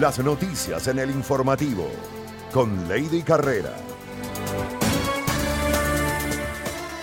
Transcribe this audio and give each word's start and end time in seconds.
Las 0.00 0.18
noticias 0.18 0.88
en 0.88 0.98
el 0.98 1.10
informativo 1.10 1.88
con 2.52 2.88
Lady 2.88 3.22
Carrera. 3.22 3.70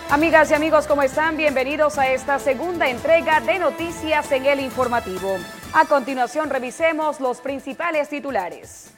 Amigas 0.10 0.52
y 0.52 0.56
amigos, 0.56 0.88
¿cómo 0.88 1.02
están? 1.02 1.38
Bienvenidos 1.38 1.98
a 1.98 2.12
esta 2.12 2.38
segunda 2.38 2.90
entrega 2.90 3.40
de 3.40 3.60
Noticias 3.60 4.30
en 4.34 4.46
el 4.46 4.60
Informativo. 4.60 5.38
A 5.72 5.86
continuación, 5.86 6.50
revisemos 6.50 7.22
los 7.22 7.40
principales 7.40 8.10
titulares. 8.10 8.92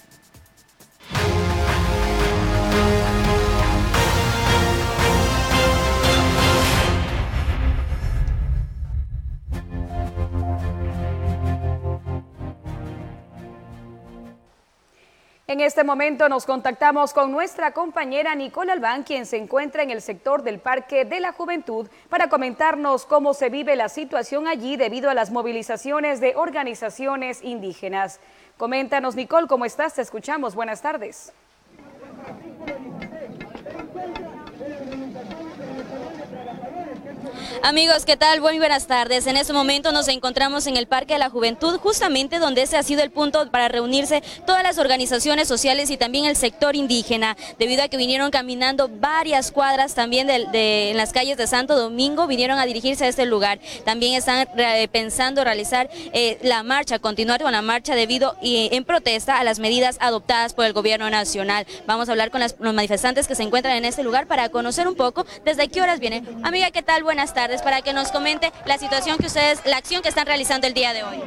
En 15.53 15.61
este 15.61 15.83
momento 15.83 16.27
nos 16.29 16.47
contactamos 16.47 17.13
con 17.13 17.31
nuestra 17.31 17.73
compañera 17.73 18.33
Nicole 18.33 18.71
Albán, 18.71 19.03
quien 19.03 19.27
se 19.27 19.37
encuentra 19.37 19.83
en 19.83 19.91
el 19.91 20.01
sector 20.01 20.41
del 20.41 20.57
Parque 20.57 21.05
de 21.05 21.19
la 21.19 21.31
Juventud, 21.31 21.87
para 22.09 22.27
comentarnos 22.27 23.05
cómo 23.05 23.35
se 23.35 23.49
vive 23.49 23.75
la 23.75 23.87
situación 23.87 24.47
allí 24.47 24.77
debido 24.77 25.11
a 25.11 25.13
las 25.13 25.29
movilizaciones 25.29 26.19
de 26.21 26.35
organizaciones 26.35 27.43
indígenas. 27.43 28.19
Coméntanos, 28.57 29.15
Nicole, 29.15 29.45
¿cómo 29.45 29.65
estás? 29.65 29.93
Te 29.93 30.01
escuchamos. 30.01 30.55
Buenas 30.55 30.81
tardes. 30.81 31.31
Amigos, 37.65 38.03
¿qué 38.03 38.17
tal? 38.17 38.41
Muy 38.41 38.57
buenas 38.57 38.87
tardes. 38.87 39.25
En 39.25 39.37
este 39.37 39.53
momento 39.53 39.93
nos 39.93 40.09
encontramos 40.09 40.67
en 40.67 40.75
el 40.75 40.85
Parque 40.85 41.13
de 41.13 41.19
la 41.19 41.29
Juventud, 41.29 41.79
justamente 41.79 42.39
donde 42.39 42.63
ese 42.63 42.75
ha 42.75 42.83
sido 42.83 43.03
el 43.03 43.09
punto 43.09 43.49
para 43.51 43.69
reunirse 43.69 44.21
todas 44.45 44.63
las 44.63 44.77
organizaciones 44.79 45.47
sociales 45.47 45.89
y 45.89 45.95
también 45.95 46.25
el 46.25 46.35
sector 46.35 46.75
indígena, 46.75 47.37
debido 47.59 47.81
a 47.81 47.87
que 47.87 47.95
vinieron 47.95 48.31
caminando 48.31 48.89
varias 48.89 49.53
cuadras 49.53 49.95
también 49.95 50.29
en 50.29 50.97
las 50.97 51.13
calles 51.13 51.37
de 51.37 51.47
Santo 51.47 51.77
Domingo, 51.77 52.27
vinieron 52.27 52.59
a 52.59 52.65
dirigirse 52.65 53.05
a 53.05 53.07
este 53.07 53.25
lugar. 53.25 53.59
También 53.85 54.15
están 54.15 54.45
pensando 54.91 55.45
realizar 55.45 55.89
eh, 56.11 56.39
la 56.41 56.63
marcha, 56.63 56.99
continuar 56.99 57.41
con 57.41 57.53
la 57.53 57.61
marcha 57.61 57.95
debido 57.95 58.35
y 58.41 58.67
en 58.73 58.83
protesta 58.83 59.39
a 59.39 59.43
las 59.45 59.59
medidas 59.59 59.95
adoptadas 60.01 60.53
por 60.53 60.65
el 60.65 60.73
gobierno 60.73 61.09
nacional. 61.09 61.65
Vamos 61.87 62.09
a 62.09 62.11
hablar 62.11 62.29
con 62.29 62.41
los 62.41 62.73
manifestantes 62.73 63.25
que 63.25 63.35
se 63.35 63.43
encuentran 63.43 63.77
en 63.77 63.85
este 63.85 64.03
lugar 64.03 64.27
para 64.27 64.49
conocer 64.49 64.85
un 64.85 64.95
poco 64.95 65.25
desde 65.45 65.69
qué 65.69 65.81
horas 65.81 66.01
vienen. 66.01 66.27
Amiga, 66.43 66.69
¿qué 66.69 66.83
tal? 66.83 67.03
Buenas 67.03 67.33
tardes 67.33 67.52
para 67.61 67.81
que 67.81 67.93
nos 67.93 68.11
comente 68.11 68.51
la 68.65 68.77
situación 68.77 69.17
que 69.17 69.27
ustedes, 69.27 69.59
la 69.65 69.77
acción 69.77 70.01
que 70.01 70.09
están 70.09 70.25
realizando 70.25 70.67
el 70.67 70.73
día 70.73 70.93
de 70.93 71.03
hoy. 71.03 71.21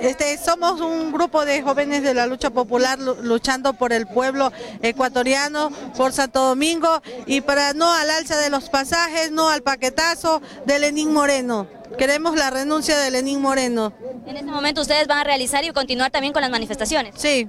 Este, 0.00 0.36
somos 0.38 0.80
un 0.80 1.12
grupo 1.12 1.44
de 1.44 1.62
jóvenes 1.62 2.02
de 2.02 2.14
la 2.14 2.26
lucha 2.26 2.50
popular 2.50 2.98
luchando 2.98 3.74
por 3.74 3.92
el 3.92 4.06
pueblo 4.06 4.52
ecuatoriano, 4.82 5.70
por 5.96 6.12
Santo 6.12 6.40
Domingo 6.40 7.00
y 7.26 7.40
para 7.40 7.72
no 7.72 7.92
al 7.92 8.10
alza 8.10 8.36
de 8.36 8.50
los 8.50 8.68
pasajes, 8.68 9.30
no 9.30 9.48
al 9.48 9.62
paquetazo 9.62 10.42
de 10.66 10.78
Lenín 10.78 11.12
Moreno. 11.12 11.66
Queremos 11.96 12.36
la 12.36 12.50
renuncia 12.50 12.98
de 12.98 13.10
Lenín 13.10 13.40
Moreno. 13.40 13.92
En 14.26 14.36
este 14.36 14.50
momento 14.50 14.80
ustedes 14.80 15.06
van 15.06 15.18
a 15.18 15.24
realizar 15.24 15.64
y 15.64 15.70
continuar 15.72 16.10
también 16.10 16.32
con 16.32 16.42
las 16.42 16.50
manifestaciones. 16.50 17.14
Sí. 17.16 17.48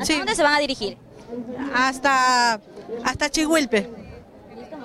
¿Hasta 0.00 0.16
dónde 0.16 0.34
se 0.34 0.42
van 0.42 0.54
a 0.54 0.58
dirigir? 0.58 0.96
Hasta, 1.74 2.60
hasta 3.04 3.30
Chihuilpe. 3.30 3.99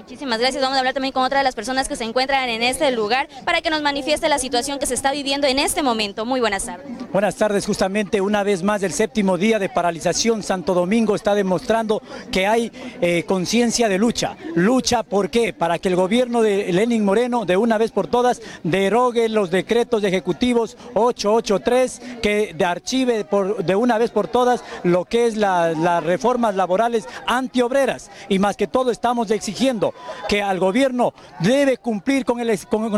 Muchísimas 0.06 0.38
gracias. 0.38 0.62
Vamos 0.62 0.76
a 0.76 0.80
hablar 0.82 0.94
también 0.94 1.14
con 1.14 1.24
otra 1.24 1.40
de 1.40 1.44
las 1.44 1.56
personas 1.56 1.88
que 1.88 1.96
se 1.96 2.04
encuentran 2.04 2.48
en 2.48 2.62
este 2.62 2.92
lugar 2.92 3.28
para 3.44 3.62
que 3.62 3.72
nos 3.72 3.82
manifieste 3.82 4.30
la 4.30 4.38
situación 4.38 4.78
que 4.78 4.86
se 4.86 4.94
está 4.94 5.12
viviendo 5.12 5.48
en 5.48 5.58
este 5.58 5.82
momento. 5.82 6.28
Muy 6.28 6.40
buenas 6.40 6.68
tardes. 6.68 6.86
Buenas 7.12 7.36
tardes. 7.38 7.66
Justamente 7.66 8.22
una 8.22 8.44
vez 8.44 8.62
más 8.62 8.84
el 8.84 8.94
séptimo 8.94 9.36
día 9.36 9.58
de 9.58 9.68
paralización 9.68 10.44
Santo 10.44 10.76
Domingo 10.76 11.16
está 11.16 11.34
demostrando 11.34 12.04
que 12.32 12.46
hay 12.46 12.72
eh, 13.02 13.24
conciencia 13.24 13.90
de 13.90 13.98
lucha. 13.98 14.38
Lucha, 14.54 15.02
¿por 15.02 15.32
qué? 15.32 15.54
Para 15.54 15.80
que 15.80 15.88
el 15.88 15.96
gobierno 15.96 16.44
de 16.44 16.72
Lenin 16.72 17.04
Moreno 17.04 17.46
de 17.46 17.58
una 17.58 17.80
vez 17.80 17.90
por 17.90 18.06
todas 18.06 18.44
derogue 18.62 19.28
los 19.28 19.50
decretos 19.50 20.04
ejecutivos 20.04 20.78
883 20.94 22.02
que 22.22 22.54
de 22.54 22.66
archive 22.66 23.26
por, 23.26 23.66
de 23.66 23.76
una 23.76 23.98
vez 23.98 24.12
por 24.12 24.28
todas 24.28 24.64
lo 24.84 25.06
que 25.06 25.26
es 25.26 25.36
las 25.36 26.04
reformas 26.04 26.54
laborales 26.54 27.08
antiobreras 27.26 28.12
y 28.30 28.38
más 28.38 28.56
que 28.56 28.68
todo 28.68 28.92
estamos 28.92 29.32
exigiendo 29.32 29.95
que 30.28 30.42
al 30.42 30.60
gobierno 30.60 31.14
debe 31.40 31.78
cumplir 31.78 32.26
con, 32.26 32.46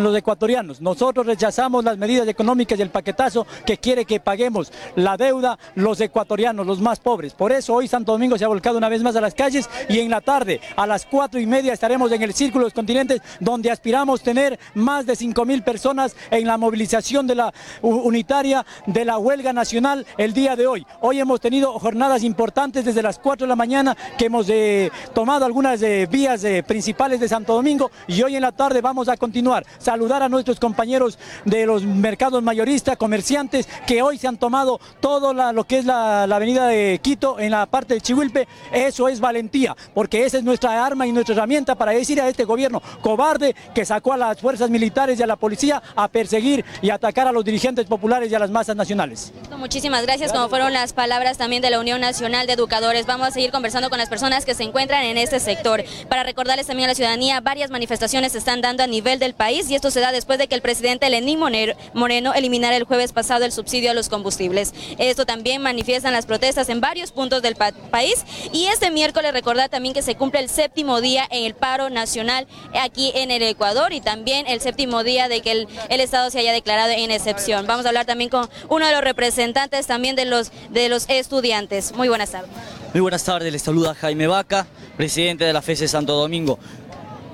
los 0.03 0.15
ecuatorianos. 0.15 0.81
Nosotros 0.81 1.25
rechazamos 1.25 1.83
las 1.83 1.97
medidas 1.97 2.27
económicas 2.27 2.79
y 2.79 2.81
el 2.81 2.89
paquetazo 2.89 3.45
que 3.65 3.77
quiere 3.77 4.05
que 4.05 4.19
paguemos 4.19 4.71
la 4.95 5.17
deuda 5.17 5.57
los 5.75 5.99
ecuatorianos, 6.01 6.65
los 6.65 6.79
más 6.79 6.99
pobres. 6.99 7.33
Por 7.33 7.51
eso 7.51 7.73
hoy 7.73 7.87
Santo 7.87 8.11
Domingo 8.11 8.37
se 8.37 8.45
ha 8.45 8.47
volcado 8.47 8.77
una 8.77 8.89
vez 8.89 9.03
más 9.03 9.15
a 9.15 9.21
las 9.21 9.33
calles 9.33 9.69
y 9.89 9.99
en 9.99 10.09
la 10.09 10.21
tarde 10.21 10.61
a 10.75 10.87
las 10.87 11.05
cuatro 11.05 11.39
y 11.39 11.45
media 11.45 11.73
estaremos 11.73 12.11
en 12.11 12.21
el 12.21 12.33
Círculo 12.33 12.63
de 12.63 12.67
los 12.67 12.73
Continentes 12.73 13.21
donde 13.39 13.71
aspiramos 13.71 14.21
tener 14.21 14.59
más 14.73 15.05
de 15.05 15.15
cinco 15.15 15.45
mil 15.45 15.63
personas 15.63 16.15
en 16.31 16.47
la 16.47 16.57
movilización 16.57 17.27
de 17.27 17.35
la 17.35 17.53
unitaria 17.81 18.65
de 18.85 19.05
la 19.05 19.17
huelga 19.17 19.53
nacional 19.53 20.05
el 20.17 20.33
día 20.33 20.55
de 20.55 20.67
hoy. 20.67 20.85
Hoy 21.01 21.19
hemos 21.19 21.41
tenido 21.41 21.77
jornadas 21.79 22.23
importantes 22.23 22.85
desde 22.85 23.01
las 23.01 23.19
4 23.19 23.45
de 23.45 23.49
la 23.49 23.55
mañana 23.55 23.95
que 24.17 24.25
hemos 24.25 24.47
eh, 24.49 24.91
tomado 25.13 25.45
algunas 25.45 25.81
eh, 25.81 26.07
vías 26.09 26.43
eh, 26.43 26.63
principales 26.63 26.86
de 26.87 27.27
Santo 27.27 27.53
Domingo 27.53 27.91
y 28.07 28.23
hoy 28.23 28.37
en 28.37 28.41
la 28.41 28.53
tarde 28.53 28.79
vamos 28.79 29.09
a 29.09 29.17
continuar. 29.17 29.65
Saludar 29.77 30.23
a 30.23 30.29
nuestros 30.29 30.57
compañeros 30.57 31.19
de 31.43 31.65
los 31.65 31.83
mercados 31.83 32.41
mayoristas, 32.41 32.95
comerciantes, 32.95 33.67
que 33.85 34.01
hoy 34.01 34.17
se 34.17 34.25
han 34.25 34.37
tomado 34.37 34.79
todo 35.01 35.33
lo 35.33 35.63
que 35.65 35.79
es 35.79 35.85
la, 35.85 36.23
avenida 36.23 36.65
de 36.67 36.99
Quito 37.03 37.39
en 37.39 37.51
la 37.51 37.65
parte 37.65 37.95
de 37.95 38.01
Chihuilpe. 38.01 38.47
Eso 38.71 39.09
es 39.09 39.19
valentía, 39.19 39.75
porque 39.93 40.25
esa 40.25 40.37
es 40.37 40.45
nuestra 40.45 40.85
arma 40.85 41.05
y 41.05 41.11
nuestra 41.11 41.35
herramienta 41.35 41.75
para 41.75 41.91
decir 41.91 42.21
a 42.21 42.29
este 42.29 42.45
gobierno 42.45 42.81
cobarde 43.01 43.53
que 43.75 43.83
sacó 43.83 44.13
a 44.13 44.17
las 44.17 44.39
fuerzas 44.39 44.69
militares 44.69 45.19
y 45.19 45.23
a 45.23 45.27
la 45.27 45.35
policía 45.35 45.83
a 45.93 46.07
perseguir 46.07 46.63
y 46.81 46.89
atacar 46.89 47.27
a 47.27 47.33
los 47.33 47.43
dirigentes 47.43 47.85
populares 47.85 48.31
y 48.31 48.35
a 48.35 48.39
las 48.39 48.49
masas 48.49 48.77
nacionales. 48.77 49.33
Muchísimas 49.57 50.03
gracias, 50.03 50.31
como 50.31 50.47
fueron 50.47 50.71
las 50.71 50.93
palabras 50.93 51.37
también 51.37 51.61
de 51.61 51.69
la 51.69 51.81
Unión 51.81 51.99
Nacional 51.99 52.47
de 52.47 52.53
Educadores. 52.53 53.05
Vamos 53.05 53.27
a 53.27 53.31
seguir 53.31 53.51
conversando 53.51 53.89
con 53.89 53.99
las 53.99 54.07
personas 54.07 54.45
que 54.45 54.55
se 54.55 54.63
encuentran 54.63 55.03
en 55.03 55.17
este 55.17 55.41
sector 55.41 55.83
para 56.07 56.23
recordarles 56.23 56.65
también 56.65 56.76
a 56.83 56.87
la 56.87 56.95
ciudadanía, 56.95 57.39
varias 57.41 57.71
manifestaciones 57.71 58.31
se 58.33 58.37
están 58.37 58.61
dando 58.61 58.83
a 58.83 58.87
nivel 58.87 59.19
del 59.19 59.33
país 59.33 59.69
y 59.69 59.75
esto 59.75 59.91
se 59.91 59.99
da 59.99 60.11
después 60.11 60.39
de 60.39 60.47
que 60.47 60.55
el 60.55 60.61
presidente 60.61 61.09
Lenín 61.09 61.39
Moreno 61.39 62.33
eliminara 62.33 62.75
el 62.75 62.83
jueves 62.83 63.13
pasado 63.13 63.45
el 63.45 63.51
subsidio 63.51 63.91
a 63.91 63.93
los 63.93 64.09
combustibles. 64.09 64.73
Esto 64.97 65.25
también 65.25 65.61
manifiestan 65.61 66.13
las 66.13 66.25
protestas 66.25 66.69
en 66.69 66.81
varios 66.81 67.11
puntos 67.11 67.41
del 67.41 67.55
país 67.55 68.25
y 68.51 68.65
este 68.67 68.91
miércoles 68.91 69.33
recordar 69.33 69.69
también 69.69 69.93
que 69.93 70.01
se 70.01 70.15
cumple 70.15 70.39
el 70.39 70.49
séptimo 70.49 71.01
día 71.01 71.27
en 71.29 71.45
el 71.45 71.55
paro 71.55 71.89
nacional 71.89 72.47
aquí 72.79 73.11
en 73.15 73.31
el 73.31 73.41
Ecuador 73.43 73.93
y 73.93 74.01
también 74.01 74.47
el 74.47 74.61
séptimo 74.61 75.03
día 75.03 75.27
de 75.27 75.41
que 75.41 75.51
el, 75.51 75.67
el 75.89 76.01
Estado 76.01 76.29
se 76.29 76.39
haya 76.39 76.53
declarado 76.53 76.91
en 76.91 77.11
excepción. 77.11 77.67
Vamos 77.67 77.85
a 77.85 77.89
hablar 77.89 78.05
también 78.05 78.29
con 78.29 78.49
uno 78.69 78.85
de 78.85 78.91
los 78.93 79.01
representantes 79.01 79.87
también 79.87 80.15
de 80.15 80.25
los, 80.25 80.51
de 80.69 80.89
los 80.89 81.09
estudiantes. 81.09 81.93
Muy 81.93 82.07
buenas 82.07 82.31
tardes. 82.31 82.49
Muy 82.93 83.01
buenas 83.01 83.25
tardes, 83.25 83.51
les 83.51 83.61
saluda 83.61 83.93
Jaime 83.93 84.27
Vaca, 84.27 84.65
presidente 84.95 85.43
de 85.43 85.51
la 85.51 85.61
FESE 85.61 85.89
Santo 85.89 86.13
Domingo. 86.13 86.57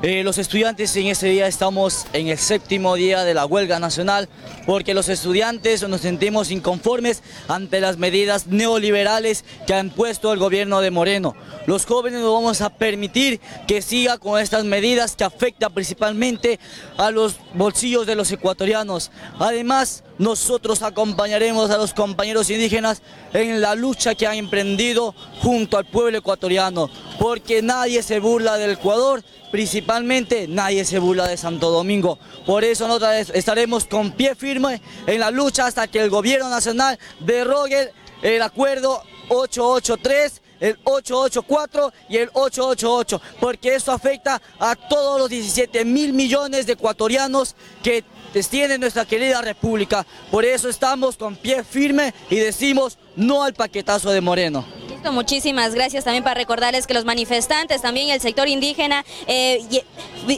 Eh, 0.01 0.23
los 0.23 0.37
estudiantes 0.37 0.93
en 0.97 1.07
este 1.07 1.27
día 1.27 1.47
estamos 1.47 2.07
en 2.11 2.27
el 2.27 2.37
séptimo 2.37 2.95
día 2.95 3.23
de 3.23 3.33
la 3.33 3.45
huelga 3.45 3.79
nacional 3.79 4.27
porque 4.65 4.93
los 4.93 5.07
estudiantes 5.07 5.87
nos 5.87 6.01
sentimos 6.01 6.51
inconformes 6.51 7.23
ante 7.47 7.79
las 7.79 7.97
medidas 7.97 8.47
neoliberales 8.47 9.45
que 9.65 9.73
ha 9.73 9.79
impuesto 9.79 10.33
el 10.33 10.39
gobierno 10.39 10.81
de 10.81 10.91
Moreno. 10.91 11.35
Los 11.67 11.85
jóvenes 11.85 12.19
no 12.19 12.33
vamos 12.33 12.59
a 12.59 12.71
permitir 12.71 13.39
que 13.65 13.81
siga 13.81 14.17
con 14.17 14.41
estas 14.41 14.65
medidas 14.65 15.15
que 15.15 15.23
afectan 15.23 15.73
principalmente 15.73 16.59
a 16.97 17.09
los 17.11 17.37
bolsillos 17.53 18.05
de 18.05 18.15
los 18.15 18.29
ecuatorianos. 18.29 19.09
Además, 19.39 20.03
nosotros 20.23 20.81
acompañaremos 20.81 21.69
a 21.69 21.77
los 21.77 21.93
compañeros 21.93 22.49
indígenas 22.49 23.01
en 23.33 23.59
la 23.59 23.75
lucha 23.75 24.15
que 24.15 24.25
han 24.25 24.35
emprendido 24.35 25.13
junto 25.41 25.77
al 25.77 25.85
pueblo 25.85 26.17
ecuatoriano, 26.17 26.89
porque 27.19 27.61
nadie 27.61 28.01
se 28.01 28.19
burla 28.19 28.57
del 28.57 28.71
Ecuador, 28.71 29.21
principalmente 29.51 30.47
nadie 30.47 30.85
se 30.85 30.97
burla 30.97 31.27
de 31.27 31.35
Santo 31.35 31.71
Domingo. 31.71 32.17
Por 32.45 32.63
eso 32.63 32.87
nosotros 32.87 33.31
estaremos 33.33 33.83
con 33.83 34.13
pie 34.13 34.33
firme 34.33 34.81
en 35.05 35.19
la 35.19 35.29
lucha 35.29 35.65
hasta 35.65 35.87
que 35.87 36.01
el 36.01 36.09
gobierno 36.09 36.49
nacional 36.49 36.97
derrogue 37.19 37.91
el 38.21 38.41
acuerdo 38.41 39.03
883 39.27 40.41
el 40.63 40.77
884 40.85 41.91
y 42.07 42.17
el 42.17 42.29
888, 42.31 43.21
porque 43.41 43.75
eso 43.75 43.91
afecta 43.91 44.41
a 44.57 44.75
todos 44.77 45.19
los 45.19 45.29
17 45.29 45.83
mil 45.83 46.13
millones 46.13 46.65
de 46.65 46.73
ecuatorianos 46.73 47.53
que 47.83 48.05
tiene 48.41 48.77
nuestra 48.77 49.05
querida 49.05 49.41
república. 49.41 50.05
Por 50.31 50.43
eso 50.45 50.69
estamos 50.69 51.15
con 51.17 51.35
pie 51.35 51.63
firme 51.63 52.13
y 52.29 52.37
decimos 52.37 52.97
no 53.15 53.43
al 53.43 53.53
paquetazo 53.53 54.11
de 54.11 54.21
Moreno. 54.21 54.82
Muchísimas 55.11 55.75
gracias 55.75 56.05
también 56.05 56.23
para 56.23 56.35
recordarles 56.35 56.87
que 56.87 56.93
los 56.93 57.05
manifestantes, 57.05 57.81
también 57.81 58.09
el 58.09 58.21
sector 58.21 58.47
indígena, 58.47 59.05
eh, 59.27 59.83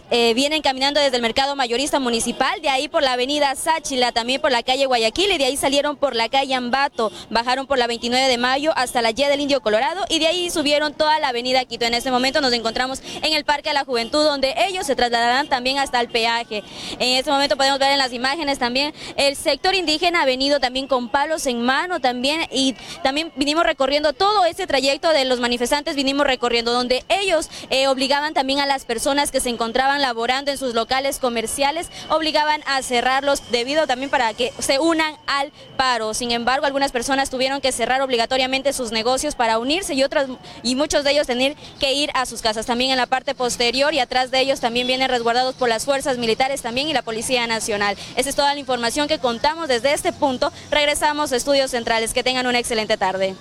eh, 0.10 0.34
vienen 0.34 0.62
caminando 0.62 1.00
desde 1.00 1.16
el 1.16 1.22
mercado 1.22 1.56
mayorista 1.56 2.00
municipal, 2.00 2.62
de 2.62 2.70
ahí 2.70 2.88
por 2.88 3.04
la 3.04 3.14
avenida 3.14 3.54
Sáchila, 3.56 4.12
también 4.12 4.42
por 4.42 4.52
la 4.52 4.64
calle 4.64 4.86
Guayaquil 4.88 5.32
y 5.32 5.38
de 5.38 5.46
ahí 5.46 5.58
salieron 5.58 5.96
por 5.96 6.16
la 6.16 6.30
calle 6.30 6.56
Ambato, 6.56 7.12
bajaron 7.30 7.68
por 7.68 7.78
la 7.78 7.88
29 7.88 8.28
de 8.28 8.38
mayo 8.38 8.74
hasta 8.76 9.02
la 9.02 9.12
Y 9.12 9.14
del 9.16 9.40
Indio 9.40 9.62
Colorado 9.62 10.04
y 10.10 10.20
de 10.20 10.28
ahí 10.28 10.50
subieron 10.50 10.94
toda 10.94 11.20
la 11.20 11.30
avenida 11.30 11.64
Quito. 11.66 11.86
En 11.86 11.94
este 11.94 12.10
momento 12.10 12.42
nos 12.42 12.54
encontramos 12.54 13.02
en 13.22 13.34
el 13.34 13.46
Parque 13.46 13.70
de 13.70 13.76
la 13.76 13.86
Juventud 13.86 14.24
donde 14.24 14.56
ellos 14.68 14.88
se 14.88 14.96
trasladarán 14.96 15.48
también 15.48 15.78
hasta 15.78 16.02
el 16.02 16.10
peaje. 16.10 16.64
En 17.00 17.18
este 17.18 17.30
momento 17.30 17.56
podemos 17.56 17.80
ver 17.80 17.92
en 17.92 18.00
las 18.00 18.14
imágenes 18.14 18.58
también 18.58 18.94
el 19.18 19.36
sector 19.36 19.76
indígena 19.76 20.24
ha 20.24 20.26
venido 20.26 20.60
también 20.60 20.88
con 20.88 21.10
palos 21.10 21.46
en 21.46 21.62
mano 21.62 22.00
también 22.00 22.42
y 22.52 22.76
también 23.04 23.32
vinimos 23.36 23.64
recorriendo 23.64 24.14
todo 24.14 24.46
ese 24.56 24.68
trayecto 24.68 25.10
de 25.10 25.26
los 25.26 25.40
manifestantes, 25.40 25.96
vinimos 25.96 26.26
recorriendo 26.26 26.72
donde 26.72 27.04
ellos 27.10 27.50
eh, 27.70 27.88
obligaban 27.88 28.34
también 28.34 28.60
a 28.60 28.66
las 28.66 28.86
personas 28.86 29.30
que 29.32 29.42
se 29.42 29.50
encontraban 29.50 30.02
laborando 30.02 30.50
en 30.50 30.58
sus 30.58 30.74
locales 30.74 31.20
comerciales, 31.20 31.90
obligaban 32.10 32.62
a 32.66 32.82
cerrarlos 32.82 33.52
debido 33.52 33.86
también 33.86 34.10
para 34.10 34.34
que 34.34 34.54
se 34.60 34.80
unan 34.80 35.16
al 35.28 35.52
paro. 35.76 36.14
Sin 36.14 36.32
embargo, 36.32 36.66
algunas 36.66 36.94
personas 36.94 37.30
tuvieron 37.30 37.60
que 37.60 37.74
cerrar 37.74 38.02
obligatoriamente 38.02 38.72
sus 38.72 38.92
negocios 38.92 39.36
para 39.36 39.60
unirse 39.60 39.94
y 39.94 40.04
otras 40.04 40.30
y 40.64 40.76
muchos 40.76 41.04
de 41.04 41.12
ellos 41.12 41.28
tener 41.28 41.56
que 41.80 41.94
ir 41.94 42.10
a 42.14 42.26
sus 42.26 42.42
casas. 42.42 42.66
También 42.66 42.92
en 42.92 42.98
la 42.98 43.08
parte 43.08 43.36
posterior 43.36 43.94
y 43.94 44.00
atrás 44.00 44.32
de 44.32 44.40
ellos 44.40 44.62
también 44.62 44.88
vienen 44.88 45.10
resguardados 45.10 45.56
por 45.56 45.68
las 45.68 45.84
fuerzas 45.84 46.18
militares 46.18 46.62
también 46.62 46.88
y 46.88 46.94
la 46.94 47.02
Policía 47.02 47.46
Nacional. 47.46 47.98
Esa 48.16 48.30
es 48.30 48.36
toda 48.36 48.54
la 48.54 48.60
información 48.60 49.10
que 49.10 49.20
contamos 49.20 49.68
desde 49.68 49.94
este 49.94 50.14
punto. 50.14 50.52
Regresamos 50.72 51.34
a 51.34 51.36
Estudios 51.36 51.72
Centrales. 51.72 52.14
Que 52.16 52.24
tengan 52.24 52.48
una 52.48 52.60
excelente 52.60 52.98
tarde. 52.98 53.36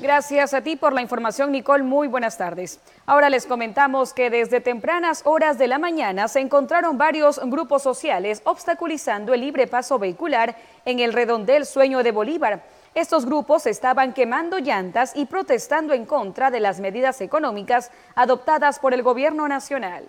Gracias 0.00 0.54
a 0.54 0.62
ti 0.62 0.76
por 0.76 0.94
la 0.94 1.02
información, 1.02 1.52
Nicole. 1.52 1.82
Muy 1.82 2.08
buenas 2.08 2.38
tardes. 2.38 2.80
Ahora 3.04 3.28
les 3.28 3.44
comentamos 3.44 4.14
que 4.14 4.30
desde 4.30 4.62
tempranas 4.62 5.20
horas 5.26 5.58
de 5.58 5.68
la 5.68 5.78
mañana 5.78 6.26
se 6.26 6.40
encontraron 6.40 6.96
varios 6.96 7.38
grupos 7.44 7.82
sociales 7.82 8.40
obstaculizando 8.44 9.34
el 9.34 9.42
libre 9.42 9.66
paso 9.66 9.98
vehicular 9.98 10.56
en 10.86 11.00
el 11.00 11.12
redondel 11.12 11.66
Sueño 11.66 12.02
de 12.02 12.12
Bolívar. 12.12 12.62
Estos 12.94 13.26
grupos 13.26 13.66
estaban 13.66 14.14
quemando 14.14 14.58
llantas 14.58 15.12
y 15.14 15.26
protestando 15.26 15.92
en 15.92 16.06
contra 16.06 16.50
de 16.50 16.60
las 16.60 16.80
medidas 16.80 17.20
económicas 17.20 17.90
adoptadas 18.14 18.78
por 18.78 18.94
el 18.94 19.02
gobierno 19.02 19.48
nacional. 19.48 20.08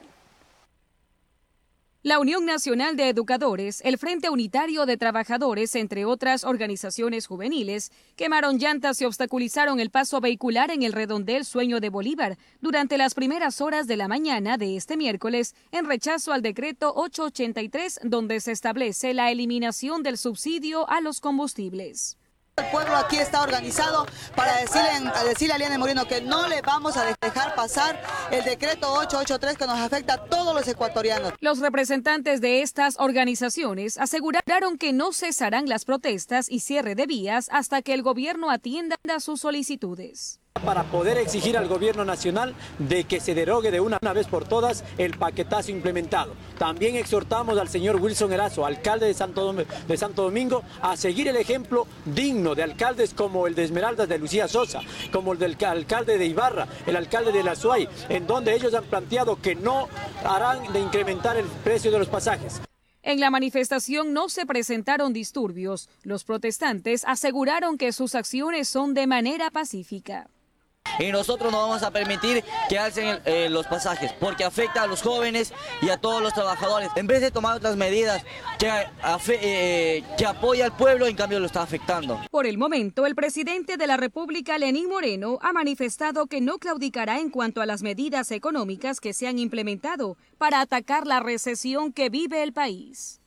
La 2.03 2.18
Unión 2.18 2.48
Nacional 2.48 2.95
de 2.95 3.09
Educadores, 3.09 3.80
el 3.86 4.00
Frente 4.00 4.31
Unitario 4.31 4.88
de 4.88 4.98
Trabajadores, 4.98 5.75
entre 5.75 6.03
otras 6.03 6.44
organizaciones 6.44 7.27
juveniles, 7.27 7.92
quemaron 8.15 8.57
llantas 8.57 9.00
y 9.01 9.06
obstaculizaron 9.06 9.80
el 9.80 9.92
paso 9.92 10.19
vehicular 10.19 10.71
en 10.71 10.81
el 10.81 10.94
redondel 10.94 11.45
Sueño 11.45 11.80
de 11.80 11.89
Bolívar 11.89 12.39
durante 12.59 12.98
las 12.98 13.13
primeras 13.13 13.62
horas 13.62 13.86
de 13.86 13.98
la 13.98 14.07
mañana 14.07 14.57
de 14.57 14.77
este 14.77 14.98
miércoles 14.98 15.53
en 15.71 15.86
rechazo 15.86 16.33
al 16.33 16.42
decreto 16.42 16.92
883 16.95 18.00
donde 18.01 18.39
se 18.39 18.51
establece 18.51 19.13
la 19.13 19.30
eliminación 19.30 20.01
del 20.01 20.18
subsidio 20.18 20.89
a 20.89 21.01
los 21.01 21.19
combustibles. 21.19 22.18
El 22.62 22.68
pueblo 22.68 22.96
aquí 22.96 23.18
está 23.18 23.42
organizado 23.42 24.06
para 24.36 24.58
decirle, 24.58 25.10
a 25.16 25.24
decirle 25.24 25.56
a 25.56 25.58
Liane 25.58 25.80
Moreno 25.80 26.06
que 26.06 26.22
no 26.22 26.48
le 26.48 26.62
vamos 26.62 26.96
a 26.96 27.06
dejar 27.06 27.56
pasar 27.56 28.00
el 28.30 28.44
decreto 28.44 28.88
883 28.94 29.58
que 29.58 29.66
nos 29.66 29.80
afecta 29.80 30.13
a 30.13 30.25
todos 30.25 30.54
los 30.54 30.68
ecuatorianos. 30.68 31.34
Los 31.40 31.58
representantes 31.58 32.40
de 32.40 32.62
estas 32.62 33.00
organizaciones 33.00 33.98
aseguraron 33.98 34.78
que 34.78 34.94
no 34.94 35.12
cesarán 35.12 35.68
las 35.68 35.86
protestas 35.86 36.52
y 36.52 36.60
cierre 36.60 36.94
de 36.94 37.08
vías 37.08 37.50
hasta 37.52 37.81
que 37.81 37.96
el 37.96 38.04
gobierno 38.04 38.52
atienda 38.52 38.98
sus 39.19 39.42
solicitudes 39.42 40.41
para 40.65 40.83
poder 40.83 41.18
exigir 41.18 41.57
al 41.57 41.68
gobierno 41.68 42.06
nacional 42.06 42.56
de 42.80 43.03
que 43.06 43.19
se 43.19 43.33
derogue 43.33 43.71
de 43.71 43.80
una, 43.80 44.00
vez 44.13 44.27
por 44.27 44.45
todas 44.45 44.83
el 44.98 45.18
paquetazo 45.18 45.71
implementado. 45.71 46.33
También 46.57 46.95
exhortamos 46.95 47.57
al 47.57 47.69
señor 47.69 47.98
Wilson 47.98 48.33
Erazo, 48.33 48.65
alcalde 48.65 49.07
de 49.07 49.13
Santo, 49.13 50.24
Domingo, 50.24 50.63
a 50.81 50.98
seguir 50.98 51.27
el 51.27 51.38
ejemplo 51.38 51.88
digno 52.06 52.56
de 52.56 52.63
alcaldes 52.63 53.13
como 53.13 53.48
el 53.48 53.56
de 53.56 53.63
Esmeraldas 53.63 54.07
de 54.07 54.18
Lucía 54.18 54.48
Sosa, 54.48 54.81
como 55.12 55.33
el 55.33 55.39
del 55.39 55.57
alcalde 55.65 56.18
de 56.18 56.25
Ibarra, 56.25 56.68
el 56.86 56.95
alcalde 56.95 57.31
de 57.31 57.44
La 57.44 57.56
Suay, 57.56 57.88
en 58.09 58.27
donde 58.27 58.53
ellos 58.53 58.74
han 58.74 58.83
planteado 58.83 59.42
que 59.42 59.56
no 59.56 59.88
harán 60.24 60.71
de 60.74 60.80
incrementar 60.80 61.38
el 61.38 61.45
precio 61.45 61.92
de 61.92 62.00
los 62.00 62.07
pasajes. 62.07 62.62
En 63.03 63.19
la 63.19 63.31
manifestación 63.31 64.13
no 64.13 64.30
se 64.30 64.45
presentaron 64.45 65.12
disturbios. 65.12 65.89
Los 66.03 66.24
protestantes 66.24 67.03
aseguraron 67.07 67.77
que 67.77 67.94
sus 67.94 68.13
acciones 68.13 68.68
son 68.68 68.94
de 68.94 69.07
manera 69.07 69.50
pacífica. 69.50 70.27
Y 71.00 71.12
nosotros 71.12 71.52
no 71.52 71.60
vamos 71.60 71.84
a 71.84 71.92
permitir 71.92 72.44
que 72.70 72.78
alcen 72.78 73.20
eh, 73.26 73.50
los 73.50 73.68
pasajes, 73.68 74.14
porque 74.14 74.44
afecta 74.44 74.84
a 74.84 74.88
los 74.88 75.02
jóvenes 75.02 75.54
y 75.82 75.90
a 75.90 75.98
todos 75.98 76.22
los 76.22 76.34
trabajadores. 76.34 76.90
En 76.96 77.08
vez 77.08 77.22
de 77.22 77.32
tomar 77.32 77.58
otras 77.58 77.76
medidas 77.76 78.24
que, 78.60 78.70
eh, 79.30 80.04
que 80.18 80.26
apoya 80.26 80.66
al 80.66 80.76
pueblo, 80.76 81.08
en 81.08 81.16
cambio 81.16 81.40
lo 81.40 81.46
está 81.46 81.62
afectando. 81.62 82.20
Por 82.30 82.46
el 82.46 82.58
momento, 82.58 83.06
el 83.06 83.16
presidente 83.16 83.78
de 83.78 83.88
la 83.88 83.98
República, 83.98 84.58
Lenín 84.58 84.90
Moreno, 84.90 85.40
ha 85.42 85.54
manifestado 85.54 86.28
que 86.28 86.42
no 86.42 86.58
claudicará 86.58 87.20
en 87.20 87.30
cuanto 87.30 87.62
a 87.62 87.66
las 87.66 87.82
medidas 87.82 88.32
económicas 88.32 89.00
que 89.00 89.14
se 89.14 89.28
han 89.28 89.40
implementado 89.40 90.18
para 90.38 90.62
atacar 90.62 91.08
la 91.08 91.20
recesión 91.20 91.94
que 91.94 92.10
vive 92.10 92.44
el 92.44 92.54
país. 92.54 93.21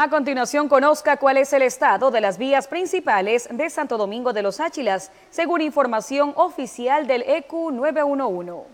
A 0.00 0.08
continuación, 0.08 0.68
conozca 0.68 1.16
cuál 1.16 1.38
es 1.38 1.52
el 1.52 1.62
estado 1.62 2.12
de 2.12 2.20
las 2.20 2.38
vías 2.38 2.68
principales 2.68 3.48
de 3.50 3.68
Santo 3.68 3.98
Domingo 3.98 4.32
de 4.32 4.42
los 4.42 4.60
Áchilas, 4.60 5.10
según 5.28 5.60
información 5.60 6.32
oficial 6.36 7.08
del 7.08 7.22
EQ 7.22 7.72
911. 7.72 8.68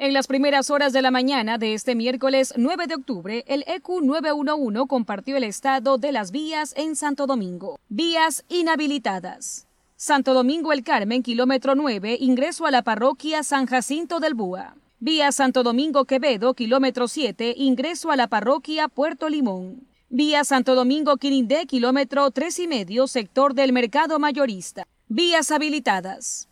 En 0.00 0.12
las 0.14 0.26
primeras 0.26 0.68
horas 0.68 0.92
de 0.92 1.00
la 1.00 1.12
mañana 1.12 1.58
de 1.58 1.74
este 1.74 1.94
miércoles 1.94 2.54
9 2.56 2.88
de 2.88 2.96
octubre, 2.96 3.44
el 3.46 3.62
EQ 3.68 4.02
911 4.02 4.88
compartió 4.88 5.36
el 5.36 5.44
estado 5.44 5.96
de 5.96 6.10
las 6.10 6.32
vías 6.32 6.74
en 6.76 6.96
Santo 6.96 7.28
Domingo. 7.28 7.78
Vías 7.88 8.44
inhabilitadas. 8.48 9.68
Santo 9.94 10.34
Domingo 10.34 10.72
El 10.72 10.82
Carmen, 10.82 11.22
kilómetro 11.22 11.76
9, 11.76 12.16
ingreso 12.18 12.66
a 12.66 12.72
la 12.72 12.82
parroquia 12.82 13.44
San 13.44 13.66
Jacinto 13.66 14.18
del 14.18 14.34
Búa. 14.34 14.74
Vía 14.98 15.30
Santo 15.30 15.62
Domingo 15.62 16.06
Quevedo, 16.06 16.54
kilómetro 16.54 17.06
7, 17.06 17.52
ingreso 17.58 18.10
a 18.10 18.16
la 18.16 18.28
parroquia 18.28 18.88
Puerto 18.88 19.28
Limón. 19.28 19.86
Vía 20.08 20.42
Santo 20.42 20.74
Domingo 20.74 21.18
Quirindé, 21.18 21.66
kilómetro 21.66 22.30
3 22.30 22.60
y 22.60 22.66
medio, 22.66 23.06
sector 23.06 23.52
del 23.52 23.74
mercado 23.74 24.18
mayorista. 24.18 24.86
Vías 25.06 25.50
habilitadas. 25.50 26.48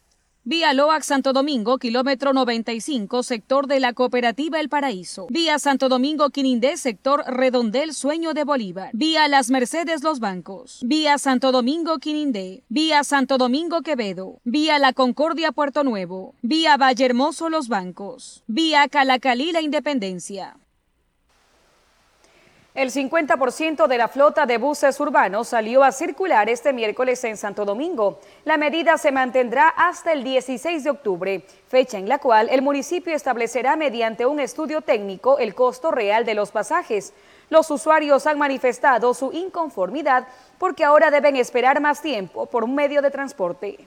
Vía 0.47 0.75
Loax 0.75 1.07
Santo 1.07 1.33
Domingo, 1.33 1.79
kilómetro 1.79 2.35
95, 2.35 3.23
sector 3.23 3.67
de 3.67 3.81
la 3.81 3.95
Cooperativa 3.95 4.61
El 4.61 4.69
Paraíso. 4.69 5.27
Vía 5.31 5.59
Santo 5.59 5.89
Domingo 5.89 6.29
Quinindé, 6.29 6.77
sector 6.77 7.25
Redondel 7.27 7.95
Sueño 7.95 8.35
de 8.35 8.45
Bolívar. 8.45 8.91
Vía 8.93 9.27
Las 9.29 9.49
Mercedes 9.49 10.03
Los 10.03 10.21
Bancos. 10.21 10.81
Vía 10.83 11.17
Santo 11.17 11.51
Domingo 11.51 11.99
Quinindé. 11.99 12.63
Vía 12.69 13.05
Santo 13.05 13.39
Domingo 13.39 13.81
Quevedo. 13.81 14.43
Vía 14.45 14.79
La 14.79 14.93
Concordia 14.93 15.51
Puerto 15.51 15.83
Nuevo. 15.83 16.35
Vía 16.43 16.77
Valle 16.77 17.07
Hermoso 17.07 17.49
Los 17.49 17.69
Bancos. 17.69 18.45
Vía 18.47 18.87
Calacalí 18.89 19.51
La 19.51 19.63
Independencia. 19.63 20.59
El 22.75 22.91
50% 22.91 23.87
de 23.87 23.99
la 23.99 24.09
flota 24.09 24.47
de 24.47 24.59
buses 24.59 24.99
urbanos 24.99 25.47
salió 25.47 25.85
a 25.85 25.93
circular 25.93 26.49
este 26.49 26.73
miércoles 26.73 27.23
en 27.23 27.37
Santo 27.37 27.65
Domingo. 27.65 28.19
La 28.45 28.57
medida 28.57 28.99
se 28.99 29.13
mantendrá 29.13 29.69
hasta 29.69 30.13
el 30.13 30.25
16 30.25 30.83
de 30.83 30.91
octubre, 30.91 31.47
fecha 31.69 31.99
en 31.99 32.09
la 32.09 32.19
cual 32.19 32.49
el 32.51 32.63
municipio 32.63 33.15
establecerá 33.15 33.77
mediante 33.77 34.27
un 34.27 34.41
estudio 34.41 34.81
técnico 34.81 35.39
el 35.39 35.55
costo 35.55 35.93
real 35.93 36.25
de 36.25 36.35
los 36.35 36.51
pasajes. 36.51 37.13
Los 37.49 37.71
usuarios 37.71 38.27
han 38.27 38.41
manifestado 38.41 39.15
su 39.15 39.33
inconformidad 39.33 40.27
porque 40.59 40.83
ahora 40.83 41.13
deben 41.13 41.37
esperar 41.37 41.81
más 41.81 42.03
tiempo 42.03 42.47
por 42.47 42.65
un 42.65 42.75
medio 42.75 43.03
de 43.03 43.13
transporte. 43.13 43.79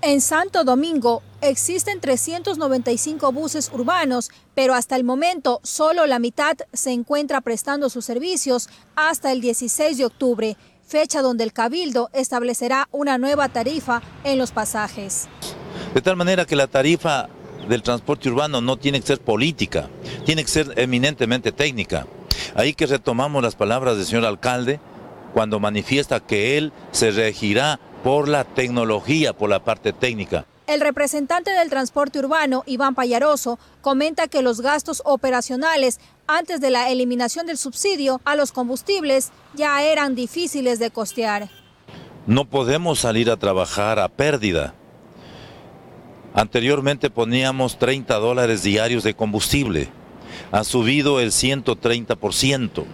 En 0.00 0.20
Santo 0.20 0.64
Domingo 0.64 1.22
existen 1.42 2.00
395 2.00 3.32
buses 3.32 3.70
urbanos, 3.72 4.30
pero 4.54 4.74
hasta 4.74 4.96
el 4.96 5.04
momento 5.04 5.60
solo 5.62 6.06
la 6.06 6.18
mitad 6.18 6.56
se 6.72 6.92
encuentra 6.92 7.40
prestando 7.40 7.90
sus 7.90 8.04
servicios 8.04 8.70
hasta 8.94 9.32
el 9.32 9.40
16 9.40 9.98
de 9.98 10.04
octubre, 10.04 10.56
fecha 10.86 11.20
donde 11.20 11.44
el 11.44 11.52
Cabildo 11.52 12.08
establecerá 12.12 12.88
una 12.92 13.18
nueva 13.18 13.48
tarifa 13.48 14.02
en 14.24 14.38
los 14.38 14.52
pasajes. 14.52 15.28
De 15.94 16.00
tal 16.00 16.16
manera 16.16 16.44
que 16.46 16.56
la 16.56 16.68
tarifa 16.68 17.28
del 17.68 17.82
transporte 17.82 18.28
urbano 18.28 18.60
no 18.60 18.76
tiene 18.76 19.00
que 19.00 19.06
ser 19.06 19.20
política, 19.20 19.90
tiene 20.24 20.42
que 20.42 20.50
ser 20.50 20.72
eminentemente 20.76 21.52
técnica. 21.52 22.06
Ahí 22.54 22.72
que 22.74 22.86
retomamos 22.86 23.42
las 23.42 23.56
palabras 23.56 23.96
del 23.96 24.06
señor 24.06 24.26
alcalde 24.26 24.80
cuando 25.34 25.60
manifiesta 25.60 26.20
que 26.20 26.56
él 26.56 26.72
se 26.92 27.10
regirá 27.10 27.80
por 28.04 28.28
la 28.28 28.44
tecnología, 28.44 29.32
por 29.32 29.48
la 29.48 29.64
parte 29.64 29.92
técnica. 29.92 30.46
El 30.66 30.80
representante 30.80 31.50
del 31.50 31.70
transporte 31.70 32.20
urbano, 32.20 32.62
Iván 32.66 32.94
Payaroso, 32.94 33.58
comenta 33.80 34.28
que 34.28 34.42
los 34.42 34.60
gastos 34.60 35.02
operacionales 35.04 35.98
antes 36.28 36.60
de 36.60 36.70
la 36.70 36.90
eliminación 36.90 37.46
del 37.46 37.58
subsidio 37.58 38.20
a 38.24 38.36
los 38.36 38.52
combustibles 38.52 39.32
ya 39.54 39.82
eran 39.82 40.14
difíciles 40.14 40.78
de 40.78 40.90
costear. 40.90 41.50
No 42.26 42.44
podemos 42.44 43.00
salir 43.00 43.28
a 43.28 43.36
trabajar 43.36 43.98
a 43.98 44.08
pérdida. 44.08 44.74
Anteriormente 46.32 47.10
poníamos 47.10 47.78
30 47.78 48.14
dólares 48.18 48.62
diarios 48.62 49.02
de 49.02 49.14
combustible. 49.14 49.88
Ha 50.52 50.62
subido 50.62 51.18
el 51.18 51.32
130%. 51.32 52.84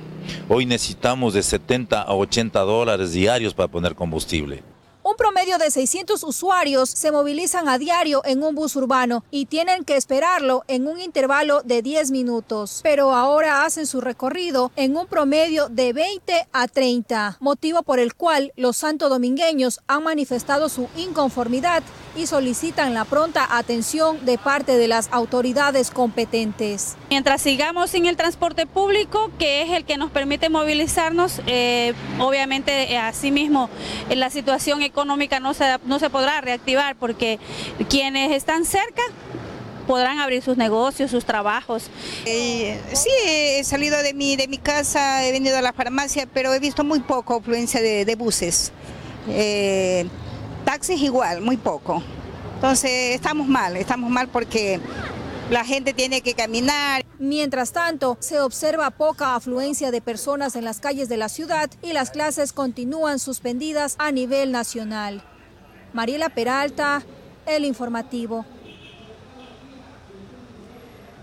Hoy 0.49 0.65
necesitamos 0.65 1.35
de 1.35 1.43
70 1.43 2.01
a 2.01 2.15
80 2.15 2.61
dólares 2.61 3.13
diarios 3.13 3.53
para 3.53 3.69
poner 3.69 3.95
combustible. 3.95 4.63
Un 5.09 5.17
promedio 5.17 5.57
de 5.57 5.71
600 5.71 6.23
usuarios 6.23 6.91
se 6.91 7.11
movilizan 7.11 7.67
a 7.67 7.79
diario 7.79 8.21
en 8.27 8.43
un 8.43 8.55
bus 8.55 8.77
urbano 8.77 9.25
y 9.31 9.47
tienen 9.47 9.87
que 9.87 9.97
esperarlo 9.97 10.65
en 10.69 10.87
un 10.87 11.01
intervalo 11.01 11.63
de 11.63 11.81
10 11.81 12.11
minutos. 12.11 12.81
Pero 12.83 13.15
ahora 13.15 13.65
hacen 13.65 13.87
su 13.87 14.03
recorrido 14.03 14.71
en 14.77 14.99
un 14.99 15.07
promedio 15.07 15.71
de 15.71 15.95
20 15.95 16.49
a 16.53 16.69
30, 16.69 17.39
motivo 17.41 17.83
por 17.83 18.01
el 18.01 18.17
cual 18.17 18.53
los 18.55 18.77
santodomingueños 18.77 19.81
han 19.87 20.03
manifestado 20.03 20.69
su 20.69 20.89
inconformidad 20.95 21.83
y 22.19 22.27
solicitan 22.27 22.95
la 22.95 23.05
pronta 23.05 23.47
atención 23.57 24.25
de 24.27 24.39
parte 24.39 24.77
de 24.77 24.89
las 24.89 25.09
autoridades 25.13 25.91
competentes. 25.91 26.97
Mientras 27.11 27.41
sigamos 27.41 27.91
sin 27.91 28.07
el 28.07 28.17
transporte 28.17 28.67
público, 28.67 29.31
que 29.39 29.63
es 29.63 29.71
el 29.71 29.85
que 29.85 29.97
nos 29.97 30.11
permite 30.11 30.49
movilizarnos, 30.49 31.41
eh, 31.47 31.95
obviamente 32.19 32.93
eh, 32.93 32.99
asimismo 32.99 33.71
la 34.11 34.31
situación 34.31 34.83
económica 34.83 35.39
no 35.39 35.55
se, 35.55 35.65
no 35.85 35.99
se 35.99 36.11
podrá 36.11 36.41
reactivar 36.41 36.97
porque 36.97 37.39
quienes 37.89 38.33
están 38.33 38.65
cerca 38.65 39.03
podrán 39.87 40.19
abrir 40.19 40.43
sus 40.43 40.57
negocios, 40.57 41.11
sus 41.11 41.25
trabajos. 41.25 41.85
Eh, 42.27 42.79
sí, 42.93 43.11
he 43.25 43.65
salido 43.65 44.03
de 44.03 44.13
mi, 44.13 44.37
de 44.37 44.49
mi 44.49 44.59
casa, 44.59 45.25
he 45.25 45.33
venido 45.33 45.57
a 45.57 45.63
la 45.63 45.73
farmacia, 45.73 46.29
pero 46.35 46.53
he 46.53 46.59
visto 46.59 46.85
muy 46.85 47.01
poco 47.01 47.37
afluencia 47.37 47.81
de, 47.81 48.15
buses. 48.17 48.73
Taxis 50.69 51.01
igual, 51.01 51.41
muy 51.41 51.57
poco. 51.57 52.03
Entonces 52.57 53.15
estamos 53.15 53.49
mal, 53.49 53.75
estamos 53.79 54.11
mal 54.11 54.29
porque 54.29 54.79
la 55.49 55.65
gente 55.65 55.95
tiene 55.95 56.21
que 56.21 56.35
caminar. 56.35 57.07
Mientras 57.19 57.73
tanto, 57.73 58.19
se 58.21 58.39
observa 58.43 58.91
poca 58.91 59.35
afluencia 59.35 59.91
de 59.91 60.03
personas 60.03 60.57
en 60.57 60.67
las 60.67 60.79
calles 60.79 61.09
de 61.09 61.17
la 61.17 61.31
ciudad 61.31 61.71
y 61.81 61.95
las 61.95 62.11
clases 62.11 62.53
continúan 62.53 63.19
suspendidas 63.19 63.97
a 63.99 64.13
nivel 64.13 64.53
nacional. 64.53 65.25
Mariela 65.95 66.29
Peralta, 66.29 67.03
El 67.47 67.65
Informativo. 67.65 68.45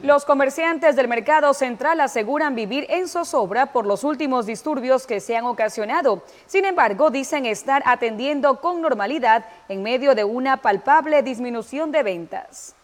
Los 0.04 0.25
comerciantes 0.25 0.96
del 0.96 1.08
mercado 1.08 1.54
central 1.54 2.00
aseguran 2.02 2.54
vivir 2.54 2.86
en 2.90 3.08
zozobra 3.08 3.72
por 3.72 3.88
los 3.88 4.04
últimos 4.04 4.46
disturbios 4.46 5.08
que 5.08 5.20
se 5.20 5.36
han 5.36 5.46
ocasionado. 5.46 6.22
Sin 6.46 6.66
embargo, 6.66 7.10
dicen 7.10 7.46
estar 7.46 7.82
atendiendo 7.86 8.60
con 8.60 8.82
normalidad 8.82 9.46
en 9.70 9.82
medio 9.82 10.14
de 10.14 10.24
una 10.24 10.58
palpable 10.58 11.24
disminución 11.24 11.92
de 11.92 12.04
ventas. 12.04 12.75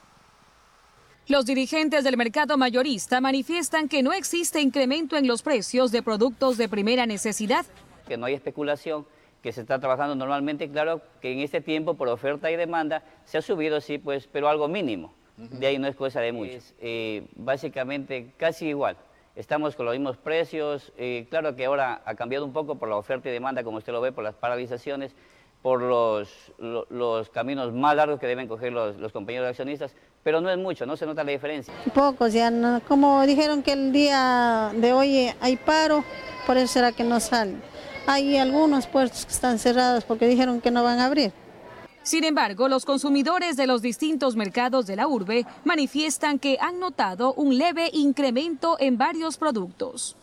Los 1.27 1.45
dirigentes 1.45 2.03
del 2.03 2.17
mercado 2.17 2.57
mayorista 2.57 3.21
manifiestan 3.21 3.87
que 3.87 4.01
no 4.01 4.13
existe 4.13 4.59
incremento 4.59 5.15
en 5.15 5.27
los 5.27 5.43
precios 5.43 5.91
de 5.91 6.01
productos 6.01 6.57
de 6.57 6.69
primera 6.69 7.05
necesidad. 7.05 7.65
Que 8.07 8.17
no 8.17 8.25
hay 8.25 8.33
especulación, 8.33 9.05
que 9.43 9.51
se 9.51 9.61
está 9.61 9.79
trabajando 9.79 10.15
normalmente, 10.15 10.69
claro 10.69 11.01
que 11.21 11.31
en 11.31 11.39
este 11.39 11.61
tiempo 11.61 11.93
por 11.93 12.07
oferta 12.07 12.49
y 12.49 12.55
demanda 12.55 13.03
se 13.25 13.37
ha 13.37 13.41
subido, 13.41 13.79
sí, 13.79 13.97
pues, 13.97 14.27
pero 14.27 14.49
algo 14.49 14.67
mínimo 14.67 15.13
de 15.49 15.67
ahí 15.67 15.79
no 15.79 15.87
es 15.87 15.95
cosa 15.95 16.21
de 16.21 16.31
muchos. 16.31 16.73
Eh, 16.79 17.27
básicamente 17.35 18.33
casi 18.37 18.67
igual. 18.67 18.97
Estamos 19.35 19.75
con 19.75 19.85
los 19.85 19.95
mismos 19.95 20.17
precios. 20.17 20.91
Eh, 20.97 21.27
claro 21.29 21.55
que 21.55 21.65
ahora 21.65 22.01
ha 22.05 22.15
cambiado 22.15 22.45
un 22.45 22.53
poco 22.53 22.75
por 22.75 22.89
la 22.89 22.97
oferta 22.97 23.29
y 23.29 23.31
demanda, 23.31 23.63
como 23.63 23.77
usted 23.77 23.93
lo 23.93 24.01
ve, 24.01 24.11
por 24.11 24.23
las 24.23 24.35
paralizaciones, 24.35 25.15
por 25.61 25.81
los, 25.81 26.51
los 26.59 27.29
caminos 27.29 27.71
más 27.73 27.95
largos 27.95 28.19
que 28.19 28.27
deben 28.27 28.47
coger 28.47 28.73
los, 28.73 28.97
los, 28.97 29.11
compañeros 29.11 29.47
accionistas, 29.47 29.95
pero 30.23 30.41
no 30.41 30.49
es 30.49 30.57
mucho, 30.57 30.85
no 30.85 30.97
se 30.97 31.05
nota 31.05 31.23
la 31.23 31.31
diferencia. 31.31 31.73
Pocos 31.93 32.33
ya, 32.33 32.49
no, 32.49 32.81
como 32.87 33.25
dijeron 33.25 33.61
que 33.61 33.73
el 33.73 33.91
día 33.91 34.71
de 34.73 34.91
hoy 34.91 35.31
hay 35.39 35.55
paro, 35.57 36.03
por 36.47 36.57
eso 36.57 36.67
será 36.67 36.91
que 36.91 37.03
no 37.03 37.19
salen. 37.19 37.61
Hay 38.07 38.37
algunos 38.37 38.87
puertos 38.87 39.25
que 39.25 39.31
están 39.31 39.59
cerrados 39.59 40.03
porque 40.03 40.27
dijeron 40.27 40.59
que 40.59 40.71
no 40.71 40.83
van 40.83 40.99
a 40.99 41.05
abrir. 41.05 41.31
Sin 42.03 42.23
embargo, 42.23 42.67
los 42.67 42.85
consumidores 42.85 43.57
de 43.57 43.67
los 43.67 43.83
distintos 43.83 44.35
mercados 44.35 44.87
de 44.87 44.95
la 44.95 45.07
urbe 45.07 45.45
manifiestan 45.65 46.39
que 46.39 46.57
han 46.59 46.79
notado 46.79 47.33
un 47.33 47.57
leve 47.57 47.91
incremento 47.93 48.77
en 48.79 48.97
varios 48.97 49.37
productos. 49.37 50.15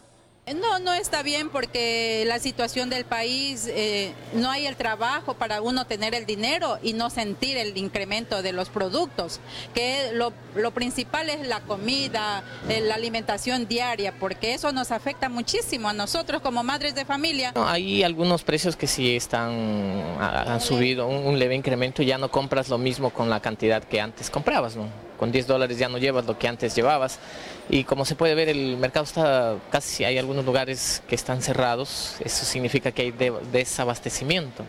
No, 0.54 0.78
no 0.78 0.94
está 0.94 1.22
bien 1.22 1.50
porque 1.50 2.24
la 2.26 2.38
situación 2.38 2.90
del 2.90 3.04
país, 3.04 3.66
eh, 3.68 4.12
no 4.34 4.50
hay 4.50 4.66
el 4.66 4.76
trabajo 4.76 5.34
para 5.34 5.60
uno 5.60 5.86
tener 5.86 6.14
el 6.14 6.26
dinero 6.26 6.78
y 6.82 6.92
no 6.92 7.10
sentir 7.10 7.56
el 7.56 7.76
incremento 7.76 8.42
de 8.42 8.52
los 8.52 8.68
productos, 8.68 9.40
que 9.74 10.10
lo, 10.12 10.32
principal 10.72 11.28
es 11.28 11.46
la 11.46 11.60
comida, 11.60 12.42
eh, 12.68 12.80
la 12.80 12.94
alimentación 12.94 13.66
diaria, 13.66 14.12
porque 14.18 14.54
eso 14.54 14.72
nos 14.72 14.90
afecta 14.90 15.28
muchísimo 15.28 15.88
a 15.88 15.92
nosotros 15.92 16.40
como 16.42 16.62
madres 16.62 16.94
de 16.94 17.04
familia. 17.04 17.52
hay 17.56 18.02
algunos 18.02 18.42
precios 18.42 18.76
que 18.76 18.86
sí 18.86 19.16
están, 19.16 19.50
han 20.20 20.60
subido, 20.60 21.06
un, 21.06 21.26
un 21.26 21.38
leve 21.38 21.54
incremento, 21.54 22.02
ya 22.02 22.18
no 22.18 22.30
compras 22.30 22.68
lo 22.68 22.78
mismo 22.78 23.10
con 23.10 23.28
la 23.30 23.40
cantidad 23.40 23.82
que 23.82 24.00
antes 24.00 24.30
comprabas, 24.30 24.76
¿no? 24.76 25.08
con 25.18 25.32
10 25.32 25.46
dólares 25.46 25.76
ya 25.78 25.88
no 25.88 25.98
llevas 25.98 26.24
lo 26.24 26.38
que 26.38 26.48
antes 26.48 26.74
llevabas. 26.74 27.18
Y 27.70 27.84
como 27.84 28.04
se 28.04 28.14
puede 28.14 28.34
ver, 28.34 28.48
el 28.48 28.78
mercado 28.78 29.04
está 29.04 29.56
casi, 29.70 30.04
hay 30.04 30.16
algunos 30.16 30.44
lugares 30.46 31.02
que 31.06 31.14
están 31.14 31.42
cerrados, 31.42 32.16
eso 32.20 32.46
significa 32.46 32.92
que 32.92 33.02
hay 33.02 33.14
desabastecimiento. 33.52 34.64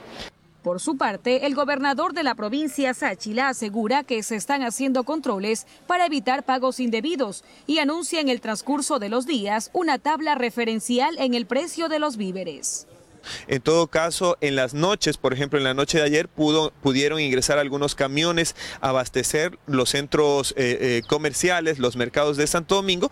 Por 0.63 0.81
su 0.81 0.97
parte, 0.97 1.45
el 1.45 1.55
gobernador 1.55 2.13
de 2.13 2.23
la 2.23 2.35
provincia, 2.35 2.93
Sáchila, 2.93 3.47
asegura 3.47 4.03
que 4.03 4.21
se 4.23 4.35
están 4.35 4.61
haciendo 4.61 5.05
controles 5.05 5.65
para 5.87 6.05
evitar 6.05 6.43
pagos 6.43 6.81
indebidos 6.81 7.45
y 7.65 7.79
anuncia 7.79 8.19
en 8.19 8.27
el 8.27 8.41
transcurso 8.41 8.99
de 8.99 9.07
los 9.07 9.25
días 9.25 9.69
una 9.71 9.99
tabla 9.99 10.35
referencial 10.35 11.17
en 11.17 11.33
el 11.33 11.45
precio 11.45 11.87
de 11.87 11.99
los 11.99 12.17
víveres. 12.17 12.88
En 13.47 13.61
todo 13.61 13.88
caso, 13.88 14.38
en 14.41 14.55
las 14.55 14.73
noches, 14.73 15.17
por 15.17 15.33
ejemplo, 15.33 15.57
en 15.57 15.65
la 15.65 15.73
noche 15.73 15.97
de 15.97 16.03
ayer 16.03 16.27
pudo, 16.27 16.71
pudieron 16.81 17.19
ingresar 17.19 17.57
algunos 17.57 17.95
camiones 17.95 18.55
abastecer 18.81 19.57
los 19.67 19.89
centros 19.89 20.53
eh, 20.57 20.77
eh, 20.81 21.01
comerciales, 21.07 21.79
los 21.79 21.95
mercados 21.95 22.38
de 22.38 22.47
Santo 22.47 22.75
Domingo. 22.75 23.09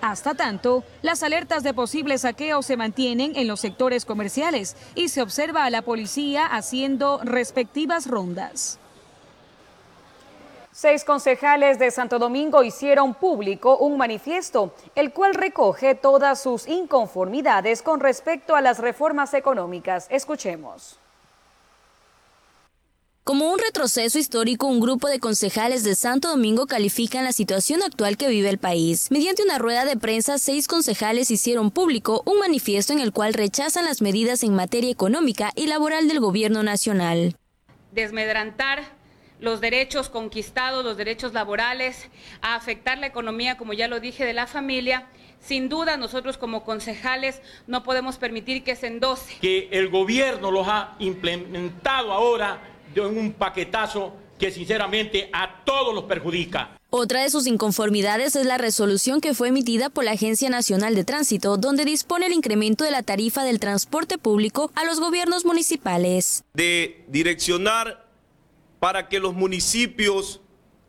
Hasta 0.00 0.34
tanto, 0.34 0.82
las 1.02 1.22
alertas 1.22 1.62
de 1.62 1.74
posibles 1.74 2.22
saqueos 2.22 2.66
se 2.66 2.76
mantienen 2.76 3.36
en 3.36 3.46
los 3.46 3.60
sectores 3.60 4.04
comerciales 4.04 4.74
y 4.96 5.08
se 5.08 5.22
observa 5.22 5.64
a 5.64 5.70
la 5.70 5.82
policía 5.82 6.44
haciendo 6.44 7.20
respectivas 7.22 8.08
rondas. 8.08 8.80
Seis 10.74 11.04
concejales 11.04 11.78
de 11.78 11.90
Santo 11.90 12.18
Domingo 12.18 12.62
hicieron 12.62 13.12
público 13.12 13.76
un 13.76 13.98
manifiesto, 13.98 14.74
el 14.94 15.12
cual 15.12 15.34
recoge 15.34 15.94
todas 15.94 16.40
sus 16.40 16.66
inconformidades 16.66 17.82
con 17.82 18.00
respecto 18.00 18.56
a 18.56 18.62
las 18.62 18.78
reformas 18.78 19.34
económicas. 19.34 20.06
Escuchemos. 20.08 20.98
Como 23.22 23.52
un 23.52 23.58
retroceso 23.58 24.18
histórico, 24.18 24.66
un 24.66 24.80
grupo 24.80 25.08
de 25.08 25.20
concejales 25.20 25.84
de 25.84 25.94
Santo 25.94 26.28
Domingo 26.28 26.66
califican 26.66 27.24
la 27.24 27.32
situación 27.32 27.82
actual 27.82 28.16
que 28.16 28.28
vive 28.28 28.48
el 28.48 28.58
país. 28.58 29.10
Mediante 29.10 29.42
una 29.42 29.58
rueda 29.58 29.84
de 29.84 29.98
prensa, 29.98 30.38
seis 30.38 30.68
concejales 30.68 31.30
hicieron 31.30 31.70
público 31.70 32.22
un 32.24 32.38
manifiesto 32.38 32.94
en 32.94 32.98
el 32.98 33.12
cual 33.12 33.34
rechazan 33.34 33.84
las 33.84 34.00
medidas 34.00 34.42
en 34.42 34.54
materia 34.54 34.90
económica 34.90 35.52
y 35.54 35.66
laboral 35.66 36.08
del 36.08 36.18
gobierno 36.18 36.62
nacional. 36.62 37.36
Desmedrantar 37.92 39.01
los 39.42 39.60
derechos 39.60 40.08
conquistados, 40.08 40.84
los 40.84 40.96
derechos 40.96 41.34
laborales, 41.34 42.08
a 42.40 42.54
afectar 42.54 42.96
la 42.98 43.08
economía, 43.08 43.58
como 43.58 43.72
ya 43.72 43.88
lo 43.88 44.00
dije, 44.00 44.24
de 44.24 44.32
la 44.32 44.46
familia. 44.46 45.08
Sin 45.40 45.68
duda, 45.68 45.96
nosotros 45.96 46.38
como 46.38 46.64
concejales 46.64 47.42
no 47.66 47.82
podemos 47.82 48.16
permitir 48.16 48.62
que 48.62 48.76
se 48.76 48.86
endose. 48.86 49.34
Que 49.40 49.68
el 49.72 49.88
gobierno 49.88 50.52
los 50.52 50.68
ha 50.68 50.94
implementado 51.00 52.12
ahora 52.12 52.60
en 52.94 53.18
un 53.18 53.32
paquetazo 53.32 54.14
que 54.38 54.52
sinceramente 54.52 55.28
a 55.32 55.62
todos 55.64 55.92
los 55.92 56.04
perjudica. 56.04 56.78
Otra 56.90 57.22
de 57.22 57.30
sus 57.30 57.46
inconformidades 57.46 58.36
es 58.36 58.44
la 58.44 58.58
resolución 58.58 59.20
que 59.20 59.34
fue 59.34 59.48
emitida 59.48 59.88
por 59.88 60.04
la 60.04 60.12
Agencia 60.12 60.50
Nacional 60.50 60.94
de 60.94 61.04
Tránsito, 61.04 61.56
donde 61.56 61.84
dispone 61.84 62.26
el 62.26 62.32
incremento 62.32 62.84
de 62.84 62.90
la 62.90 63.02
tarifa 63.02 63.44
del 63.44 63.58
transporte 63.58 64.18
público 64.18 64.70
a 64.74 64.84
los 64.84 65.00
gobiernos 65.00 65.44
municipales. 65.44 66.44
De 66.54 67.04
direccionar 67.08 68.01
para 68.82 69.08
que 69.08 69.20
los 69.20 69.32
municipios 69.32 70.40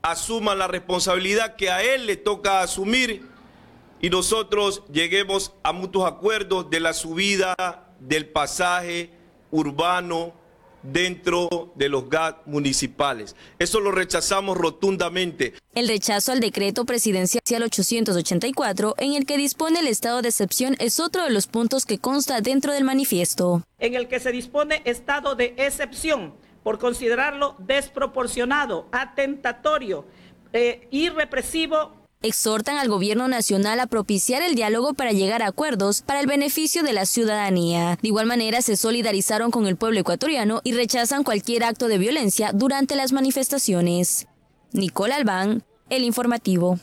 asuman 0.01 0.57
la 0.57 0.67
responsabilidad 0.67 1.55
que 1.55 1.69
a 1.69 1.83
él 1.83 2.07
le 2.07 2.17
toca 2.17 2.63
asumir 2.63 3.21
y 4.01 4.09
nosotros 4.09 4.81
lleguemos 4.91 5.53
a 5.61 5.73
mutuos 5.73 6.11
acuerdos 6.11 6.71
de 6.71 6.79
la 6.79 6.93
subida 6.93 7.55
del 7.99 8.25
pasaje 8.25 9.11
urbano 9.51 10.33
dentro 10.81 11.71
de 11.75 11.87
los 11.87 12.09
GAT 12.09 12.47
municipales. 12.47 13.35
Eso 13.59 13.79
lo 13.79 13.91
rechazamos 13.91 14.57
rotundamente. 14.57 15.53
El 15.75 15.87
rechazo 15.87 16.31
al 16.31 16.39
decreto 16.39 16.85
presidencial 16.85 17.61
884, 17.61 18.95
en 18.97 19.13
el 19.13 19.27
que 19.27 19.37
dispone 19.37 19.81
el 19.81 19.87
estado 19.87 20.23
de 20.23 20.29
excepción, 20.29 20.75
es 20.79 20.99
otro 20.99 21.25
de 21.25 21.29
los 21.29 21.45
puntos 21.45 21.85
que 21.85 21.99
consta 21.99 22.41
dentro 22.41 22.73
del 22.73 22.85
manifiesto. 22.85 23.61
En 23.77 23.93
el 23.93 24.07
que 24.07 24.19
se 24.19 24.31
dispone 24.31 24.81
estado 24.83 25.35
de 25.35 25.53
excepción 25.57 26.33
por 26.63 26.79
considerarlo 26.79 27.55
desproporcionado, 27.59 28.87
atentatorio 28.91 30.05
eh, 30.53 30.87
y 30.91 31.09
represivo 31.09 32.03
exhortan 32.23 32.77
al 32.77 32.87
gobierno 32.87 33.27
nacional 33.27 33.79
a 33.81 33.87
propiciar 33.87 34.41
el 34.41 34.55
diálogo 34.55 34.93
para 34.93 35.11
llegar 35.11 35.43
a 35.43 35.47
acuerdos 35.47 36.01
para 36.01 36.21
el 36.21 36.25
beneficio 36.25 36.81
de 36.81 36.93
la 36.93 37.05
ciudadanía. 37.05 37.99
De 38.01 38.07
igual 38.07 38.25
manera, 38.25 38.61
se 38.61 38.77
solidarizaron 38.77 39.51
con 39.51 39.67
el 39.67 39.75
pueblo 39.75 39.99
ecuatoriano 39.99 40.61
y 40.63 40.71
rechazan 40.71 41.23
cualquier 41.23 41.65
acto 41.65 41.87
de 41.87 41.97
violencia 41.97 42.51
durante 42.53 42.95
las 42.95 43.11
manifestaciones. 43.11 44.27
Nicole 44.71 45.13
Albán, 45.13 45.63
El 45.89 46.03
Informativo. 46.03 46.79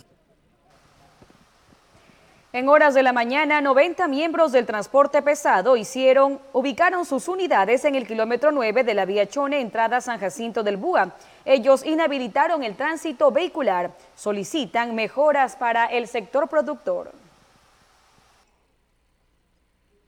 En 2.53 2.69
horas 2.69 2.95
de 2.95 3.05
la 3.05 3.13
mañana, 3.13 3.61
90 3.61 4.09
miembros 4.09 4.51
del 4.51 4.67
transporte 4.67 5.23
pesado 5.23 5.77
hicieron, 5.77 6.41
ubicaron 6.53 7.05
sus 7.05 7.29
unidades 7.29 7.85
en 7.85 7.95
el 7.95 8.09
kilómetro 8.09 8.51
9 8.51 8.83
de 8.83 8.95
la 8.95 9.05
vía 9.05 9.29
Chone, 9.29 9.61
entrada 9.61 10.01
San 10.01 10.19
Jacinto 10.19 10.65
del 10.65 10.77
Búa. 10.77 11.15
Ellos 11.45 11.87
inhabilitaron 11.87 12.65
el 12.65 12.75
tránsito 12.75 13.31
vehicular. 13.31 13.93
Solicitan 14.17 14.97
mejoras 14.97 15.55
para 15.55 15.87
el 15.87 16.09
sector 16.09 16.49
productor. 16.49 17.13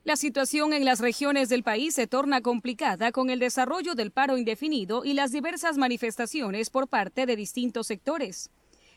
La 0.03 0.17
situación 0.17 0.73
en 0.73 0.83
las 0.83 0.99
regiones 0.99 1.47
del 1.47 1.63
país 1.63 1.95
se 1.95 2.07
torna 2.07 2.41
complicada 2.41 3.13
con 3.13 3.29
el 3.29 3.39
desarrollo 3.39 3.95
del 3.95 4.11
paro 4.11 4.37
indefinido 4.37 5.05
y 5.05 5.13
las 5.13 5.31
diversas 5.31 5.77
manifestaciones 5.77 6.69
por 6.69 6.89
parte 6.89 7.25
de 7.25 7.37
distintos 7.37 7.87
sectores. 7.87 8.49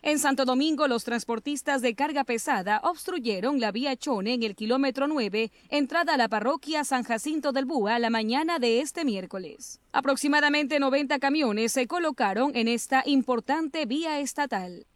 En 0.06 0.20
Santo 0.20 0.44
Domingo, 0.44 0.86
los 0.86 1.02
transportistas 1.02 1.82
de 1.82 1.96
carga 1.96 2.22
pesada 2.22 2.80
obstruyeron 2.84 3.58
la 3.58 3.72
vía 3.72 3.96
Chone 3.96 4.34
en 4.34 4.44
el 4.44 4.54
kilómetro 4.54 5.08
9, 5.08 5.50
entrada 5.68 6.14
a 6.14 6.16
la 6.16 6.28
parroquia 6.28 6.84
San 6.84 7.02
Jacinto 7.02 7.50
del 7.50 7.64
Búa 7.64 7.98
la 7.98 8.08
mañana 8.08 8.60
de 8.60 8.82
este 8.82 9.04
miércoles. 9.04 9.80
Aproximadamente 9.90 10.78
90 10.78 11.18
camiones 11.18 11.72
se 11.72 11.88
colocaron 11.88 12.54
en 12.54 12.68
esta 12.68 13.02
importante 13.04 13.84
vía 13.84 14.20
estatal. 14.20 14.86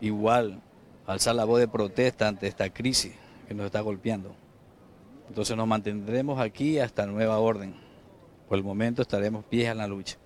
Igual, 0.00 0.62
alzar 1.04 1.34
la 1.34 1.46
voz 1.46 1.58
de 1.58 1.66
protesta 1.66 2.28
ante 2.28 2.46
esta 2.46 2.72
crisis 2.72 3.12
que 3.48 3.54
nos 3.54 3.66
está 3.66 3.80
golpeando. 3.80 4.36
Entonces 5.26 5.56
nos 5.56 5.66
mantendremos 5.66 6.38
aquí 6.38 6.78
hasta 6.78 7.06
nueva 7.06 7.40
orden. 7.40 7.74
Por 8.48 8.56
el 8.56 8.62
momento 8.62 9.02
estaremos 9.02 9.44
pies 9.46 9.68
en 9.68 9.78
la 9.78 9.88
lucha. 9.88 10.16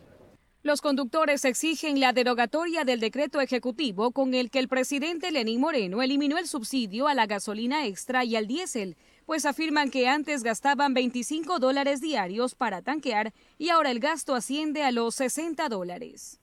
Los 0.64 0.80
conductores 0.80 1.44
exigen 1.44 2.00
la 2.00 2.14
derogatoria 2.14 2.87
del 2.87 2.99
decreto 2.99 3.42
ejecutivo 3.42 4.12
con 4.12 4.33
el 4.33 4.49
que 4.49 4.59
el 4.59 4.66
presidente 4.66 5.30
Lenín 5.30 5.61
Moreno 5.61 6.00
eliminó 6.00 6.38
el 6.38 6.49
subsidio 6.49 7.06
a 7.06 7.12
la 7.12 7.26
gasolina 7.26 7.87
extra 7.87 8.25
y 8.25 8.35
al 8.35 8.47
diésel, 8.47 8.97
pues 9.26 9.44
afirman 9.44 9.90
que 9.90 10.09
antes 10.09 10.42
gastaban 10.42 10.94
25 10.94 11.59
dólares 11.59 12.00
diarios 12.00 12.54
para 12.54 12.80
tanquear 12.80 13.35
y 13.59 13.68
ahora 13.68 13.90
el 13.90 14.00
gasto 14.00 14.35
asciende 14.35 14.83
a 14.83 14.90
los 14.90 15.16
60 15.16 15.68
dólares. 15.68 16.40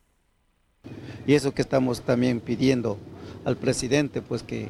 Y 1.26 1.34
eso 1.34 1.56
que 1.56 1.64
estamos 1.64 2.02
también 2.02 2.42
pidiendo 2.42 3.00
al 3.44 3.58
presidente, 3.58 4.22
pues 4.22 4.44
que 4.44 4.70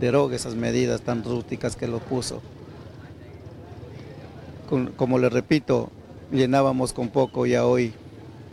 derogue 0.00 0.34
esas 0.34 0.56
medidas 0.56 1.02
tan 1.02 1.22
rústicas 1.22 1.76
que 1.76 1.86
lo 1.86 2.00
puso. 2.00 2.42
como 4.96 5.20
le 5.20 5.28
repito, 5.28 5.92
llenábamos 6.32 6.92
con 6.92 7.10
poco 7.10 7.46
y 7.46 7.54
hoy 7.54 7.94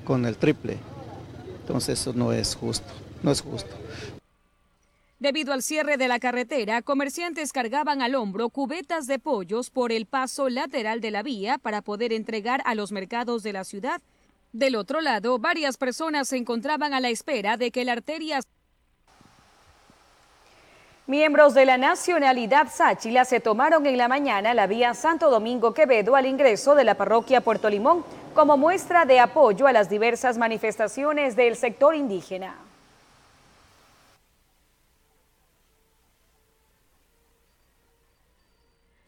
con 0.08 0.26
el 0.26 0.38
triple. 0.38 0.78
Entonces 1.60 2.00
eso 2.00 2.14
no 2.14 2.32
es 2.32 2.56
justo, 2.56 2.88
no 3.24 3.30
es 3.30 3.42
justo. 3.42 3.76
Debido 5.20 5.52
al 5.52 5.62
cierre 5.62 5.98
de 5.98 6.08
la 6.08 6.18
carretera, 6.18 6.82
comerciantes 6.82 7.52
cargaban 7.52 8.02
al 8.02 8.16
hombro 8.16 8.48
cubetas 8.48 9.06
de 9.06 9.20
pollos 9.20 9.70
por 9.70 9.92
el 9.92 10.06
paso 10.06 10.48
lateral 10.48 11.02
de 11.02 11.12
la 11.12 11.24
vía 11.24 11.58
para 11.58 11.82
poder 11.82 12.14
entregar 12.14 12.62
a 12.64 12.74
los 12.74 12.94
mercados 12.94 13.44
de 13.44 13.52
la 13.52 13.66
ciudad. 13.66 14.02
Del 14.54 14.78
otro 14.78 15.02
lado, 15.02 15.40
varias 15.40 15.76
personas 15.76 16.30
se 16.30 16.38
encontraban 16.38 16.94
a 16.94 17.02
la 17.02 17.10
espera 17.10 17.58
de 17.58 17.72
que 17.72 17.84
la 17.84 17.92
arteria 17.92 18.40
Miembros 21.06 21.54
de 21.54 21.66
la 21.66 21.78
nacionalidad 21.78 22.68
Sáchila 22.70 23.24
se 23.24 23.40
tomaron 23.40 23.86
en 23.86 23.98
la 23.98 24.10
mañana 24.10 24.54
la 24.54 24.68
vía 24.68 24.94
Santo 24.94 25.30
Domingo 25.30 25.74
Quevedo 25.74 26.18
al 26.18 26.26
ingreso 26.26 26.76
de 26.76 26.84
la 26.84 26.96
parroquia 26.96 27.40
Puerto 27.40 27.70
Limón 27.70 28.04
como 28.38 28.56
muestra 28.56 29.06
de 29.06 29.20
apoyo 29.20 29.66
a 29.66 29.72
las 29.72 29.90
diversas 29.90 30.38
manifestaciones 30.38 31.36
del 31.36 31.56
sector 31.56 31.96
indígena. 31.96 32.56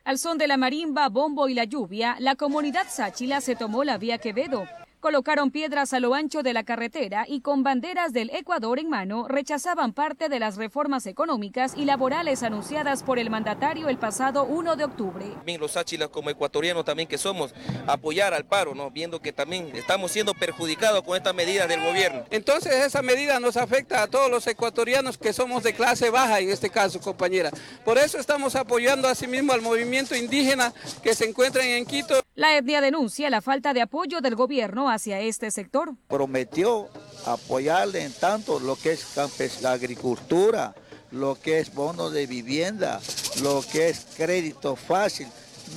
Al 0.03 0.17
son 0.17 0.39
de 0.39 0.47
la 0.47 0.57
marimba, 0.57 1.09
bombo 1.09 1.47
y 1.47 1.53
la 1.53 1.65
lluvia, 1.65 2.15
la 2.17 2.35
comunidad 2.35 2.87
Sáchila 2.89 3.39
se 3.39 3.55
tomó 3.55 3.83
la 3.83 3.99
vía 3.99 4.17
Quevedo 4.17 4.67
colocaron 4.99 5.51
piedras 5.51 5.93
a 5.93 5.99
lo 5.99 6.13
ancho 6.13 6.43
de 6.43 6.53
la 6.53 6.63
carretera 6.63 7.25
y 7.27 7.41
con 7.41 7.63
banderas 7.63 8.11
del 8.11 8.29
Ecuador 8.31 8.79
en 8.79 8.89
mano 8.89 9.27
rechazaban 9.27 9.93
parte 9.93 10.29
de 10.29 10.39
las 10.39 10.57
reformas 10.57 11.05
económicas 11.05 11.73
y 11.75 11.85
laborales 11.85 12.43
anunciadas 12.43 13.03
por 13.03 13.19
el 13.19 13.29
mandatario 13.29 13.89
el 13.89 13.97
pasado 13.97 14.45
1 14.45 14.75
de 14.75 14.83
octubre. 14.83 15.25
Los 15.59 15.77
áchilas 15.77 16.09
como 16.09 16.29
ecuatorianos 16.29 16.85
también 16.85 17.07
que 17.07 17.17
somos, 17.17 17.53
apoyar 17.85 18.33
al 18.33 18.45
paro, 18.45 18.75
¿no? 18.75 18.91
viendo 18.91 19.21
que 19.21 19.33
también 19.33 19.75
estamos 19.75 20.11
siendo 20.11 20.33
perjudicados 20.33 21.03
con 21.03 21.17
estas 21.17 21.33
medidas 21.33 21.67
del 21.67 21.81
gobierno. 21.81 22.23
Entonces 22.29 22.73
esa 22.73 23.01
medida 23.01 23.39
nos 23.39 23.57
afecta 23.57 24.03
a 24.03 24.07
todos 24.07 24.29
los 24.29 24.47
ecuatorianos 24.47 25.17
que 25.17 25.33
somos 25.33 25.63
de 25.63 25.73
clase 25.73 26.09
baja 26.09 26.39
en 26.39 26.49
este 26.49 26.69
caso, 26.69 26.99
compañera. 26.99 27.51
Por 27.83 27.97
eso 27.97 28.17
estamos 28.17 28.55
apoyando 28.55 29.07
asimismo 29.07 29.53
al 29.53 29.61
movimiento 29.61 30.15
indígena 30.15 30.73
que 31.03 31.13
se 31.15 31.25
encuentra 31.25 31.65
en 31.65 31.85
Quito. 31.85 32.18
La 32.39 32.55
etnia 32.55 32.79
denuncia 32.79 33.29
la 33.29 33.41
falta 33.41 33.73
de 33.73 33.81
apoyo 33.81 34.21
del 34.21 34.33
gobierno 34.33 34.89
hacia 34.89 35.19
este 35.19 35.51
sector. 35.51 35.95
Prometió 36.07 36.87
apoyarle 37.25 38.05
en 38.05 38.13
tanto 38.13 38.61
lo 38.61 38.77
que 38.77 38.93
es 38.93 39.61
la 39.61 39.73
agricultura, 39.73 40.73
lo 41.11 41.35
que 41.35 41.59
es 41.59 41.75
bono 41.75 42.09
de 42.09 42.27
vivienda, 42.27 43.01
lo 43.43 43.61
que 43.69 43.89
es 43.89 44.07
crédito 44.15 44.77
fácil. 44.77 45.27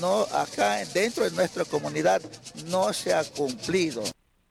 No, 0.01 0.21
acá 0.33 0.77
dentro 0.95 1.25
de 1.25 1.33
nuestra 1.33 1.65
comunidad 1.65 2.23
no 2.69 2.93
se 2.93 3.13
ha 3.13 3.25
cumplido. 3.25 4.05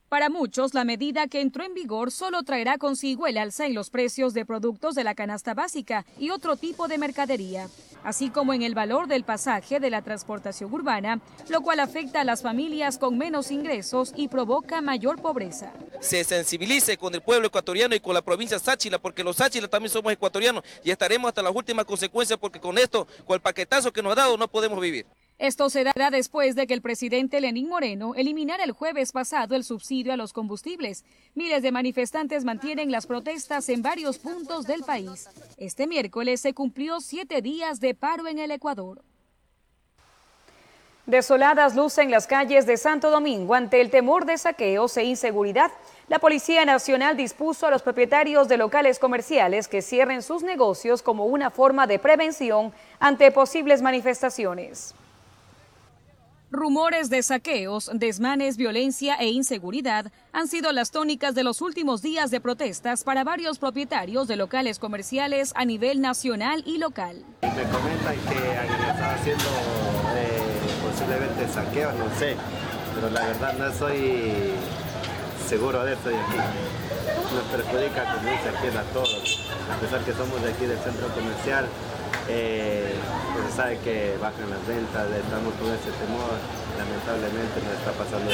Para 0.09 0.29
muchos, 0.29 0.73
la 0.73 0.83
medida 0.83 1.27
que 1.27 1.39
entró 1.39 1.63
en 1.63 1.73
vigor 1.73 2.11
solo 2.11 2.43
traerá 2.43 2.77
consigo 2.77 3.27
el 3.27 3.37
alza 3.37 3.65
en 3.65 3.73
los 3.73 3.89
precios 3.89 4.33
de 4.33 4.45
productos 4.45 4.95
de 4.95 5.05
la 5.05 5.15
canasta 5.15 5.53
básica 5.53 6.05
y 6.19 6.31
otro 6.31 6.57
tipo 6.57 6.89
de 6.89 6.97
mercadería, 6.97 7.69
así 8.03 8.29
como 8.29 8.53
en 8.53 8.61
el 8.61 8.75
valor 8.75 9.07
del 9.07 9.23
pasaje 9.23 9.79
de 9.79 9.89
la 9.89 10.01
transportación 10.01 10.73
urbana, 10.73 11.19
lo 11.49 11.61
cual 11.61 11.79
afecta 11.79 12.21
a 12.21 12.23
las 12.23 12.41
familias 12.41 12.97
con 12.97 13.17
menos 13.17 13.51
ingresos 13.51 14.13
y 14.15 14.27
provoca 14.27 14.81
mayor 14.81 15.21
pobreza. 15.21 15.71
Se 15.99 16.23
sensibilice 16.23 16.97
con 16.97 17.13
el 17.13 17.21
pueblo 17.21 17.47
ecuatoriano 17.47 17.95
y 17.95 17.99
con 17.99 18.13
la 18.13 18.21
provincia 18.21 18.59
Sáchila, 18.59 18.99
porque 18.99 19.23
los 19.23 19.37
Sáchila 19.37 19.67
también 19.67 19.91
somos 19.91 20.11
ecuatorianos 20.11 20.63
y 20.83 20.91
estaremos 20.91 21.29
hasta 21.29 21.41
las 21.41 21.55
últimas 21.55 21.85
consecuencias, 21.85 22.39
porque 22.39 22.59
con 22.59 22.77
esto, 22.77 23.07
con 23.25 23.35
el 23.35 23.41
paquetazo 23.41 23.91
que 23.91 24.01
nos 24.01 24.13
ha 24.13 24.15
dado, 24.15 24.37
no 24.37 24.47
podemos 24.47 24.79
vivir. 24.79 25.05
Esto 25.41 25.71
se 25.71 25.83
dará 25.83 26.11
después 26.11 26.53
de 26.53 26.67
que 26.67 26.75
el 26.75 26.83
presidente 26.83 27.41
Lenín 27.41 27.67
Moreno 27.67 28.13
eliminara 28.13 28.63
el 28.63 28.73
jueves 28.73 29.11
pasado 29.11 29.55
el 29.55 29.63
subsidio 29.63 30.13
a 30.13 30.15
los 30.15 30.33
combustibles. 30.33 31.03
Miles 31.33 31.63
de 31.63 31.71
manifestantes 31.71 32.45
mantienen 32.45 32.91
las 32.91 33.07
protestas 33.07 33.67
en 33.69 33.81
varios 33.81 34.19
puntos 34.19 34.67
del 34.67 34.83
país. 34.83 35.27
Este 35.57 35.87
miércoles 35.87 36.41
se 36.41 36.53
cumplió 36.53 37.01
siete 37.01 37.41
días 37.41 37.79
de 37.79 37.95
paro 37.95 38.27
en 38.27 38.37
el 38.37 38.51
Ecuador. 38.51 39.01
Desoladas 41.07 41.75
lucen 41.75 42.11
las 42.11 42.27
calles 42.27 42.67
de 42.67 42.77
Santo 42.77 43.09
Domingo 43.09 43.55
ante 43.55 43.81
el 43.81 43.89
temor 43.89 44.25
de 44.25 44.37
saqueos 44.37 44.95
e 44.97 45.05
inseguridad. 45.05 45.71
La 46.07 46.19
Policía 46.19 46.65
Nacional 46.65 47.17
dispuso 47.17 47.65
a 47.65 47.71
los 47.71 47.81
propietarios 47.81 48.47
de 48.47 48.57
locales 48.57 48.99
comerciales 48.99 49.67
que 49.67 49.81
cierren 49.81 50.21
sus 50.21 50.43
negocios 50.43 51.01
como 51.01 51.25
una 51.25 51.49
forma 51.49 51.87
de 51.87 51.97
prevención 51.97 52.71
ante 52.99 53.31
posibles 53.31 53.81
manifestaciones. 53.81 54.93
Rumores 56.53 57.09
de 57.09 57.23
saqueos, 57.23 57.89
desmanes, 57.93 58.57
violencia 58.57 59.15
e 59.15 59.29
inseguridad 59.29 60.11
han 60.33 60.49
sido 60.49 60.73
las 60.73 60.91
tónicas 60.91 61.33
de 61.33 61.43
los 61.45 61.61
últimos 61.61 62.01
días 62.01 62.29
de 62.29 62.41
protestas 62.41 63.05
para 63.05 63.23
varios 63.23 63.57
propietarios 63.57 64.27
de 64.27 64.35
locales 64.35 64.77
comerciales 64.77 65.53
a 65.55 65.63
nivel 65.63 66.01
nacional 66.01 66.61
y 66.65 66.77
local. 66.77 67.23
Me 67.41 67.47
comentan 67.49 68.17
que 68.27 68.57
alguien 68.57 68.81
estaba 68.81 69.13
haciendo 69.13 69.45
eh, 70.17 70.41
posiblemente 70.83 71.47
saqueos, 71.47 71.95
no 71.95 72.19
sé, 72.19 72.35
pero 72.95 73.09
la 73.11 73.27
verdad 73.27 73.57
no 73.57 73.73
soy 73.73 74.51
seguro 75.51 75.83
de 75.83 75.91
esto 75.91 76.09
y 76.09 76.15
aquí 76.15 76.37
nos 77.35 77.43
perjudica, 77.51 78.15
como 78.15 78.31
dice 78.31 78.47
aquí 78.47 78.67
a 78.67 78.83
todos, 78.93 79.49
a 79.69 79.77
pesar 79.81 79.99
que 80.05 80.13
somos 80.13 80.41
de 80.41 80.49
aquí 80.49 80.65
del 80.65 80.79
centro 80.79 81.09
comercial, 81.09 81.67
eh, 82.29 82.95
pues 83.33 83.47
se 83.47 83.57
sabe 83.57 83.77
que 83.79 84.15
bajan 84.21 84.49
las 84.49 84.65
ventas, 84.65 85.11
estamos 85.11 85.53
con 85.55 85.67
ese 85.73 85.91
temor, 85.99 86.31
lamentablemente 86.77 87.59
nos 87.65 87.73
está 87.73 87.91
pasando. 87.91 88.31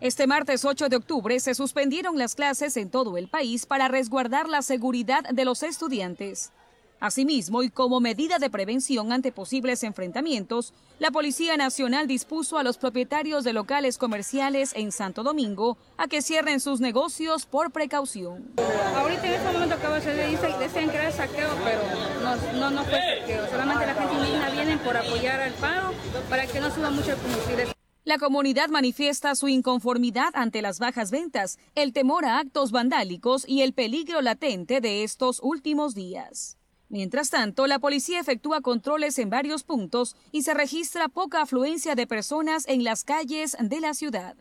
Este 0.00 0.26
martes 0.26 0.64
8 0.64 0.88
de 0.88 0.96
octubre 0.96 1.38
se 1.40 1.54
suspendieron 1.54 2.16
las 2.16 2.34
clases 2.34 2.78
en 2.78 2.88
todo 2.88 3.18
el 3.18 3.28
país 3.28 3.66
para 3.66 3.88
resguardar 3.88 4.48
la 4.48 4.62
seguridad 4.62 5.24
de 5.24 5.44
los 5.44 5.62
estudiantes. 5.62 6.52
Asimismo, 6.98 7.62
y 7.62 7.68
como 7.68 8.00
medida 8.00 8.38
de 8.38 8.48
prevención 8.48 9.12
ante 9.12 9.30
posibles 9.30 9.82
enfrentamientos, 9.82 10.72
la 10.98 11.10
Policía 11.10 11.56
Nacional 11.58 12.06
dispuso 12.06 12.56
a 12.56 12.62
los 12.62 12.78
propietarios 12.78 13.44
de 13.44 13.52
locales 13.52 13.98
comerciales 13.98 14.72
en 14.74 14.92
Santo 14.92 15.22
Domingo 15.22 15.76
a 15.98 16.08
que 16.08 16.22
cierren 16.22 16.58
sus 16.58 16.80
negocios 16.80 17.44
por 17.44 17.70
precaución. 17.70 18.50
Ahorita 18.96 19.26
en 19.26 19.34
este 19.34 19.52
momento 19.52 19.76
que 19.76 20.00
se 20.00 20.26
dice, 20.26 20.54
decían 20.58 20.90
que 20.90 20.96
era 20.96 21.12
saqueo, 21.12 21.50
pero 21.64 21.82
no, 22.22 22.58
no, 22.58 22.70
no 22.70 22.84
fue 22.84 23.20
saqueo. 23.20 23.50
Solamente 23.50 23.86
la 23.86 23.94
gente 23.94 24.14
indígena 24.14 24.50
viene 24.50 24.78
por 24.78 24.96
apoyar 24.96 25.40
al 25.40 25.52
paro 25.52 25.92
para 26.30 26.46
que 26.46 26.60
no 26.60 26.74
suba 26.74 26.90
mucho 26.90 27.12
el 27.12 27.18
combustible. 27.18 27.72
La 28.04 28.18
comunidad 28.18 28.68
manifiesta 28.68 29.34
su 29.34 29.48
inconformidad 29.48 30.30
ante 30.34 30.62
las 30.62 30.78
bajas 30.78 31.10
ventas, 31.10 31.58
el 31.74 31.92
temor 31.92 32.24
a 32.24 32.38
actos 32.38 32.70
vandálicos 32.70 33.44
y 33.46 33.62
el 33.62 33.74
peligro 33.74 34.22
latente 34.22 34.80
de 34.80 35.02
estos 35.02 35.40
últimos 35.42 35.94
días. 35.94 36.56
Mientras 36.88 37.30
tanto, 37.30 37.66
la 37.66 37.80
policía 37.80 38.20
efectúa 38.20 38.60
controles 38.60 39.18
en 39.18 39.28
varios 39.28 39.64
puntos 39.64 40.16
y 40.30 40.42
se 40.42 40.54
registra 40.54 41.08
poca 41.08 41.42
afluencia 41.42 41.94
de 41.96 42.06
personas 42.06 42.66
en 42.68 42.84
las 42.84 43.02
calles 43.02 43.56
de 43.58 43.80
la 43.80 43.92
ciudad. 43.92 44.36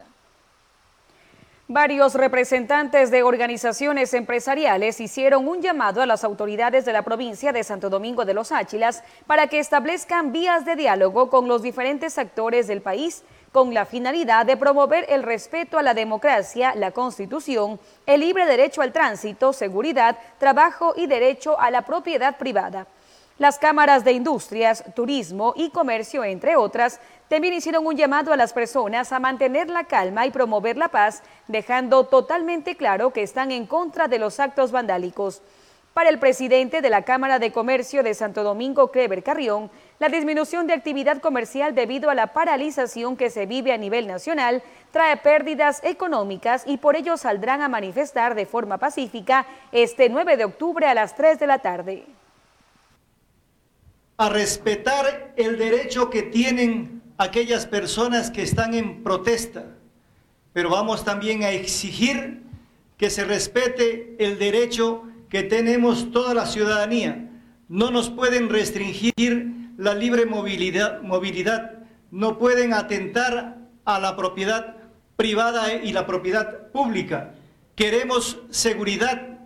Varios 1.68 2.14
representantes 2.14 3.10
de 3.10 3.24
organizaciones 3.24 4.14
empresariales 4.14 5.02
hicieron 5.02 5.48
un 5.48 5.64
llamado 5.64 6.04
a 6.04 6.06
las 6.06 6.24
autoridades 6.24 6.86
de 6.86 6.94
la 6.94 7.02
provincia 7.02 7.52
de 7.52 7.64
Santo 7.64 7.90
Domingo 7.90 8.24
de 8.24 8.36
los 8.36 8.52
Áchilas 8.52 9.04
para 9.26 9.48
que 9.48 9.58
establezcan 9.58 10.32
vías 10.32 10.64
de 10.64 10.76
diálogo 10.76 11.32
con 11.32 11.48
los 11.48 11.64
diferentes 11.64 12.20
actores 12.20 12.68
del 12.68 12.84
país 12.84 13.24
con 13.56 13.74
la 13.74 13.86
finalidad 13.86 14.46
de 14.46 14.58
promover 14.58 15.06
el 15.08 15.24
respeto 15.24 15.78
a 15.78 15.82
la 15.82 15.94
democracia, 15.94 16.76
la 16.76 16.92
Constitución, 16.92 17.80
el 18.06 18.20
libre 18.20 18.46
derecho 18.46 18.82
al 18.82 18.92
tránsito, 18.92 19.54
seguridad, 19.54 20.18
trabajo 20.40 20.94
y 20.98 21.08
derecho 21.08 21.58
a 21.58 21.72
la 21.72 21.84
propiedad 21.84 22.38
privada. 22.38 22.86
Las 23.38 23.58
cámaras 23.58 24.04
de 24.04 24.12
industrias, 24.12 24.84
turismo 24.94 25.54
y 25.56 25.70
comercio, 25.70 26.26
entre 26.26 26.58
otras, 26.58 27.00
también 27.30 27.54
hicieron 27.54 27.88
un 27.88 27.96
llamado 27.96 28.34
a 28.34 28.36
las 28.36 28.52
personas 28.52 29.14
a 29.14 29.22
mantener 29.22 29.70
la 29.70 29.86
calma 29.86 30.26
y 30.26 30.32
promover 30.32 30.76
la 30.76 30.90
paz, 30.90 31.24
dejando 31.48 32.08
totalmente 32.08 32.76
claro 32.76 33.14
que 33.14 33.24
están 33.24 33.54
en 33.54 33.68
contra 33.68 34.10
de 34.10 34.20
los 34.20 34.42
actos 34.42 34.74
vandálicos. 34.74 35.42
Para 35.94 36.10
el 36.10 36.20
presidente 36.20 36.82
de 36.82 36.90
la 36.90 37.04
Cámara 37.04 37.40
de 37.40 37.54
Comercio 37.54 38.04
de 38.04 38.16
Santo 38.16 38.44
Domingo, 38.44 38.92
Clever 38.92 39.24
Carrión, 39.24 39.72
la 39.98 40.10
disminución 40.10 40.68
de 40.68 40.74
actividad 40.74 41.22
comercial 41.22 41.74
debido 41.74 42.10
a 42.10 42.16
la 42.16 42.34
paralización 42.34 43.16
que 43.16 43.30
se 43.30 43.46
vive 43.46 43.72
a 43.72 43.78
nivel 43.78 44.08
nacional 44.08 44.62
trae 44.92 45.18
pérdidas 45.18 45.82
económicas 45.84 46.64
y 46.66 46.78
por 46.78 46.96
ello 46.96 47.16
saldrán 47.16 47.62
a 47.62 47.70
manifestar 47.70 48.36
de 48.36 48.46
forma 48.46 48.78
pacífica 48.78 49.46
este 49.72 50.10
9 50.10 50.38
de 50.38 50.46
octubre 50.46 50.86
a 50.86 50.94
las 50.94 51.16
3 51.16 51.40
de 51.40 51.48
la 51.48 51.60
tarde. 51.60 52.06
A 54.18 54.30
respetar 54.30 55.34
el 55.38 55.58
derecho 55.58 56.10
que 56.10 56.24
tienen 56.24 57.02
aquellas 57.18 57.66
personas 57.66 58.32
que 58.32 58.44
están 58.44 58.74
en 58.74 59.04
protesta, 59.04 59.66
pero 60.52 60.70
vamos 60.70 61.06
también 61.06 61.44
a 61.44 61.52
exigir 61.52 62.44
que 62.98 63.10
se 63.10 63.24
respete 63.24 64.16
el 64.20 64.40
derecho 64.40 65.04
que 65.30 65.44
tenemos 65.44 66.12
toda 66.12 66.34
la 66.34 66.46
ciudadanía. 66.46 67.30
No 67.68 67.92
nos 67.92 68.10
pueden 68.10 68.50
restringir 68.50 69.65
la 69.78 69.94
libre 69.94 70.26
movilidad, 70.26 71.72
no 72.12 72.38
pueden 72.38 72.74
atentar 72.74 73.58
a 73.84 74.00
la 74.00 74.16
propiedad 74.16 74.78
privada 75.16 75.74
y 75.74 75.92
la 75.94 76.06
propiedad 76.06 76.72
pública. 76.72 77.34
Queremos 77.76 78.40
seguridad 78.50 79.40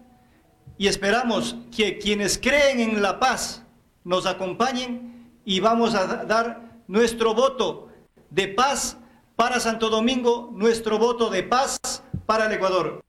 y 0.78 0.88
esperamos 0.88 1.56
que 1.76 1.98
quienes 1.98 2.38
creen 2.38 2.80
en 2.80 3.02
la 3.02 3.20
paz 3.20 3.64
nos 4.04 4.26
acompañen 4.26 5.32
y 5.46 5.60
vamos 5.60 5.96
a 5.96 6.26
dar 6.26 6.62
nuestro 6.88 7.34
voto 7.34 7.90
de 8.30 8.48
paz 8.48 8.98
para 9.36 9.60
Santo 9.60 9.90
Domingo, 9.90 10.50
nuestro 10.54 10.98
voto 10.98 11.30
de 11.30 11.44
paz 11.44 11.80
para 12.26 12.46
el 12.46 12.54
Ecuador. 12.54 13.02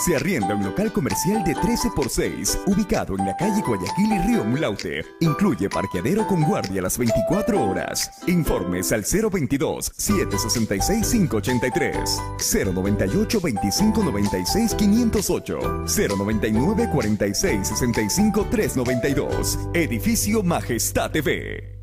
Se 0.00 0.16
arrienda 0.16 0.54
un 0.54 0.64
local 0.64 0.90
comercial 0.94 1.44
de 1.44 1.54
13 1.54 1.90
por 1.94 2.08
6, 2.08 2.60
ubicado 2.66 3.16
en 3.18 3.26
la 3.26 3.36
calle 3.36 3.60
Guayaquil 3.60 4.12
y 4.12 4.18
Río 4.20 4.44
Mulaute. 4.44 5.04
Incluye 5.20 5.68
parqueadero 5.68 6.26
con 6.26 6.42
guardia 6.42 6.80
las 6.80 6.96
24 6.96 7.62
horas. 7.62 8.10
Informes 8.26 8.92
al 8.92 9.02
022 9.04 9.92
766 9.94 11.06
583, 11.06 11.98
098 12.72 13.40
25 13.42 14.02
96 14.04 14.74
508, 14.74 15.58
099 16.16 16.88
46 16.90 17.68
65 17.68 18.46
392. 18.50 19.58
Edificio 19.74 20.42
Majestad 20.42 21.10
TV. 21.10 21.79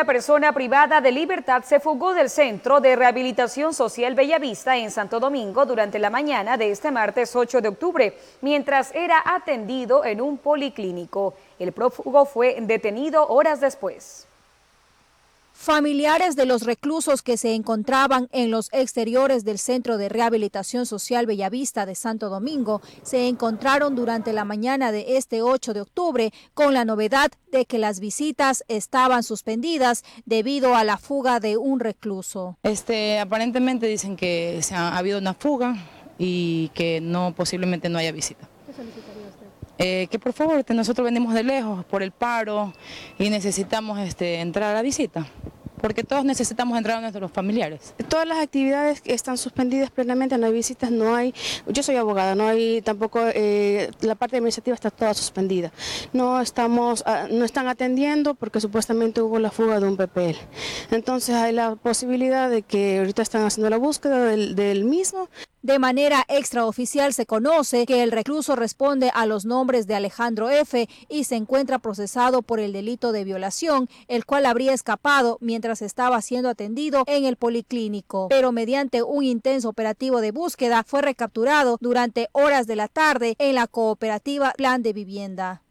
Una 0.00 0.06
persona 0.06 0.52
privada 0.54 1.02
de 1.02 1.12
libertad 1.12 1.62
se 1.62 1.78
fugó 1.78 2.14
del 2.14 2.30
Centro 2.30 2.80
de 2.80 2.96
Rehabilitación 2.96 3.74
Social 3.74 4.14
Bellavista 4.14 4.74
en 4.78 4.90
Santo 4.90 5.20
Domingo 5.20 5.66
durante 5.66 5.98
la 5.98 6.08
mañana 6.08 6.56
de 6.56 6.70
este 6.70 6.90
martes 6.90 7.36
8 7.36 7.60
de 7.60 7.68
octubre, 7.68 8.16
mientras 8.40 8.94
era 8.94 9.22
atendido 9.26 10.02
en 10.06 10.22
un 10.22 10.38
policlínico. 10.38 11.34
El 11.58 11.72
prófugo 11.72 12.24
fue 12.24 12.56
detenido 12.62 13.28
horas 13.28 13.60
después. 13.60 14.26
Familiares 15.62 16.36
de 16.36 16.46
los 16.46 16.62
reclusos 16.62 17.20
que 17.20 17.36
se 17.36 17.52
encontraban 17.52 18.30
en 18.32 18.50
los 18.50 18.70
exteriores 18.72 19.44
del 19.44 19.58
Centro 19.58 19.98
de 19.98 20.08
Rehabilitación 20.08 20.86
Social 20.86 21.26
Bellavista 21.26 21.84
de 21.84 21.94
Santo 21.94 22.30
Domingo 22.30 22.80
se 23.02 23.28
encontraron 23.28 23.94
durante 23.94 24.32
la 24.32 24.46
mañana 24.46 24.90
de 24.90 25.18
este 25.18 25.42
8 25.42 25.74
de 25.74 25.82
octubre 25.82 26.32
con 26.54 26.72
la 26.72 26.86
novedad 26.86 27.30
de 27.52 27.66
que 27.66 27.76
las 27.76 28.00
visitas 28.00 28.64
estaban 28.68 29.22
suspendidas 29.22 30.02
debido 30.24 30.76
a 30.76 30.82
la 30.82 30.96
fuga 30.96 31.40
de 31.40 31.58
un 31.58 31.78
recluso. 31.78 32.56
Este, 32.62 33.18
aparentemente 33.18 33.86
dicen 33.86 34.16
que 34.16 34.60
se 34.62 34.74
ha, 34.74 34.96
habido 34.96 35.18
una 35.18 35.34
fuga 35.34 35.76
y 36.16 36.70
que 36.72 37.02
no 37.02 37.34
posiblemente 37.34 37.90
no 37.90 37.98
haya 37.98 38.12
visita. 38.12 38.48
¿Qué 38.66 38.72
solicitaría 38.72 39.28
usted? 39.28 39.39
Eh, 39.82 40.08
que 40.10 40.18
por 40.18 40.34
favor, 40.34 40.62
nosotros 40.74 41.06
venimos 41.06 41.32
de 41.32 41.42
lejos 41.42 41.86
por 41.86 42.02
el 42.02 42.12
paro 42.12 42.74
y 43.18 43.30
necesitamos 43.30 43.98
este, 43.98 44.40
entrar 44.40 44.72
a 44.72 44.74
la 44.74 44.82
visita. 44.82 45.26
porque 45.80 46.04
todos 46.04 46.26
necesitamos 46.26 46.76
entrar 46.76 46.98
a 46.98 47.00
nuestros 47.00 47.32
familiares. 47.32 47.94
Todas 48.10 48.26
las 48.28 48.38
actividades 48.38 49.00
están 49.06 49.38
suspendidas 49.38 49.90
plenamente, 49.90 50.36
no 50.36 50.44
hay 50.46 50.52
visitas, 50.52 50.90
no 50.90 51.14
hay, 51.14 51.34
yo 51.66 51.82
soy 51.82 51.96
abogada, 51.96 52.34
no 52.34 52.46
hay 52.46 52.82
tampoco, 52.82 53.20
eh, 53.32 53.90
la 54.02 54.14
parte 54.14 54.36
administrativa 54.36 54.74
está 54.74 54.90
toda 54.90 55.14
suspendida. 55.14 55.72
No 56.12 56.38
estamos, 56.42 57.02
ah, 57.06 57.28
no 57.30 57.46
están 57.46 57.66
atendiendo 57.66 58.34
porque 58.34 58.60
supuestamente 58.60 59.22
hubo 59.22 59.38
la 59.38 59.50
fuga 59.50 59.80
de 59.80 59.88
un 59.88 59.96
PPL. 59.96 60.36
Entonces 60.90 61.34
hay 61.34 61.54
la 61.54 61.76
posibilidad 61.76 62.50
de 62.50 62.60
que 62.60 62.98
ahorita 62.98 63.22
están 63.22 63.44
haciendo 63.44 63.70
la 63.70 63.78
búsqueda 63.78 64.26
del 64.26 64.84
mismo. 64.84 65.30
De 65.62 65.78
manera 65.78 66.24
extraoficial 66.28 67.12
se 67.12 67.26
conoce 67.26 67.84
que 67.84 68.02
el 68.02 68.12
recluso 68.12 68.56
responde 68.56 69.10
a 69.12 69.26
los 69.26 69.44
nombres 69.44 69.86
de 69.86 69.94
Alejandro 69.94 70.48
F. 70.48 70.88
y 71.10 71.24
se 71.24 71.36
encuentra 71.36 71.78
procesado 71.78 72.40
por 72.40 72.60
el 72.60 72.72
delito 72.72 73.12
de 73.12 73.24
violación, 73.24 73.86
el 74.08 74.24
cual 74.24 74.46
habría 74.46 74.72
escapado 74.72 75.36
mientras 75.42 75.82
estaba 75.82 76.22
siendo 76.22 76.48
atendido 76.48 77.04
en 77.06 77.26
el 77.26 77.36
policlínico. 77.36 78.28
Pero 78.30 78.52
mediante 78.52 79.02
un 79.02 79.22
intenso 79.22 79.68
operativo 79.68 80.22
de 80.22 80.30
búsqueda 80.30 80.82
fue 80.86 81.02
recapturado 81.02 81.76
durante 81.78 82.28
horas 82.32 82.66
de 82.66 82.76
la 82.76 82.88
tarde 82.88 83.36
en 83.38 83.54
la 83.54 83.66
cooperativa 83.66 84.54
Plan 84.56 84.82
de 84.82 84.94
Vivienda. 84.94 85.62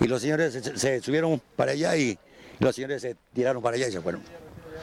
Y 0.00 0.08
los 0.08 0.22
señores 0.22 0.52
se, 0.52 0.76
se 0.76 1.00
subieron 1.00 1.40
para 1.54 1.72
allá 1.72 1.96
y 1.96 2.18
los 2.58 2.74
señores 2.74 3.02
se 3.02 3.16
tiraron 3.32 3.62
para 3.62 3.76
allá 3.76 3.86
y 3.86 3.92
se 3.92 4.00
fueron. 4.00 4.22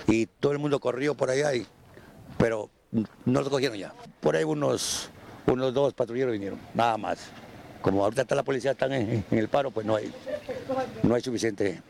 Y 0.08 0.28
todo 0.28 0.54
el 0.54 0.60
mundo 0.60 0.80
corrió 0.80 1.16
por 1.16 1.30
allá, 1.30 1.54
y, 1.54 1.66
pero 2.38 2.70
no 3.26 3.42
lo 3.42 3.50
cogieron 3.50 3.78
ya. 3.78 3.94
Por 4.20 4.36
ahí 4.36 4.44
unos, 4.44 5.10
unos 5.48 5.74
dos 5.74 5.94
patrulleros 5.94 6.34
vinieron, 6.34 6.60
nada 6.74 6.98
más. 6.98 7.20
Como 7.82 8.04
ahorita 8.04 8.24
está 8.24 8.36
la 8.36 8.44
policía 8.44 8.72
están 8.72 8.94
en, 8.94 9.26
en 9.30 9.38
el 9.38 9.48
paro, 9.48 9.72
pues 9.72 9.86
no 9.86 9.96
hay, 9.96 10.12
no 11.04 11.14
hay 11.16 11.22
suficiente 11.22 11.82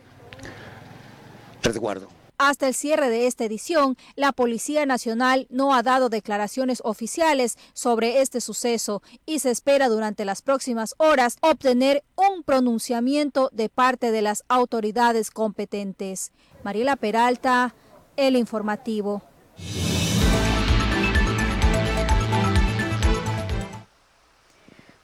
resguardo. 1.61 2.09
Hasta 2.37 2.67
el 2.67 2.73
cierre 2.73 3.09
de 3.09 3.27
esta 3.27 3.45
edición, 3.45 3.95
la 4.15 4.33
Policía 4.33 4.85
Nacional 4.85 5.47
no 5.49 5.73
ha 5.73 5.83
dado 5.83 6.09
declaraciones 6.09 6.81
oficiales 6.83 7.57
sobre 7.73 8.21
este 8.21 8.41
suceso 8.41 9.01
y 9.25 9.39
se 9.39 9.51
espera 9.51 9.87
durante 9.87 10.25
las 10.25 10.41
próximas 10.41 10.95
horas 10.97 11.37
obtener 11.39 12.03
un 12.15 12.43
pronunciamiento 12.43 13.49
de 13.53 13.69
parte 13.69 14.11
de 14.11 14.21
las 14.21 14.43
autoridades 14.49 15.31
competentes. 15.31 16.33
Mariela 16.63 16.97
Peralta, 16.97 17.73
El 18.17 18.35
Informativo. 18.35 19.23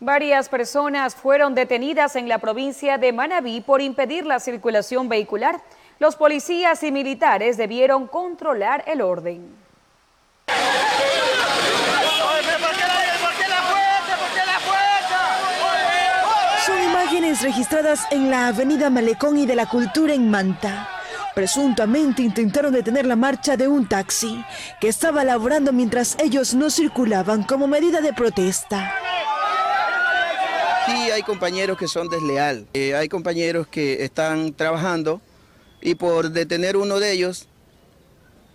Varias 0.03 0.49
personas 0.49 1.13
fueron 1.13 1.53
detenidas 1.53 2.15
en 2.15 2.27
la 2.27 2.39
provincia 2.39 2.97
de 2.97 3.13
Manabí 3.13 3.61
por 3.61 3.81
impedir 3.81 4.25
la 4.25 4.39
circulación 4.39 5.07
vehicular. 5.07 5.61
Los 5.99 6.15
policías 6.15 6.81
y 6.81 6.91
militares 6.91 7.55
debieron 7.55 8.07
controlar 8.07 8.83
el 8.87 9.01
orden. 9.01 9.55
Son 16.65 16.83
imágenes 16.83 17.43
registradas 17.43 18.07
en 18.09 18.31
la 18.31 18.47
avenida 18.47 18.89
Malecón 18.89 19.37
y 19.37 19.45
de 19.45 19.55
la 19.55 19.67
Cultura 19.67 20.15
en 20.15 20.31
Manta. 20.31 20.89
Presuntamente 21.35 22.23
intentaron 22.23 22.73
detener 22.73 23.05
la 23.05 23.15
marcha 23.15 23.55
de 23.55 23.67
un 23.67 23.87
taxi 23.87 24.43
que 24.79 24.87
estaba 24.87 25.23
laborando 25.23 25.71
mientras 25.71 26.17
ellos 26.19 26.55
no 26.55 26.71
circulaban 26.71 27.43
como 27.43 27.67
medida 27.67 28.01
de 28.01 28.13
protesta. 28.13 28.95
Sí, 30.91 31.09
hay 31.09 31.23
compañeros 31.23 31.77
que 31.77 31.87
son 31.87 32.09
desleal, 32.09 32.67
eh, 32.73 32.95
hay 32.95 33.07
compañeros 33.07 33.65
que 33.65 34.03
están 34.03 34.53
trabajando 34.53 35.21
y 35.81 35.95
por 35.95 36.31
detener 36.31 36.75
uno 36.75 36.99
de 36.99 37.13
ellos, 37.13 37.47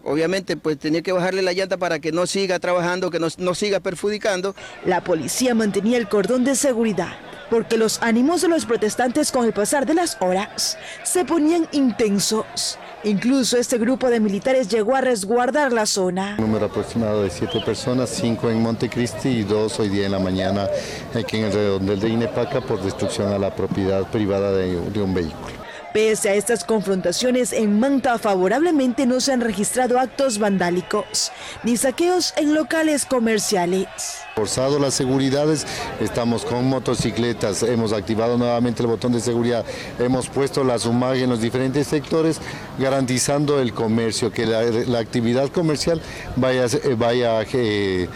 obviamente 0.06 0.56
pues 0.56 0.78
tenía 0.78 1.02
que 1.02 1.12
bajarle 1.12 1.42
la 1.42 1.52
llanta 1.52 1.76
para 1.76 1.98
que 1.98 2.12
no 2.12 2.26
siga 2.26 2.58
trabajando, 2.58 3.10
que 3.10 3.18
no, 3.18 3.28
no 3.38 3.54
siga 3.54 3.80
perjudicando. 3.80 4.54
La 4.84 5.02
policía 5.02 5.54
mantenía 5.54 5.98
el 5.98 6.08
cordón 6.08 6.44
de 6.44 6.54
seguridad 6.54 7.16
porque 7.50 7.76
los 7.76 8.02
ánimos 8.02 8.42
de 8.42 8.48
los 8.48 8.66
protestantes 8.66 9.30
con 9.30 9.44
el 9.44 9.52
pasar 9.52 9.86
de 9.86 9.94
las 9.94 10.16
horas 10.20 10.76
se 11.04 11.24
ponían 11.24 11.68
intensos. 11.72 12.78
Incluso 13.04 13.56
este 13.56 13.78
grupo 13.78 14.10
de 14.10 14.18
militares 14.20 14.68
llegó 14.68 14.96
a 14.96 15.00
resguardar 15.00 15.72
la 15.72 15.86
zona. 15.86 16.34
Un 16.38 16.46
número 16.46 16.66
aproximado 16.66 17.22
de 17.22 17.30
siete 17.30 17.60
personas, 17.64 18.10
cinco 18.10 18.50
en 18.50 18.60
Montecristi 18.60 19.28
y 19.28 19.42
dos 19.44 19.78
hoy 19.78 19.90
día 19.90 20.06
en 20.06 20.12
la 20.12 20.18
mañana 20.18 20.68
aquí 21.14 21.36
en 21.36 21.44
el 21.44 21.52
redondel 21.52 22.00
de 22.00 22.08
Inepaca 22.08 22.60
por 22.60 22.82
destrucción 22.82 23.32
a 23.32 23.38
la 23.38 23.54
propiedad 23.54 24.10
privada 24.10 24.52
de, 24.52 24.80
de 24.90 25.02
un 25.02 25.14
vehículo. 25.14 25.55
Pese 25.96 26.28
a 26.28 26.34
estas 26.34 26.62
confrontaciones 26.62 27.54
en 27.54 27.80
Manta, 27.80 28.18
favorablemente 28.18 29.06
no 29.06 29.18
se 29.18 29.32
han 29.32 29.40
registrado 29.40 29.98
actos 29.98 30.38
vandálicos 30.38 31.32
ni 31.62 31.78
saqueos 31.78 32.34
en 32.36 32.52
locales 32.52 33.06
comerciales. 33.06 34.25
Forzado 34.36 34.78
las 34.78 34.92
seguridades, 34.92 35.66
estamos 35.98 36.44
con 36.44 36.68
motocicletas, 36.68 37.62
hemos 37.62 37.94
activado 37.94 38.36
nuevamente 38.36 38.82
el 38.82 38.86
botón 38.86 39.12
de 39.12 39.20
seguridad, 39.20 39.64
hemos 39.98 40.28
puesto 40.28 40.62
la 40.62 40.78
SUMAG 40.78 41.16
en 41.16 41.30
los 41.30 41.40
diferentes 41.40 41.86
sectores, 41.86 42.38
garantizando 42.78 43.58
el 43.62 43.72
comercio, 43.72 44.30
que 44.30 44.44
la, 44.44 44.62
la 44.62 44.98
actividad 44.98 45.48
comercial 45.48 46.02
vaya, 46.36 46.66
vaya 46.98 47.46
eh, 47.50 48.10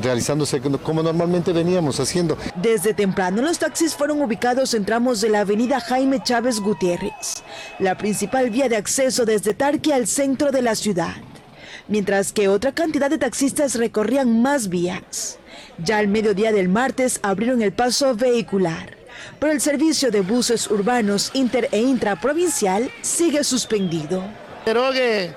realizándose 0.00 0.60
como 0.60 1.02
normalmente 1.02 1.52
veníamos 1.52 1.98
haciendo. 1.98 2.38
Desde 2.54 2.94
temprano 2.94 3.42
los 3.42 3.58
taxis 3.58 3.96
fueron 3.96 4.22
ubicados 4.22 4.74
en 4.74 4.84
tramos 4.84 5.20
de 5.20 5.30
la 5.30 5.40
avenida 5.40 5.80
Jaime 5.80 6.22
Chávez 6.22 6.60
Gutiérrez, 6.60 7.42
la 7.80 7.98
principal 7.98 8.48
vía 8.50 8.68
de 8.68 8.76
acceso 8.76 9.24
desde 9.24 9.54
Tarqui 9.54 9.90
al 9.90 10.06
centro 10.06 10.52
de 10.52 10.62
la 10.62 10.76
ciudad, 10.76 11.16
mientras 11.88 12.32
que 12.32 12.46
otra 12.46 12.70
cantidad 12.70 13.10
de 13.10 13.18
taxistas 13.18 13.74
recorrían 13.74 14.40
más 14.40 14.68
vías. 14.68 15.40
Ya 15.78 15.98
al 15.98 16.08
mediodía 16.08 16.52
del 16.52 16.68
martes 16.68 17.18
abrieron 17.22 17.62
el 17.62 17.72
paso 17.72 18.14
vehicular, 18.14 18.96
pero 19.40 19.52
el 19.52 19.60
servicio 19.60 20.10
de 20.10 20.20
buses 20.20 20.70
urbanos 20.70 21.30
inter 21.34 21.68
e 21.72 21.80
intraprovincial 21.80 22.90
sigue 23.02 23.42
suspendido. 23.42 24.22
Derogue 24.64 25.32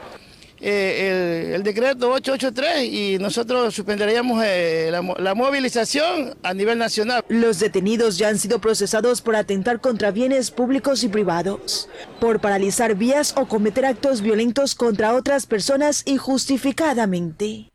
eh, 0.59 1.47
el, 1.49 1.53
el, 1.55 1.63
decreto 1.63 2.11
883 2.11 2.83
y 2.83 3.17
nosotros 3.19 3.75
suspenderíamos 3.75 4.43
eh, 4.43 4.89
la, 4.91 5.01
la, 5.17 5.35
movilización 5.35 6.35
a 6.41 6.53
nivel 6.53 6.79
nacional. 6.79 7.23
Los 7.29 7.59
detenidos 7.59 8.17
ya 8.17 8.29
han 8.29 8.39
sido 8.39 8.59
procesados 8.59 9.21
por 9.21 9.35
atentar 9.35 9.81
contra 9.81 10.11
bienes 10.11 10.49
públicos 10.49 11.03
y 11.03 11.09
privados, 11.09 11.89
por 12.19 12.39
paralizar 12.39 12.95
vías 12.95 13.33
o 13.37 13.47
cometer 13.47 13.85
actos 13.85 14.21
violentos 14.21 14.73
contra 14.73 15.13
otras 15.13 15.45
personas 15.45 16.01
injustificadamente. 16.05 17.69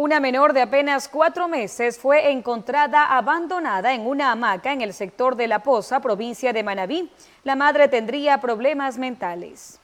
Una 0.00 0.20
menor 0.20 0.52
de 0.52 0.62
apenas 0.62 1.08
cuatro 1.08 1.48
meses 1.48 1.98
fue 1.98 2.30
encontrada 2.30 3.16
abandonada 3.16 3.94
en 3.94 4.06
una 4.06 4.30
hamaca 4.30 4.72
en 4.72 4.80
el 4.80 4.94
sector 4.94 5.34
de 5.34 5.48
La 5.48 5.64
Poza, 5.64 5.98
provincia 6.00 6.52
de 6.52 6.62
Manabí. 6.62 7.10
La 7.42 7.56
madre 7.56 7.88
tendría 7.88 8.40
problemas 8.40 8.96
mentales. 8.96 9.80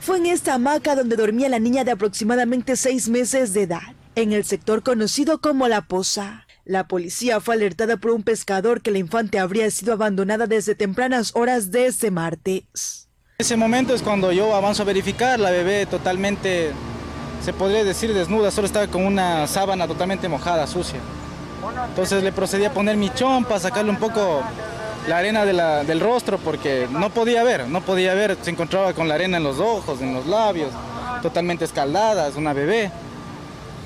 Fue 0.00 0.16
en 0.16 0.24
esta 0.24 0.54
hamaca 0.54 0.96
donde 0.96 1.16
dormía 1.16 1.50
la 1.50 1.58
niña 1.58 1.84
de 1.84 1.90
aproximadamente 1.90 2.76
seis 2.76 3.10
meses 3.10 3.52
de 3.52 3.64
edad, 3.64 3.94
en 4.14 4.32
el 4.32 4.46
sector 4.46 4.82
conocido 4.82 5.42
como 5.42 5.68
La 5.68 5.82
Poza. 5.82 6.46
La 6.64 6.88
policía 6.88 7.40
fue 7.42 7.56
alertada 7.56 7.98
por 7.98 8.12
un 8.12 8.22
pescador 8.22 8.80
que 8.80 8.90
la 8.90 8.96
infante 8.96 9.38
habría 9.38 9.70
sido 9.70 9.92
abandonada 9.92 10.46
desde 10.46 10.74
tempranas 10.74 11.32
horas 11.36 11.72
de 11.72 11.84
este 11.84 12.10
martes. 12.10 13.06
Ese 13.36 13.58
momento 13.58 13.94
es 13.94 14.00
cuando 14.00 14.32
yo 14.32 14.54
avanzo 14.54 14.84
a 14.84 14.86
verificar, 14.86 15.38
la 15.38 15.50
bebé 15.50 15.84
totalmente 15.84 16.72
se 17.42 17.52
podría 17.52 17.84
decir 17.84 18.12
desnuda, 18.12 18.50
solo 18.50 18.66
estaba 18.66 18.86
con 18.86 19.04
una 19.04 19.46
sábana 19.46 19.86
totalmente 19.86 20.28
mojada, 20.28 20.66
sucia. 20.66 21.00
Entonces 21.88 22.22
le 22.22 22.32
procedí 22.32 22.64
a 22.64 22.72
poner 22.72 22.96
mi 22.96 23.10
chompa, 23.10 23.58
sacarle 23.58 23.90
un 23.90 23.98
poco 23.98 24.42
la 25.08 25.18
arena 25.18 25.44
del 25.44 26.00
rostro 26.00 26.38
porque 26.38 26.86
no 26.90 27.10
podía 27.10 27.42
ver, 27.42 27.66
no 27.68 27.80
podía 27.80 28.14
ver, 28.14 28.36
se 28.42 28.50
encontraba 28.50 28.92
con 28.92 29.08
la 29.08 29.14
arena 29.14 29.38
en 29.38 29.44
los 29.44 29.58
ojos, 29.58 30.00
en 30.00 30.14
los 30.14 30.26
labios, 30.26 30.70
totalmente 31.22 31.64
escaldada, 31.64 32.28
es 32.28 32.36
una 32.36 32.52
bebé. 32.52 32.90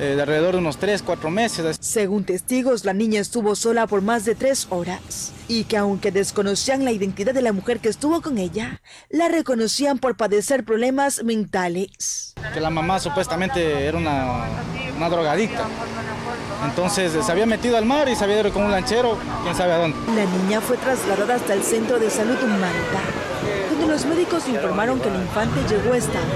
Eh, 0.01 0.17
de 0.17 0.23
alrededor 0.23 0.53
de 0.53 0.59
unos 0.59 0.79
3, 0.79 1.03
4 1.03 1.31
meses. 1.31 1.77
Según 1.81 2.25
testigos, 2.25 2.85
la 2.85 2.93
niña 2.93 3.21
estuvo 3.21 3.55
sola 3.55 3.87
por 3.87 4.03
más 4.03 4.25
de 4.25 4.35
3 4.35 4.67
horas 4.71 5.33
y 5.47 5.65
que 5.65 5.77
aunque 5.77 6.11
desconocían 6.11 6.85
la 6.85 6.91
identidad 6.91 7.33
de 7.33 7.43
la 7.43 7.53
mujer 7.53 7.79
que 7.79 7.89
estuvo 7.89 8.21
con 8.21 8.39
ella, 8.39 8.81
la 9.09 9.29
reconocían 9.29 9.99
por 9.99 10.17
padecer 10.17 10.65
problemas 10.65 11.23
mentales. 11.23 12.35
Que 12.53 12.61
la 12.61 12.71
mamá 12.71 12.99
supuestamente 12.99 13.87
era 13.87 13.97
una, 13.97 14.47
una 14.97 15.09
drogadicta. 15.09 15.69
Entonces 16.65 17.13
se 17.25 17.31
había 17.31 17.47
metido 17.47 17.77
al 17.77 17.85
mar 17.85 18.09
y 18.09 18.17
se 18.17 18.25
había 18.25 18.41
ido 18.41 18.53
con 18.53 18.65
un 18.65 18.71
lanchero, 18.71 19.19
quién 19.43 19.55
sabe 19.55 19.73
a 19.73 19.79
dónde. 19.79 19.97
La 20.17 20.25
niña 20.25 20.61
fue 20.61 20.77
trasladada 20.77 21.35
hasta 21.37 21.55
el 21.55 21.63
centro 21.63 21.99
de 21.99 22.11
salud 22.11 22.37
Manta, 22.41 23.01
los 23.89 24.07
médicos 24.07 24.49
informaron 24.49 25.01
que 25.01 25.09
el 25.09 25.17
infante 25.17 25.61
llegó 25.69 25.95
estable, 25.95 26.35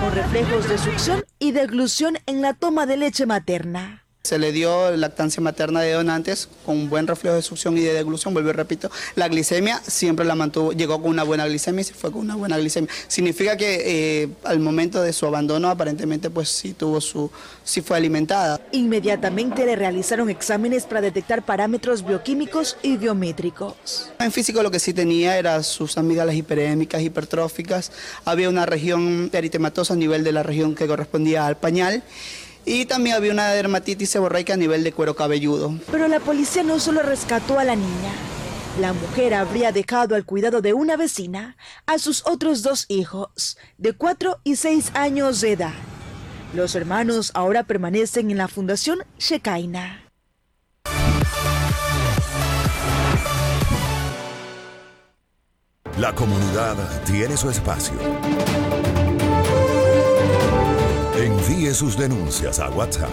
con 0.00 0.12
reflejos 0.14 0.68
de 0.68 0.78
succión 0.78 1.24
y 1.38 1.52
deglución 1.52 2.18
en 2.26 2.42
la 2.42 2.54
toma 2.54 2.86
de 2.86 2.96
leche 2.96 3.26
materna. 3.26 4.04
Se 4.22 4.38
le 4.38 4.52
dio 4.52 4.94
lactancia 4.98 5.42
materna 5.42 5.80
de 5.80 5.92
donantes 5.92 6.50
con 6.66 6.76
un 6.76 6.90
buen 6.90 7.06
reflejo 7.06 7.36
de 7.36 7.42
succión 7.42 7.78
y 7.78 7.80
de 7.80 7.94
deglución, 7.94 8.34
vuelvo 8.34 8.50
y 8.50 8.52
repito, 8.52 8.90
la 9.16 9.28
glicemia 9.28 9.80
siempre 9.86 10.26
la 10.26 10.34
mantuvo, 10.34 10.72
llegó 10.72 11.00
con 11.00 11.10
una 11.10 11.22
buena 11.22 11.46
glicemia 11.46 11.80
y 11.80 11.84
se 11.84 11.94
fue 11.94 12.12
con 12.12 12.20
una 12.20 12.36
buena 12.36 12.58
glicemia. 12.58 12.90
Significa 13.08 13.56
que 13.56 14.22
eh, 14.22 14.28
al 14.44 14.60
momento 14.60 15.00
de 15.00 15.14
su 15.14 15.24
abandono 15.24 15.70
aparentemente 15.70 16.28
pues 16.28 16.50
sí 16.50 16.74
tuvo 16.74 17.00
su, 17.00 17.30
sí 17.64 17.80
fue 17.80 17.96
alimentada. 17.96 18.60
Inmediatamente 18.72 19.64
le 19.64 19.74
realizaron 19.74 20.28
exámenes 20.28 20.84
para 20.84 21.00
detectar 21.00 21.42
parámetros 21.42 22.04
bioquímicos 22.04 22.76
y 22.82 22.98
biométricos. 22.98 24.10
En 24.18 24.32
físico 24.32 24.62
lo 24.62 24.70
que 24.70 24.80
sí 24.80 24.92
tenía 24.92 25.38
era 25.38 25.62
sus 25.62 25.96
amígdalas 25.96 26.34
hiperémicas, 26.34 27.00
hipertróficas, 27.00 27.90
había 28.26 28.50
una 28.50 28.66
región 28.66 29.30
eritematosa 29.32 29.94
a 29.94 29.96
nivel 29.96 30.24
de 30.24 30.32
la 30.32 30.42
región 30.42 30.74
que 30.74 30.86
correspondía 30.86 31.46
al 31.46 31.56
pañal 31.56 32.02
y 32.64 32.86
también 32.86 33.16
había 33.16 33.32
una 33.32 33.50
dermatitis 33.50 34.10
seborreica 34.10 34.54
a 34.54 34.56
nivel 34.56 34.84
de 34.84 34.92
cuero 34.92 35.14
cabelludo. 35.14 35.74
Pero 35.90 36.08
la 36.08 36.20
policía 36.20 36.62
no 36.62 36.78
solo 36.78 37.02
rescató 37.02 37.58
a 37.58 37.64
la 37.64 37.76
niña. 37.76 38.12
La 38.80 38.92
mujer 38.92 39.34
habría 39.34 39.72
dejado 39.72 40.14
al 40.14 40.24
cuidado 40.24 40.60
de 40.60 40.72
una 40.72 40.96
vecina 40.96 41.56
a 41.86 41.98
sus 41.98 42.24
otros 42.26 42.62
dos 42.62 42.86
hijos, 42.88 43.58
de 43.78 43.92
4 43.92 44.40
y 44.44 44.56
6 44.56 44.92
años 44.94 45.40
de 45.40 45.52
edad. 45.52 45.74
Los 46.54 46.74
hermanos 46.74 47.30
ahora 47.34 47.64
permanecen 47.64 48.30
en 48.30 48.38
la 48.38 48.48
Fundación 48.48 49.00
Shekaina. 49.18 50.04
La 55.98 56.14
comunidad 56.14 56.76
tiene 57.04 57.36
su 57.36 57.50
espacio. 57.50 57.94
Envíe 61.50 61.74
sus 61.74 61.96
denuncias 61.96 62.60
a 62.60 62.70
WhatsApp 62.70 63.10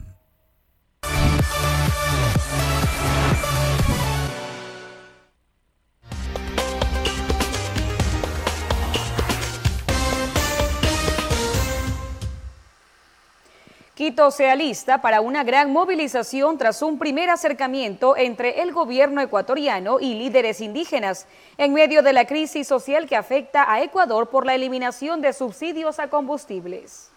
Quito 14.19 14.31
se 14.31 14.49
alista 14.49 15.01
para 15.01 15.21
una 15.21 15.45
gran 15.45 15.71
movilización 15.71 16.57
tras 16.57 16.81
un 16.81 16.99
primer 16.99 17.29
acercamiento 17.29 18.17
entre 18.17 18.61
el 18.61 18.73
gobierno 18.73 19.21
ecuatoriano 19.21 20.01
y 20.01 20.13
líderes 20.13 20.59
indígenas 20.59 21.25
en 21.57 21.73
medio 21.73 22.03
de 22.03 22.11
la 22.11 22.25
crisis 22.25 22.67
social 22.67 23.07
que 23.07 23.15
afecta 23.15 23.71
a 23.71 23.81
Ecuador 23.81 24.29
por 24.29 24.45
la 24.45 24.55
eliminación 24.55 25.21
de 25.21 25.31
subsidios 25.31 25.99
a 25.99 26.09
combustibles. 26.09 27.11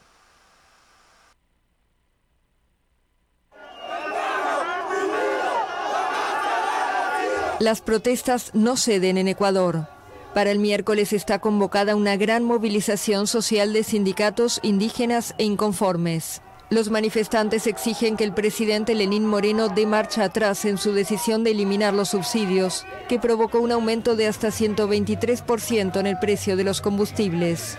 Las 7.58 7.80
protestas 7.80 8.54
no 8.54 8.76
ceden 8.76 9.18
en 9.18 9.26
Ecuador. 9.26 9.88
Para 10.34 10.52
el 10.52 10.60
miércoles 10.60 11.12
está 11.12 11.40
convocada 11.40 11.96
una 11.96 12.16
gran 12.16 12.44
movilización 12.44 13.26
social 13.26 13.72
de 13.72 13.82
sindicatos 13.82 14.60
indígenas 14.62 15.34
e 15.38 15.42
inconformes. 15.42 16.40
Los 16.72 16.88
manifestantes 16.88 17.66
exigen 17.66 18.16
que 18.16 18.24
el 18.24 18.32
presidente 18.32 18.94
Lenín 18.94 19.26
Moreno 19.26 19.68
dé 19.68 19.84
marcha 19.84 20.24
atrás 20.24 20.64
en 20.64 20.78
su 20.78 20.94
decisión 20.94 21.44
de 21.44 21.50
eliminar 21.50 21.92
los 21.92 22.08
subsidios, 22.08 22.86
que 23.10 23.18
provocó 23.18 23.60
un 23.60 23.72
aumento 23.72 24.16
de 24.16 24.26
hasta 24.26 24.48
123% 24.48 26.00
en 26.00 26.06
el 26.06 26.18
precio 26.18 26.56
de 26.56 26.64
los 26.64 26.80
combustibles. 26.80 27.76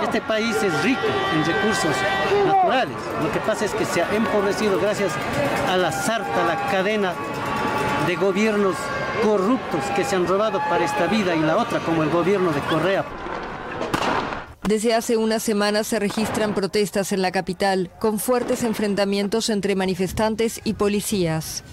Este 0.00 0.20
país 0.20 0.54
es 0.62 0.84
rico 0.84 1.00
en 1.34 1.44
recursos 1.44 1.96
naturales. 2.46 2.94
Lo 3.20 3.32
que 3.32 3.40
pasa 3.40 3.64
es 3.64 3.72
que 3.72 3.84
se 3.84 4.00
ha 4.00 4.14
empobrecido 4.14 4.78
gracias 4.78 5.10
a 5.68 5.76
la 5.76 5.90
sarta, 5.90 6.44
la 6.46 6.70
cadena 6.70 7.14
de 8.06 8.14
gobiernos 8.14 8.76
corruptos 9.24 9.82
que 9.96 10.04
se 10.04 10.14
han 10.14 10.28
robado 10.28 10.60
para 10.68 10.84
esta 10.84 11.08
vida 11.08 11.34
y 11.34 11.40
la 11.40 11.56
otra, 11.56 11.80
como 11.80 12.04
el 12.04 12.10
gobierno 12.10 12.52
de 12.52 12.60
Correa. 12.60 13.04
Desde 14.62 14.94
hace 14.94 15.16
unas 15.16 15.42
semanas 15.42 15.86
se 15.86 15.98
registran 15.98 16.54
protestas 16.54 17.12
en 17.12 17.22
la 17.22 17.32
capital, 17.32 17.90
con 17.98 18.18
fuertes 18.18 18.62
enfrentamientos 18.62 19.48
entre 19.50 19.74
manifestantes 19.74 20.60
y 20.64 20.74
policías. 20.74 21.64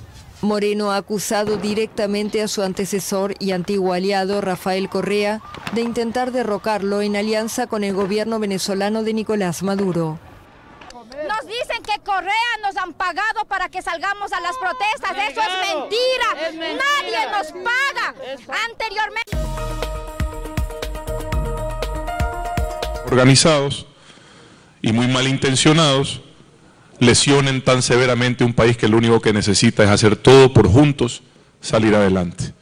Moreno 0.41 0.91
ha 0.91 0.97
acusado 0.97 1.57
directamente 1.57 2.41
a 2.41 2.47
su 2.47 2.61
antecesor 2.61 3.33
y 3.39 3.51
antiguo 3.51 3.93
aliado, 3.93 4.39
Rafael 4.39 4.87
Correa, 4.87 5.41
de 5.73 5.81
intentar 5.81 6.31
derrocarlo 6.31 7.01
en 7.01 7.15
alianza 7.15 7.67
con 7.67 7.83
el 7.83 7.93
gobierno 7.93 8.39
venezolano 8.39 9.03
de 9.03 9.13
Nicolás 9.13 9.63
Maduro. 9.63 10.19
Nos 11.27 11.45
dicen 11.47 11.83
que 11.83 11.99
Correa 12.03 12.31
nos 12.61 12.77
han 12.77 12.93
pagado 12.93 13.45
para 13.45 13.69
que 13.69 13.81
salgamos 13.81 14.31
a 14.31 14.39
las 14.39 14.55
protestas. 14.57 15.11
Eso 15.29 15.41
es 15.41 15.75
mentira. 15.75 16.47
Es 16.47 16.55
mentira. 16.55 16.83
Nadie 17.01 17.31
nos 17.31 17.47
paga. 17.63 18.13
Anteriormente. 18.69 19.26
Organizados 23.07 23.87
y 24.81 24.91
muy 24.91 25.07
malintencionados 25.07 26.21
lesionen 26.99 27.63
tan 27.63 27.81
severamente 27.81 28.43
un 28.43 28.53
país 28.53 28.77
que 28.77 28.87
lo 28.87 28.97
único 28.97 29.21
que 29.21 29.33
necesita 29.33 29.83
es 29.83 29.89
hacer 29.89 30.15
todo 30.15 30.53
por 30.53 30.67
juntos 30.67 31.23
salir 31.61 31.95
adelante. 31.95 32.53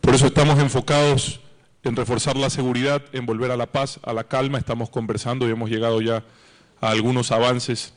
Por 0.00 0.14
eso 0.14 0.26
estamos 0.26 0.58
enfocados 0.58 1.40
en 1.84 1.96
reforzar 1.96 2.36
la 2.36 2.50
seguridad, 2.50 3.02
en 3.12 3.26
volver 3.26 3.50
a 3.50 3.56
la 3.56 3.66
paz, 3.66 3.98
a 4.02 4.12
la 4.12 4.24
calma. 4.24 4.58
Estamos 4.58 4.90
conversando 4.90 5.48
y 5.48 5.50
hemos 5.50 5.70
llegado 5.70 6.00
ya 6.00 6.24
a 6.80 6.90
algunos 6.90 7.32
avances 7.32 7.94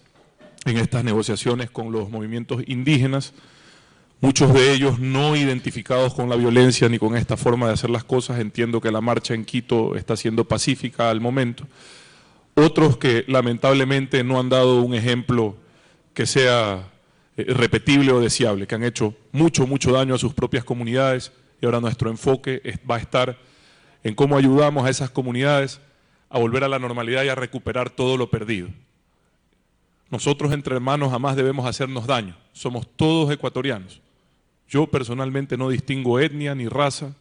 en 0.65 0.78
estas 0.78 1.04
negociaciones 1.04 1.69
con 1.69 1.91
los 1.91 2.10
movimientos 2.10 2.63
indígenas, 2.65 3.34
muchos 4.21 4.54
de 4.54 4.73
ellos 4.73 4.99
no 4.99 5.36
identificados 5.36 6.13
con 6.13 6.30
la 6.30 6.36
violencia 6.36 6.89
ni 6.89 6.99
con 6.99 7.15
esta 7.15 7.38
forma 7.38 7.67
de 7.67 7.73
hacer 7.73 7.89
las 7.89 8.04
cosas. 8.04 8.39
Entiendo 8.39 8.82
que 8.82 8.91
la 8.91 9.01
marcha 9.01 9.34
en 9.34 9.45
Quito 9.45 9.95
está 9.95 10.15
siendo 10.15 10.45
pacífica 10.45 11.10
al 11.10 11.21
momento. 11.21 11.67
Otros 12.56 12.97
que 12.97 13.25
lamentablemente 13.28 14.23
no 14.23 14.39
han 14.39 14.49
dado 14.49 14.82
un 14.82 14.95
ejemplo 14.95 15.58
que 16.13 16.25
sea 16.25 16.89
eh, 17.38 17.45
repetible 17.49 18.12
o 18.12 18.21
deseable, 18.21 18.65
que 18.65 18.75
han 18.75 18.84
hecho 18.84 19.13
mucho, 19.32 19.67
mucho 19.67 19.91
daño 19.91 20.15
a 20.15 20.17
sus 20.17 20.34
propias 20.34 20.63
comunidades 20.63 21.34
y 21.62 21.65
ahora 21.65 21.82
nuestro 21.82 22.10
enfoque 22.10 22.62
va 22.89 22.95
a 22.95 22.99
estar 22.99 23.38
en 24.04 24.15
cómo 24.15 24.38
ayudamos 24.38 24.86
a 24.86 24.89
esas 24.89 25.10
comunidades 25.10 25.82
a 26.30 26.39
volver 26.39 26.63
a 26.63 26.69
la 26.69 26.80
normalidad 26.80 27.23
y 27.23 27.30
a 27.30 27.36
recuperar 27.36 27.89
todo 27.89 28.17
lo 28.17 28.30
perdido. 28.30 28.69
Nosotros 30.10 30.54
entre 30.54 30.75
hermanos 30.75 31.12
jamás 31.12 31.36
debemos 31.36 31.65
hacernos 31.65 32.08
daño, 32.08 32.38
somos 32.54 32.88
todos 32.95 33.32
ecuatorianos. 33.32 34.01
Yo 34.67 34.88
personalmente 34.88 35.58
no 35.58 35.69
distingo 35.69 36.19
etnia 36.19 36.56
ni 36.56 36.67
raza, 36.67 37.13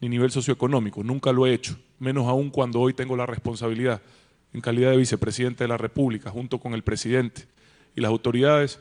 ni 0.00 0.08
nivel 0.08 0.30
socioeconómico, 0.30 1.02
nunca 1.02 1.32
lo 1.32 1.46
he 1.46 1.54
hecho, 1.54 1.76
menos 1.98 2.26
aún 2.26 2.50
cuando 2.50 2.80
hoy 2.80 2.94
tengo 2.94 3.16
la 3.16 3.26
responsabilidad, 3.26 4.00
en 4.52 4.60
calidad 4.60 4.90
de 4.90 4.96
vicepresidente 4.96 5.64
de 5.64 5.68
la 5.68 5.76
República, 5.76 6.30
junto 6.30 6.58
con 6.58 6.74
el 6.74 6.82
presidente 6.82 7.44
y 7.94 8.00
las 8.00 8.10
autoridades, 8.10 8.78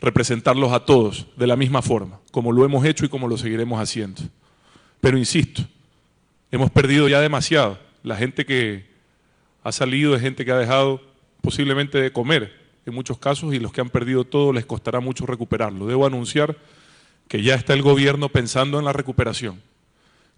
representarlos 0.00 0.72
a 0.72 0.84
todos 0.84 1.26
de 1.36 1.46
la 1.46 1.56
misma 1.56 1.82
forma, 1.82 2.20
como 2.30 2.52
lo 2.52 2.64
hemos 2.64 2.84
hecho 2.84 3.04
y 3.04 3.08
como 3.08 3.26
lo 3.26 3.36
seguiremos 3.36 3.80
haciendo. 3.80 4.22
Pero 5.00 5.18
insisto, 5.18 5.62
hemos 6.50 6.70
perdido 6.70 7.08
ya 7.08 7.20
demasiado. 7.20 7.78
La 8.02 8.16
gente 8.16 8.46
que 8.46 8.86
ha 9.64 9.72
salido 9.72 10.14
es 10.14 10.22
gente 10.22 10.44
que 10.44 10.52
ha 10.52 10.58
dejado 10.58 11.00
posiblemente 11.40 11.98
de 11.98 12.12
comer 12.12 12.52
en 12.86 12.94
muchos 12.94 13.18
casos 13.18 13.54
y 13.54 13.58
los 13.58 13.72
que 13.72 13.80
han 13.80 13.90
perdido 13.90 14.24
todo 14.24 14.52
les 14.52 14.66
costará 14.66 15.00
mucho 15.00 15.26
recuperarlo. 15.26 15.86
Debo 15.86 16.06
anunciar 16.06 16.56
que 17.28 17.42
ya 17.42 17.54
está 17.54 17.74
el 17.74 17.82
gobierno 17.82 18.30
pensando 18.30 18.78
en 18.78 18.84
la 18.84 18.92
recuperación, 18.92 19.60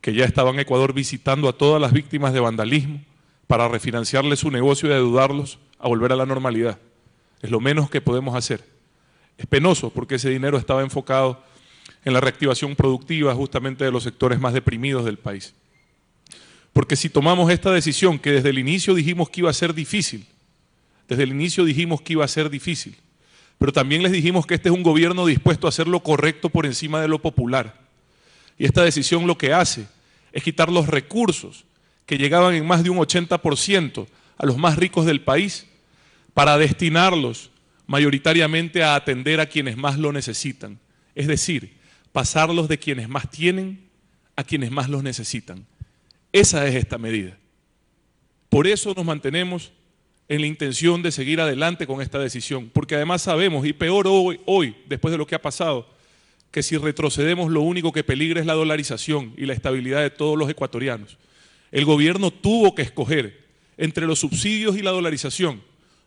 que 0.00 0.12
ya 0.12 0.24
estaba 0.24 0.50
en 0.50 0.60
Ecuador 0.60 0.92
visitando 0.92 1.48
a 1.48 1.52
todas 1.52 1.80
las 1.80 1.92
víctimas 1.92 2.32
de 2.32 2.40
vandalismo 2.40 3.00
para 3.46 3.68
refinanciarles 3.68 4.40
su 4.40 4.50
negocio 4.50 4.88
y 4.88 4.92
ayudarlos 4.92 5.58
a 5.78 5.88
volver 5.88 6.12
a 6.12 6.16
la 6.16 6.26
normalidad. 6.26 6.78
Es 7.42 7.50
lo 7.50 7.60
menos 7.60 7.90
que 7.90 8.00
podemos 8.00 8.34
hacer. 8.34 8.64
Es 9.38 9.46
penoso 9.46 9.90
porque 9.90 10.16
ese 10.16 10.30
dinero 10.30 10.58
estaba 10.58 10.82
enfocado 10.82 11.42
en 12.04 12.12
la 12.12 12.20
reactivación 12.20 12.76
productiva 12.76 13.34
justamente 13.34 13.84
de 13.84 13.90
los 13.90 14.02
sectores 14.02 14.40
más 14.40 14.52
deprimidos 14.52 15.04
del 15.04 15.16
país. 15.16 15.54
Porque 16.72 16.96
si 16.96 17.08
tomamos 17.08 17.50
esta 17.50 17.72
decisión, 17.72 18.18
que 18.18 18.32
desde 18.32 18.50
el 18.50 18.58
inicio 18.58 18.94
dijimos 18.94 19.30
que 19.30 19.40
iba 19.40 19.50
a 19.50 19.54
ser 19.54 19.74
difícil, 19.74 20.26
desde 21.08 21.24
el 21.24 21.30
inicio 21.30 21.64
dijimos 21.64 22.02
que 22.02 22.12
iba 22.12 22.24
a 22.24 22.28
ser 22.28 22.50
difícil, 22.50 22.96
pero 23.60 23.72
también 23.72 24.02
les 24.02 24.12
dijimos 24.12 24.46
que 24.46 24.54
este 24.54 24.70
es 24.70 24.74
un 24.74 24.82
gobierno 24.82 25.26
dispuesto 25.26 25.66
a 25.66 25.68
hacer 25.68 25.86
lo 25.86 26.02
correcto 26.02 26.48
por 26.48 26.64
encima 26.64 27.02
de 27.02 27.08
lo 27.08 27.20
popular. 27.20 27.78
Y 28.56 28.64
esta 28.64 28.82
decisión 28.82 29.26
lo 29.26 29.36
que 29.36 29.52
hace 29.52 29.86
es 30.32 30.42
quitar 30.42 30.72
los 30.72 30.88
recursos 30.88 31.66
que 32.06 32.16
llegaban 32.16 32.54
en 32.54 32.66
más 32.66 32.82
de 32.82 32.88
un 32.88 32.96
80% 32.96 34.06
a 34.38 34.46
los 34.46 34.56
más 34.56 34.78
ricos 34.78 35.04
del 35.04 35.20
país 35.20 35.66
para 36.32 36.56
destinarlos 36.56 37.50
mayoritariamente 37.86 38.82
a 38.82 38.94
atender 38.94 39.40
a 39.40 39.46
quienes 39.46 39.76
más 39.76 39.98
lo 39.98 40.10
necesitan. 40.10 40.78
Es 41.14 41.26
decir, 41.26 41.74
pasarlos 42.12 42.66
de 42.66 42.78
quienes 42.78 43.10
más 43.10 43.30
tienen 43.30 43.90
a 44.36 44.42
quienes 44.42 44.70
más 44.70 44.88
los 44.88 45.02
necesitan. 45.02 45.66
Esa 46.32 46.66
es 46.66 46.76
esta 46.76 46.96
medida. 46.96 47.36
Por 48.48 48.66
eso 48.66 48.94
nos 48.96 49.04
mantenemos 49.04 49.70
en 50.30 50.40
la 50.40 50.46
intención 50.46 51.02
de 51.02 51.10
seguir 51.10 51.40
adelante 51.40 51.88
con 51.88 52.00
esta 52.00 52.20
decisión, 52.20 52.70
porque 52.72 52.94
además 52.94 53.20
sabemos, 53.20 53.66
y 53.66 53.72
peor 53.72 54.06
hoy, 54.06 54.40
hoy, 54.46 54.76
después 54.86 55.10
de 55.10 55.18
lo 55.18 55.26
que 55.26 55.34
ha 55.34 55.42
pasado, 55.42 55.88
que 56.52 56.62
si 56.62 56.76
retrocedemos 56.76 57.50
lo 57.50 57.62
único 57.62 57.90
que 57.90 58.04
peligra 58.04 58.38
es 58.38 58.46
la 58.46 58.54
dolarización 58.54 59.34
y 59.36 59.46
la 59.46 59.54
estabilidad 59.54 60.02
de 60.02 60.10
todos 60.10 60.38
los 60.38 60.48
ecuatorianos. 60.48 61.18
El 61.72 61.84
gobierno 61.84 62.30
tuvo 62.30 62.76
que 62.76 62.82
escoger 62.82 63.40
entre 63.76 64.06
los 64.06 64.20
subsidios 64.20 64.76
y 64.76 64.82
la 64.82 64.92
dolarización. 64.92 65.62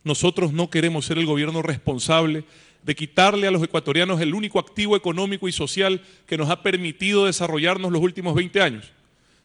Nosotros 0.05 0.53
no 0.53 0.69
queremos 0.69 1.05
ser 1.05 1.17
el 1.17 1.26
gobierno 1.26 1.61
responsable 1.61 2.45
de 2.82 2.95
quitarle 2.95 3.47
a 3.47 3.51
los 3.51 3.61
ecuatorianos 3.61 4.21
el 4.21 4.34
único 4.34 4.57
activo 4.57 4.95
económico 4.95 5.49
y 5.49 5.51
social 5.51 6.01
que 6.28 6.38
nos 6.38 6.49
ha 6.49 6.63
permitido 6.63 7.26
desarrollarnos 7.26 7.91
los 7.91 8.01
últimos 8.01 8.36
20 8.36 8.61
años, 8.61 8.89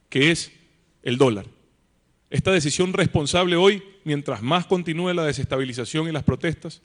que 0.08 0.30
es 0.30 0.52
el 1.02 1.18
dólar. 1.18 1.46
Esta 2.30 2.52
decisión 2.52 2.92
responsable 2.92 3.56
hoy, 3.56 3.82
mientras 4.04 4.42
más 4.42 4.66
continúe 4.66 5.12
la 5.14 5.24
desestabilización 5.24 6.08
y 6.08 6.12
las 6.12 6.24
protestas, 6.24 6.82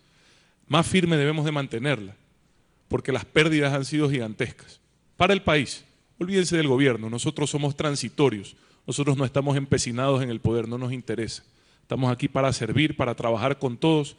más 0.67 0.87
firme 0.87 1.17
debemos 1.17 1.43
de 1.43 1.51
mantenerla, 1.51 2.15
porque 2.87 3.11
las 3.11 3.25
pérdidas 3.25 3.73
han 3.73 3.83
sido 3.83 4.09
gigantescas. 4.09 4.79
Para 5.17 5.33
el 5.33 5.41
país, 5.41 5.83
olvídense 6.17 6.55
del 6.55 6.67
gobierno, 6.67 7.09
nosotros 7.09 7.49
somos 7.49 7.75
transitorios, 7.75 8.55
nosotros 8.87 9.17
no 9.17 9.25
estamos 9.25 9.57
empecinados 9.57 10.23
en 10.23 10.29
el 10.29 10.39
poder, 10.39 10.67
no 10.67 10.77
nos 10.77 10.93
interesa. 10.93 11.43
Estamos 11.81 12.11
aquí 12.11 12.29
para 12.29 12.51
servir, 12.53 12.95
para 12.95 13.13
trabajar 13.13 13.59
con 13.59 13.77
todos 13.77 14.15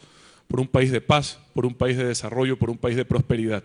por 0.46 0.60
un 0.60 0.68
país 0.68 0.90
de 0.90 1.00
paz, 1.00 1.40
por 1.54 1.64
un 1.64 1.74
país 1.74 1.96
de 1.96 2.04
desarrollo, 2.04 2.58
por 2.58 2.68
un 2.68 2.76
país 2.76 2.96
de 2.96 3.04
prosperidad. 3.04 3.64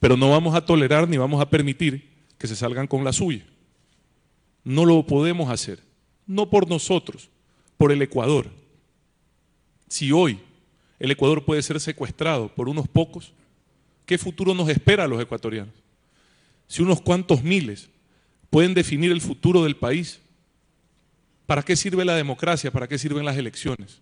Pero 0.00 0.16
no 0.16 0.30
vamos 0.30 0.56
a 0.56 0.66
tolerar 0.66 1.08
ni 1.08 1.16
vamos 1.16 1.40
a 1.40 1.48
permitir 1.48 2.10
que 2.38 2.48
se 2.48 2.56
salgan 2.56 2.88
con 2.88 3.04
la 3.04 3.12
suya. 3.12 3.46
No 4.64 4.84
lo 4.84 5.06
podemos 5.06 5.48
hacer, 5.50 5.78
no 6.26 6.48
por 6.50 6.68
nosotros, 6.68 7.28
por 7.76 7.92
el 7.92 8.02
Ecuador. 8.02 8.48
Si 9.88 10.12
hoy 10.12 10.40
el 10.98 11.10
Ecuador 11.10 11.44
puede 11.44 11.62
ser 11.62 11.80
secuestrado 11.80 12.48
por 12.48 12.68
unos 12.68 12.88
pocos, 12.88 13.32
¿qué 14.06 14.18
futuro 14.18 14.54
nos 14.54 14.68
espera 14.68 15.04
a 15.04 15.08
los 15.08 15.20
ecuatorianos? 15.20 15.74
Si 16.68 16.82
unos 16.82 17.00
cuantos 17.00 17.42
miles 17.42 17.90
pueden 18.50 18.74
definir 18.74 19.12
el 19.12 19.20
futuro 19.20 19.64
del 19.64 19.76
país, 19.76 20.20
¿para 21.46 21.62
qué 21.62 21.76
sirve 21.76 22.04
la 22.04 22.14
democracia? 22.14 22.70
¿Para 22.70 22.88
qué 22.88 22.98
sirven 22.98 23.24
las 23.24 23.36
elecciones? 23.36 24.00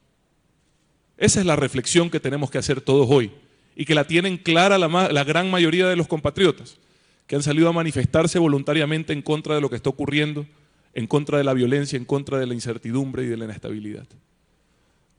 Esa 1.17 1.41
es 1.41 1.47
la 1.47 1.57
reflexión 1.57 2.11
que 2.11 2.19
tenemos 2.19 2.51
que 2.51 2.59
hacer 2.59 2.81
todos 2.81 3.07
hoy 3.11 3.31
y 3.77 3.85
que 3.85 3.95
la 3.95 4.07
tienen 4.07 4.37
clara 4.37 4.79
la, 4.79 5.25
gran 5.25 5.51
mayoría 5.51 5.87
de 5.87 5.97
los 5.97 6.09
compatriotas 6.09 6.79
que 7.27 7.37
han 7.37 7.43
salido 7.43 7.69
a 7.69 7.73
manifestarse 7.73 8.39
voluntariamente 8.39 9.13
en 9.13 9.23
contra 9.23 9.55
de 9.55 9.61
lo 9.61 9.71
que 9.71 9.77
está 9.77 9.91
ocurriendo, 9.91 10.47
en 10.95 11.07
contra 11.07 11.39
de 11.39 11.45
la 11.45 11.55
violencia, 11.55 11.97
en 11.97 12.05
contra 12.05 12.39
de 12.39 12.47
la 12.47 12.55
incertidumbre 12.55 13.25
y 13.25 13.27
de 13.27 13.37
la 13.37 13.45
inestabilidad. 13.45 14.07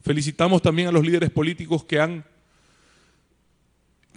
Felicitamos 0.01 0.61
también 0.61 0.87
a 0.87 0.91
los 0.91 1.05
líderes 1.05 1.29
políticos 1.29 1.83
que 1.83 1.99
han 1.99 2.25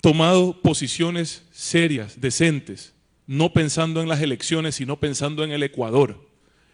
tomado 0.01 0.61
posiciones 0.61 1.45
serias, 1.53 2.21
decentes, 2.21 2.95
no 3.27 3.53
pensando 3.53 4.03
en 4.03 4.09
las 4.09 4.21
elecciones, 4.21 4.75
sino 4.75 4.99
pensando 4.99 5.45
en 5.45 5.51
el 5.51 5.63
Ecuador, 5.63 6.29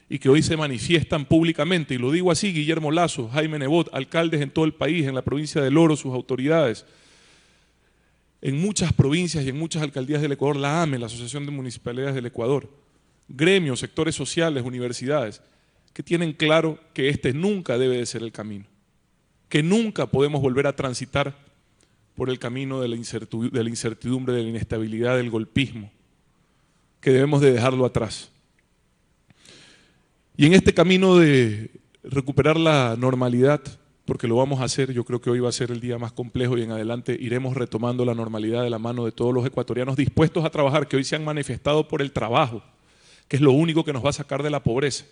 y 0.08 0.18
que 0.18 0.28
hoy 0.28 0.42
se 0.42 0.56
manifiestan 0.56 1.24
públicamente, 1.24 1.94
y 1.94 1.98
lo 1.98 2.10
digo 2.10 2.32
así, 2.32 2.52
Guillermo 2.52 2.90
Lazo, 2.90 3.28
Jaime 3.28 3.58
Nebot, 3.58 3.88
alcaldes 3.92 4.40
en 4.40 4.50
todo 4.50 4.64
el 4.64 4.74
país, 4.74 5.06
en 5.06 5.14
la 5.14 5.22
provincia 5.22 5.60
de 5.62 5.70
Loro, 5.70 5.96
sus 5.96 6.12
autoridades, 6.12 6.84
en 8.42 8.60
muchas 8.60 8.92
provincias 8.92 9.44
y 9.44 9.50
en 9.50 9.58
muchas 9.58 9.82
alcaldías 9.82 10.22
del 10.22 10.32
Ecuador, 10.32 10.56
la 10.56 10.82
AME, 10.82 10.98
la 10.98 11.06
Asociación 11.06 11.44
de 11.46 11.52
Municipalidades 11.52 12.14
del 12.14 12.26
Ecuador, 12.26 12.68
gremios, 13.30 13.80
sectores 13.80 14.14
sociales, 14.14 14.64
universidades, 14.64 15.42
que 15.92 16.02
tienen 16.02 16.32
claro 16.32 16.78
que 16.92 17.08
este 17.08 17.32
nunca 17.32 17.78
debe 17.78 17.96
de 17.96 18.06
ser 18.06 18.22
el 18.22 18.32
camino, 18.32 18.66
que 19.48 19.62
nunca 19.62 20.06
podemos 20.06 20.40
volver 20.40 20.66
a 20.66 20.76
transitar 20.76 21.36
por 22.14 22.28
el 22.28 22.38
camino 22.38 22.80
de 22.80 22.88
la 22.88 22.96
incertidumbre, 22.96 24.34
de 24.34 24.42
la 24.42 24.48
inestabilidad, 24.48 25.16
del 25.16 25.30
golpismo, 25.30 25.90
que 27.00 27.10
debemos 27.10 27.40
de 27.40 27.52
dejarlo 27.52 27.86
atrás. 27.86 28.30
Y 30.36 30.46
en 30.46 30.54
este 30.54 30.74
camino 30.74 31.16
de 31.16 31.70
recuperar 32.02 32.58
la 32.58 32.96
normalidad, 32.98 33.60
porque 34.04 34.26
lo 34.26 34.36
vamos 34.36 34.60
a 34.60 34.64
hacer. 34.64 34.92
Yo 34.92 35.04
creo 35.04 35.20
que 35.20 35.30
hoy 35.30 35.40
va 35.40 35.48
a 35.48 35.52
ser 35.52 35.70
el 35.70 35.80
día 35.80 35.98
más 35.98 36.12
complejo 36.12 36.58
y 36.58 36.62
en 36.62 36.72
adelante 36.72 37.16
iremos 37.20 37.54
retomando 37.54 38.04
la 38.04 38.14
normalidad 38.14 38.62
de 38.62 38.70
la 38.70 38.78
mano 38.78 39.04
de 39.04 39.12
todos 39.12 39.32
los 39.32 39.46
ecuatorianos 39.46 39.96
dispuestos 39.96 40.44
a 40.44 40.50
trabajar, 40.50 40.88
que 40.88 40.96
hoy 40.96 41.04
se 41.04 41.16
han 41.16 41.24
manifestado 41.24 41.86
por 41.86 42.02
el 42.02 42.12
trabajo, 42.12 42.62
que 43.30 43.36
es 43.36 43.42
lo 43.42 43.52
único 43.52 43.84
que 43.84 43.92
nos 43.92 44.04
va 44.04 44.10
a 44.10 44.12
sacar 44.12 44.42
de 44.42 44.50
la 44.50 44.64
pobreza. 44.64 45.04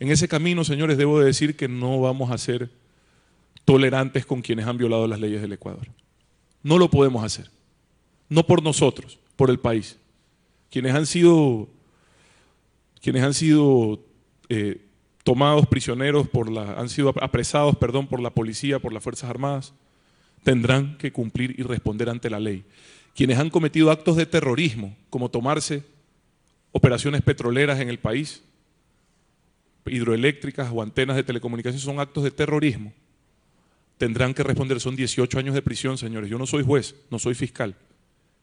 En 0.00 0.10
ese 0.10 0.26
camino, 0.26 0.64
señores, 0.64 0.98
debo 0.98 1.20
decir 1.20 1.54
que 1.54 1.68
no 1.68 2.00
vamos 2.00 2.32
a 2.32 2.38
ser 2.38 2.70
tolerantes 3.64 4.26
con 4.26 4.42
quienes 4.42 4.66
han 4.66 4.78
violado 4.78 5.06
las 5.06 5.20
leyes 5.20 5.40
del 5.40 5.52
Ecuador. 5.52 5.86
No 6.64 6.76
lo 6.76 6.90
podemos 6.90 7.22
hacer. 7.22 7.52
No 8.28 8.44
por 8.44 8.64
nosotros, 8.64 9.20
por 9.36 9.48
el 9.48 9.60
país. 9.60 9.96
Quienes 10.72 10.92
han 10.92 11.06
sido, 11.06 11.68
quienes 13.00 13.22
han 13.22 13.32
sido 13.32 14.00
eh, 14.48 14.84
tomados 15.22 15.68
prisioneros 15.68 16.28
por 16.28 16.50
la, 16.50 16.72
han 16.72 16.88
sido 16.88 17.14
apresados, 17.20 17.76
perdón, 17.76 18.08
por 18.08 18.18
la 18.18 18.30
policía, 18.30 18.80
por 18.80 18.92
las 18.92 19.04
Fuerzas 19.04 19.30
Armadas, 19.30 19.72
tendrán 20.42 20.98
que 20.98 21.12
cumplir 21.12 21.54
y 21.60 21.62
responder 21.62 22.10
ante 22.10 22.28
la 22.28 22.40
ley. 22.40 22.64
Quienes 23.14 23.38
han 23.38 23.50
cometido 23.50 23.92
actos 23.92 24.16
de 24.16 24.26
terrorismo, 24.26 24.96
como 25.10 25.30
tomarse 25.30 25.84
operaciones 26.72 27.22
petroleras 27.22 27.80
en 27.80 27.88
el 27.88 27.98
país, 27.98 28.42
hidroeléctricas 29.86 30.70
o 30.72 30.82
antenas 30.82 31.16
de 31.16 31.24
telecomunicación, 31.24 31.80
son 31.80 32.00
actos 32.00 32.24
de 32.24 32.30
terrorismo, 32.30 32.92
tendrán 33.96 34.34
que 34.34 34.42
responder. 34.42 34.80
Son 34.80 34.96
18 34.96 35.38
años 35.38 35.54
de 35.54 35.62
prisión, 35.62 35.98
señores. 35.98 36.30
Yo 36.30 36.38
no 36.38 36.46
soy 36.46 36.64
juez, 36.64 36.94
no 37.10 37.18
soy 37.18 37.34
fiscal, 37.34 37.74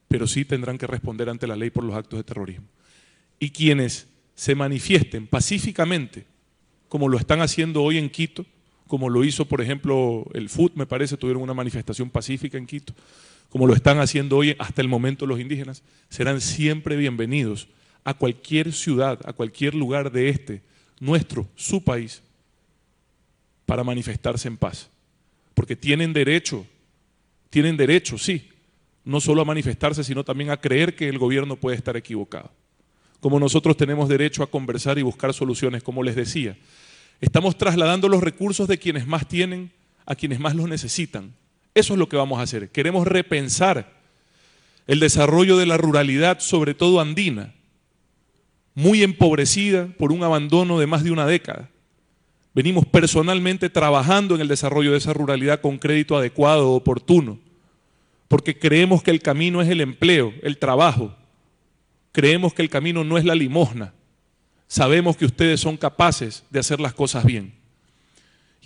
pero 0.08 0.26
sí 0.26 0.44
tendrán 0.44 0.78
que 0.78 0.86
responder 0.86 1.28
ante 1.28 1.46
la 1.46 1.56
ley 1.56 1.70
por 1.70 1.84
los 1.84 1.96
actos 1.96 2.18
de 2.18 2.24
terrorismo. 2.24 2.66
Y 3.38 3.50
quienes 3.50 4.08
se 4.34 4.54
manifiesten 4.54 5.26
pacíficamente 5.26 6.26
como 6.88 7.08
lo 7.08 7.18
están 7.18 7.40
haciendo 7.40 7.82
hoy 7.82 7.98
en 7.98 8.08
Quito, 8.10 8.46
como 8.86 9.10
lo 9.10 9.24
hizo, 9.24 9.46
por 9.46 9.60
ejemplo, 9.60 10.26
el 10.34 10.48
FUT, 10.48 10.74
me 10.74 10.86
parece, 10.86 11.16
tuvieron 11.16 11.42
una 11.42 11.54
manifestación 11.54 12.10
pacífica 12.10 12.56
en 12.56 12.66
Quito, 12.66 12.94
como 13.50 13.66
lo 13.66 13.74
están 13.74 13.98
haciendo 13.98 14.36
hoy 14.36 14.54
hasta 14.58 14.82
el 14.82 14.88
momento 14.88 15.26
los 15.26 15.40
indígenas, 15.40 15.82
serán 16.08 16.40
siempre 16.40 16.96
bienvenidos 16.96 17.68
a 18.06 18.14
cualquier 18.14 18.72
ciudad, 18.72 19.18
a 19.24 19.32
cualquier 19.32 19.74
lugar 19.74 20.12
de 20.12 20.28
este, 20.28 20.62
nuestro, 21.00 21.48
su 21.56 21.82
país, 21.82 22.22
para 23.66 23.82
manifestarse 23.82 24.46
en 24.46 24.56
paz. 24.56 24.88
Porque 25.54 25.74
tienen 25.74 26.12
derecho, 26.12 26.64
tienen 27.50 27.76
derecho, 27.76 28.16
sí, 28.16 28.48
no 29.04 29.20
solo 29.20 29.42
a 29.42 29.44
manifestarse, 29.44 30.04
sino 30.04 30.22
también 30.22 30.50
a 30.50 30.60
creer 30.60 30.94
que 30.94 31.08
el 31.08 31.18
gobierno 31.18 31.56
puede 31.56 31.76
estar 31.76 31.96
equivocado. 31.96 32.52
como 33.18 33.40
nosotros 33.40 33.76
tenemos 33.76 34.08
derecho 34.08 34.44
a 34.44 34.50
conversar 34.50 34.98
y 34.98 35.02
buscar 35.02 35.34
soluciones, 35.34 35.82
como 35.82 36.04
les 36.04 36.14
decía. 36.14 36.56
Estamos 37.20 37.58
trasladando 37.58 38.08
los 38.08 38.22
recursos 38.22 38.68
de 38.68 38.78
quienes 38.78 39.04
más 39.04 39.26
tienen 39.26 39.72
a 40.04 40.14
quienes 40.14 40.38
más 40.38 40.54
los 40.54 40.68
necesitan. 40.68 41.34
Eso 41.74 41.94
es 41.94 41.98
lo 41.98 42.08
que 42.08 42.16
vamos 42.16 42.38
a 42.38 42.42
hacer. 42.42 42.68
Queremos 42.68 43.04
repensar 43.08 43.96
el 44.86 45.00
desarrollo 45.00 45.56
de 45.56 45.66
la 45.66 45.76
ruralidad, 45.76 46.38
sobre 46.38 46.74
todo 46.74 47.00
andina, 47.00 47.55
muy 48.76 49.02
empobrecida 49.02 49.88
por 49.98 50.12
un 50.12 50.22
abandono 50.22 50.78
de 50.78 50.86
más 50.86 51.02
de 51.02 51.10
una 51.10 51.26
década. 51.26 51.70
Venimos 52.54 52.84
personalmente 52.84 53.70
trabajando 53.70 54.34
en 54.34 54.42
el 54.42 54.48
desarrollo 54.48 54.92
de 54.92 54.98
esa 54.98 55.14
ruralidad 55.14 55.62
con 55.62 55.78
crédito 55.78 56.14
adecuado, 56.14 56.72
oportuno, 56.72 57.38
porque 58.28 58.58
creemos 58.58 59.02
que 59.02 59.10
el 59.10 59.22
camino 59.22 59.62
es 59.62 59.68
el 59.70 59.80
empleo, 59.80 60.34
el 60.42 60.58
trabajo. 60.58 61.16
Creemos 62.12 62.52
que 62.52 62.60
el 62.60 62.68
camino 62.68 63.02
no 63.02 63.16
es 63.16 63.24
la 63.24 63.34
limosna. 63.34 63.94
Sabemos 64.68 65.16
que 65.16 65.24
ustedes 65.24 65.58
son 65.58 65.78
capaces 65.78 66.44
de 66.50 66.60
hacer 66.60 66.78
las 66.78 66.92
cosas 66.92 67.24
bien. 67.24 67.54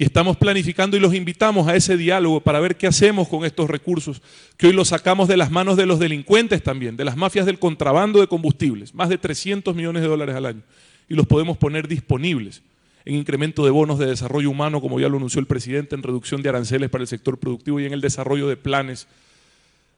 Y 0.01 0.05
estamos 0.05 0.39
planificando 0.39 0.97
y 0.97 1.01
los 1.01 1.13
invitamos 1.13 1.69
a 1.69 1.77
ese 1.77 1.95
diálogo 1.99 2.41
para 2.41 2.59
ver 2.59 2.79
qué 2.79 2.87
hacemos 2.87 3.29
con 3.29 3.45
estos 3.45 3.69
recursos, 3.69 4.23
que 4.57 4.69
hoy 4.69 4.73
los 4.73 4.89
sacamos 4.89 5.29
de 5.29 5.37
las 5.37 5.51
manos 5.51 5.77
de 5.77 5.85
los 5.85 5.99
delincuentes 5.99 6.63
también, 6.63 6.97
de 6.97 7.05
las 7.05 7.19
mafias 7.19 7.45
del 7.45 7.59
contrabando 7.59 8.19
de 8.19 8.27
combustibles, 8.27 8.95
más 8.95 9.11
de 9.11 9.19
300 9.19 9.77
millones 9.77 10.01
de 10.01 10.09
dólares 10.09 10.35
al 10.35 10.47
año, 10.47 10.63
y 11.07 11.13
los 11.13 11.27
podemos 11.27 11.59
poner 11.59 11.87
disponibles 11.87 12.63
en 13.05 13.15
incremento 13.15 13.63
de 13.63 13.73
bonos 13.73 13.99
de 13.99 14.07
desarrollo 14.07 14.49
humano, 14.49 14.81
como 14.81 14.99
ya 14.99 15.11
lo 15.11 15.19
anunció 15.19 15.39
el 15.39 15.47
presidente, 15.47 15.97
en 15.97 16.03
reducción 16.03 16.41
de 16.41 16.49
aranceles 16.49 16.89
para 16.89 17.03
el 17.03 17.09
sector 17.09 17.37
productivo 17.37 17.79
y 17.79 17.85
en 17.85 17.93
el 17.93 18.01
desarrollo 18.01 18.49
de 18.49 18.57
planes 18.57 19.07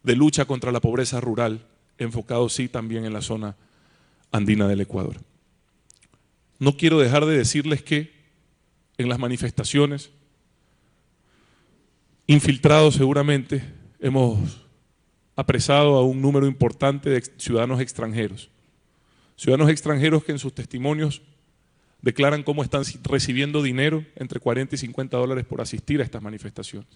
de 0.03 0.17
lucha 0.17 0.47
contra 0.47 0.73
la 0.73 0.81
pobreza 0.81 1.21
rural, 1.21 1.65
enfocados 1.99 2.55
sí 2.55 2.67
también 2.67 3.05
en 3.05 3.13
la 3.13 3.23
zona 3.23 3.55
andina 4.33 4.67
del 4.67 4.81
Ecuador. 4.81 5.19
No 6.59 6.77
quiero 6.77 6.99
dejar 6.99 7.25
de 7.25 7.39
decirles 7.39 7.85
que 7.85 8.12
en 8.99 9.09
las 9.09 9.19
manifestaciones, 9.19 10.11
infiltrados 12.27 12.95
seguramente, 12.95 13.63
hemos 14.01 14.67
apresado 15.37 15.97
a 15.97 16.05
un 16.05 16.21
número 16.21 16.47
importante 16.47 17.11
de 17.11 17.23
ciudadanos 17.37 17.81
extranjeros. 17.81 18.51
Ciudadanos 19.37 19.71
extranjeros 19.71 20.25
que 20.25 20.33
en 20.33 20.39
sus 20.39 20.55
testimonios 20.55 21.23
declaran 22.01 22.43
cómo 22.43 22.63
están 22.63 22.83
recibiendo 23.05 23.63
dinero 23.63 24.05
entre 24.17 24.41
40 24.41 24.75
y 24.75 24.79
50 24.79 25.17
dólares 25.17 25.45
por 25.45 25.61
asistir 25.61 26.01
a 26.01 26.05
estas 26.05 26.23
manifestaciones. 26.23 26.89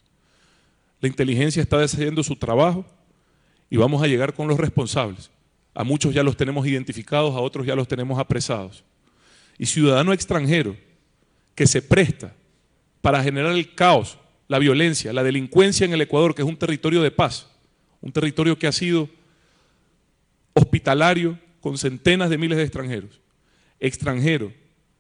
La 1.00 1.08
inteligencia 1.08 1.62
está 1.62 1.82
haciendo 1.82 2.22
su 2.22 2.36
trabajo 2.36 2.84
y 3.70 3.76
vamos 3.76 4.02
a 4.02 4.06
llegar 4.06 4.34
con 4.34 4.48
los 4.48 4.58
responsables. 4.58 5.30
A 5.74 5.84
muchos 5.84 6.14
ya 6.14 6.22
los 6.22 6.36
tenemos 6.36 6.66
identificados, 6.66 7.34
a 7.34 7.40
otros 7.40 7.66
ya 7.66 7.76
los 7.76 7.88
tenemos 7.88 8.18
apresados. 8.18 8.84
Y 9.58 9.66
ciudadano 9.66 10.12
extranjero 10.12 10.76
que 11.56 11.66
se 11.66 11.82
presta 11.82 12.36
para 13.00 13.22
generar 13.24 13.52
el 13.52 13.74
caos, 13.74 14.18
la 14.46 14.60
violencia, 14.60 15.12
la 15.12 15.24
delincuencia 15.24 15.84
en 15.84 15.92
el 15.92 16.02
Ecuador, 16.02 16.34
que 16.34 16.42
es 16.42 16.48
un 16.48 16.56
territorio 16.56 17.02
de 17.02 17.10
paz, 17.10 17.48
un 18.00 18.12
territorio 18.12 18.56
que 18.56 18.68
ha 18.68 18.72
sido 18.72 19.08
hospitalario 20.52 21.38
con 21.60 21.78
centenas 21.78 22.30
de 22.30 22.38
miles 22.38 22.58
de 22.58 22.64
extranjeros, 22.64 23.20
extranjero 23.80 24.52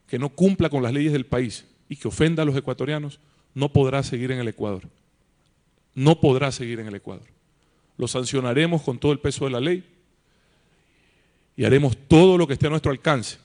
que 0.08 0.18
no 0.18 0.30
cumpla 0.30 0.68
con 0.70 0.82
las 0.82 0.92
leyes 0.92 1.12
del 1.12 1.26
país 1.26 1.66
y 1.88 1.96
que 1.96 2.08
ofenda 2.08 2.42
a 2.42 2.46
los 2.46 2.56
ecuatorianos, 2.56 3.20
no 3.54 3.72
podrá 3.72 4.02
seguir 4.02 4.32
en 4.32 4.38
el 4.38 4.48
Ecuador. 4.48 4.82
No 5.94 6.20
podrá 6.20 6.52
seguir 6.52 6.80
en 6.80 6.88
el 6.88 6.94
Ecuador. 6.94 7.26
Lo 7.96 8.08
sancionaremos 8.08 8.82
con 8.82 8.98
todo 8.98 9.12
el 9.12 9.18
peso 9.18 9.44
de 9.44 9.50
la 9.50 9.60
ley 9.60 9.84
y 11.56 11.64
haremos 11.64 11.96
todo 12.08 12.36
lo 12.36 12.46
que 12.46 12.54
esté 12.54 12.66
a 12.66 12.70
nuestro 12.70 12.90
alcance 12.90 13.38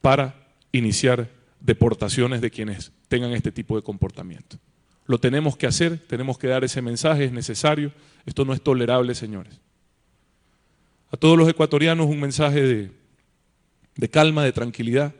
para 0.00 0.48
iniciar 0.70 1.28
deportaciones 1.62 2.40
de 2.40 2.50
quienes 2.50 2.92
tengan 3.08 3.32
este 3.32 3.52
tipo 3.52 3.76
de 3.76 3.82
comportamiento. 3.82 4.58
Lo 5.06 5.18
tenemos 5.18 5.56
que 5.56 5.66
hacer, 5.66 5.98
tenemos 5.98 6.38
que 6.38 6.48
dar 6.48 6.64
ese 6.64 6.82
mensaje, 6.82 7.24
es 7.24 7.32
necesario. 7.32 7.92
Esto 8.26 8.44
no 8.44 8.52
es 8.52 8.62
tolerable, 8.62 9.14
señores. 9.14 9.60
A 11.10 11.16
todos 11.16 11.36
los 11.36 11.48
ecuatorianos 11.48 12.06
un 12.06 12.20
mensaje 12.20 12.90
de, 13.96 14.08
calma, 14.08 14.44
de 14.44 14.52
tranquilidad. 14.52 15.14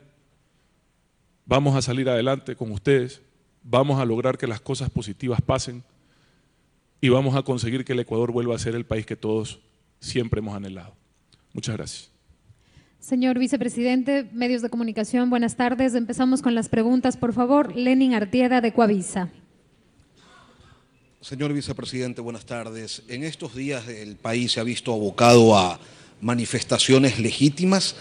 Vamos 1.45 1.75
a 1.75 1.81
salir 1.81 2.09
adelante 2.09 2.55
con 2.55 2.71
ustedes, 2.71 3.21
vamos 3.63 3.99
a 3.99 4.05
lograr 4.05 4.37
que 4.37 4.47
las 4.47 4.61
cosas 4.61 4.89
positivas 4.89 5.41
pasen 5.41 5.83
y 7.01 7.09
vamos 7.09 7.35
a 7.35 7.43
conseguir 7.43 7.83
que 7.83 7.91
el 7.91 7.99
Ecuador 7.99 8.31
vuelva 8.31 8.55
a 8.55 8.59
ser 8.59 8.75
el 8.75 8.85
país 8.85 9.05
que 9.05 9.17
todos 9.17 9.59
siempre 9.99 10.39
hemos 10.39 10.55
anhelado. 10.55 10.95
Muchas 11.51 11.75
gracias. 11.75 12.12
Señor 13.03 13.37
vicepresidente, 13.37 14.29
medios 14.31 14.61
de 14.61 14.69
comunicación, 14.69 15.29
buenas 15.29 15.57
tardes. 15.57 15.93
Empezamos 15.93 16.41
con 16.41 16.55
las 16.55 16.69
preguntas, 16.69 17.17
por 17.17 17.33
favor. 17.33 17.75
Lenin 17.75 18.13
Artieda 18.13 18.61
de 18.61 18.71
Coavisa. 18.71 19.29
Señor 21.19 21.51
vicepresidente, 21.51 22.21
buenas 22.21 22.45
tardes. 22.45 23.03
En 23.09 23.25
estos 23.25 23.55
días 23.55 23.89
el 23.89 24.15
país 24.15 24.53
se 24.53 24.61
ha 24.61 24.63
visto 24.63 24.93
abocado 24.93 25.57
a 25.57 25.81
manifestaciones 26.21 27.19
legítimas, 27.19 27.97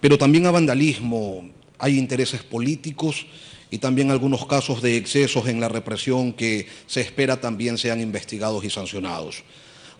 pero 0.00 0.18
también 0.18 0.44
a 0.46 0.50
vandalismo. 0.50 1.48
Hay 1.78 1.96
intereses 1.96 2.42
políticos 2.42 3.26
y 3.70 3.78
también 3.78 4.10
algunos 4.10 4.44
casos 4.46 4.82
de 4.82 4.96
excesos 4.96 5.46
en 5.46 5.60
la 5.60 5.68
represión 5.68 6.32
que 6.32 6.66
se 6.88 7.00
espera 7.00 7.40
también 7.40 7.78
sean 7.78 8.00
investigados 8.00 8.64
y 8.64 8.70
sancionados. 8.70 9.44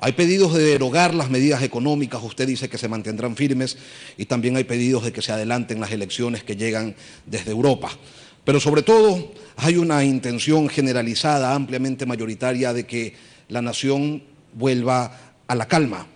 Hay 0.04 0.14
pedidos 0.14 0.52
de 0.52 0.64
derogar 0.64 1.14
las 1.14 1.30
medidas 1.30 1.62
económicas, 1.62 2.20
usted 2.24 2.48
dice 2.48 2.68
que 2.68 2.76
se 2.76 2.88
mantendrán 2.88 3.36
firmes 3.36 3.78
y 4.18 4.24
también 4.24 4.56
hay 4.56 4.64
pedidos 4.64 5.04
de 5.04 5.12
que 5.12 5.22
se 5.22 5.30
adelanten 5.30 5.78
las 5.78 5.92
elecciones 5.92 6.42
que 6.42 6.56
llegan 6.56 6.96
desde 7.24 7.52
Europa. 7.52 7.88
Pero 8.42 8.58
sobre 8.58 8.82
todo 8.82 9.32
hay 9.54 9.76
una 9.76 10.02
intención 10.02 10.68
generalizada, 10.68 11.54
ampliamente 11.54 12.04
mayoritaria, 12.04 12.72
de 12.72 12.84
que 12.84 13.14
la 13.48 13.62
nación 13.62 14.24
vuelva 14.54 15.36
a 15.46 15.54
la 15.54 15.68
calma. 15.68 16.08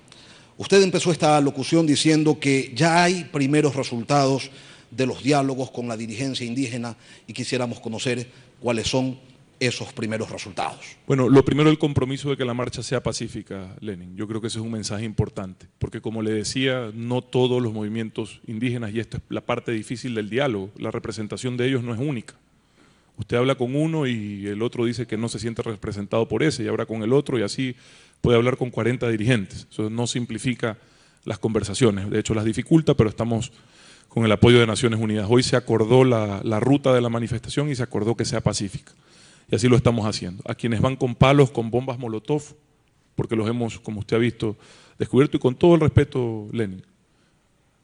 Usted 0.58 0.82
empezó 0.82 1.12
esta 1.12 1.40
locución 1.40 1.86
diciendo 1.86 2.40
que 2.40 2.72
ya 2.74 3.04
hay 3.04 3.22
primeros 3.22 3.76
resultados 3.76 4.50
de 4.90 5.06
los 5.06 5.22
diálogos 5.22 5.70
con 5.70 5.86
la 5.86 5.96
dirigencia 5.96 6.44
indígena 6.44 6.96
y 7.28 7.32
quisiéramos 7.32 7.78
conocer 7.78 8.26
cuáles 8.58 8.88
son 8.88 9.16
esos 9.60 9.92
primeros 9.92 10.30
resultados. 10.30 10.96
Bueno, 11.06 11.28
lo 11.28 11.44
primero 11.44 11.70
el 11.70 11.78
compromiso 11.78 12.30
de 12.30 12.36
que 12.36 12.44
la 12.44 12.54
marcha 12.54 12.82
sea 12.82 13.02
pacífica, 13.02 13.74
Lenin. 13.80 14.16
Yo 14.16 14.28
creo 14.28 14.40
que 14.40 14.48
ese 14.48 14.58
es 14.58 14.64
un 14.64 14.72
mensaje 14.72 15.04
importante, 15.04 15.66
porque 15.78 16.00
como 16.00 16.22
le 16.22 16.32
decía, 16.32 16.90
no 16.94 17.22
todos 17.22 17.62
los 17.62 17.72
movimientos 17.72 18.40
indígenas, 18.46 18.92
y 18.92 19.00
esto 19.00 19.18
es 19.18 19.22
la 19.28 19.40
parte 19.40 19.72
difícil 19.72 20.14
del 20.14 20.30
diálogo, 20.30 20.70
la 20.76 20.90
representación 20.90 21.56
de 21.56 21.68
ellos 21.68 21.82
no 21.82 21.94
es 21.94 22.00
única. 22.00 22.34
Usted 23.18 23.38
habla 23.38 23.54
con 23.54 23.74
uno 23.74 24.06
y 24.06 24.46
el 24.46 24.60
otro 24.60 24.84
dice 24.84 25.06
que 25.06 25.16
no 25.16 25.28
se 25.28 25.38
siente 25.38 25.62
representado 25.62 26.28
por 26.28 26.42
ese, 26.42 26.64
y 26.64 26.68
habla 26.68 26.86
con 26.86 27.02
el 27.02 27.12
otro 27.12 27.38
y 27.38 27.42
así 27.42 27.74
puede 28.20 28.36
hablar 28.36 28.56
con 28.56 28.70
40 28.70 29.08
dirigentes. 29.08 29.66
Eso 29.70 29.88
no 29.88 30.06
simplifica 30.06 30.76
las 31.24 31.38
conversaciones, 31.38 32.10
de 32.10 32.20
hecho 32.20 32.34
las 32.34 32.44
dificulta, 32.44 32.94
pero 32.94 33.08
estamos 33.08 33.52
con 34.08 34.24
el 34.24 34.32
apoyo 34.32 34.58
de 34.58 34.66
Naciones 34.66 34.98
Unidas. 34.98 35.26
Hoy 35.28 35.42
se 35.42 35.56
acordó 35.56 36.02
la, 36.02 36.60
ruta 36.60 36.94
de 36.94 37.02
la 37.02 37.10
manifestación 37.10 37.70
y 37.70 37.74
se 37.74 37.82
acordó 37.82 38.16
que 38.16 38.24
sea 38.24 38.40
pacífica. 38.40 38.92
Y 39.50 39.54
así 39.54 39.68
lo 39.68 39.76
estamos 39.76 40.06
haciendo. 40.06 40.42
A 40.46 40.54
quienes 40.54 40.80
van 40.80 40.96
con 40.96 41.14
palos, 41.14 41.50
con 41.50 41.70
bombas 41.70 41.98
Molotov, 41.98 42.42
porque 43.14 43.36
los 43.36 43.48
hemos, 43.48 43.78
como 43.80 44.00
usted 44.00 44.16
ha 44.16 44.20
visto, 44.20 44.56
descubierto 44.98 45.36
y 45.36 45.40
con 45.40 45.54
todo 45.54 45.74
el 45.74 45.80
respeto, 45.80 46.48
Lenin. 46.52 46.82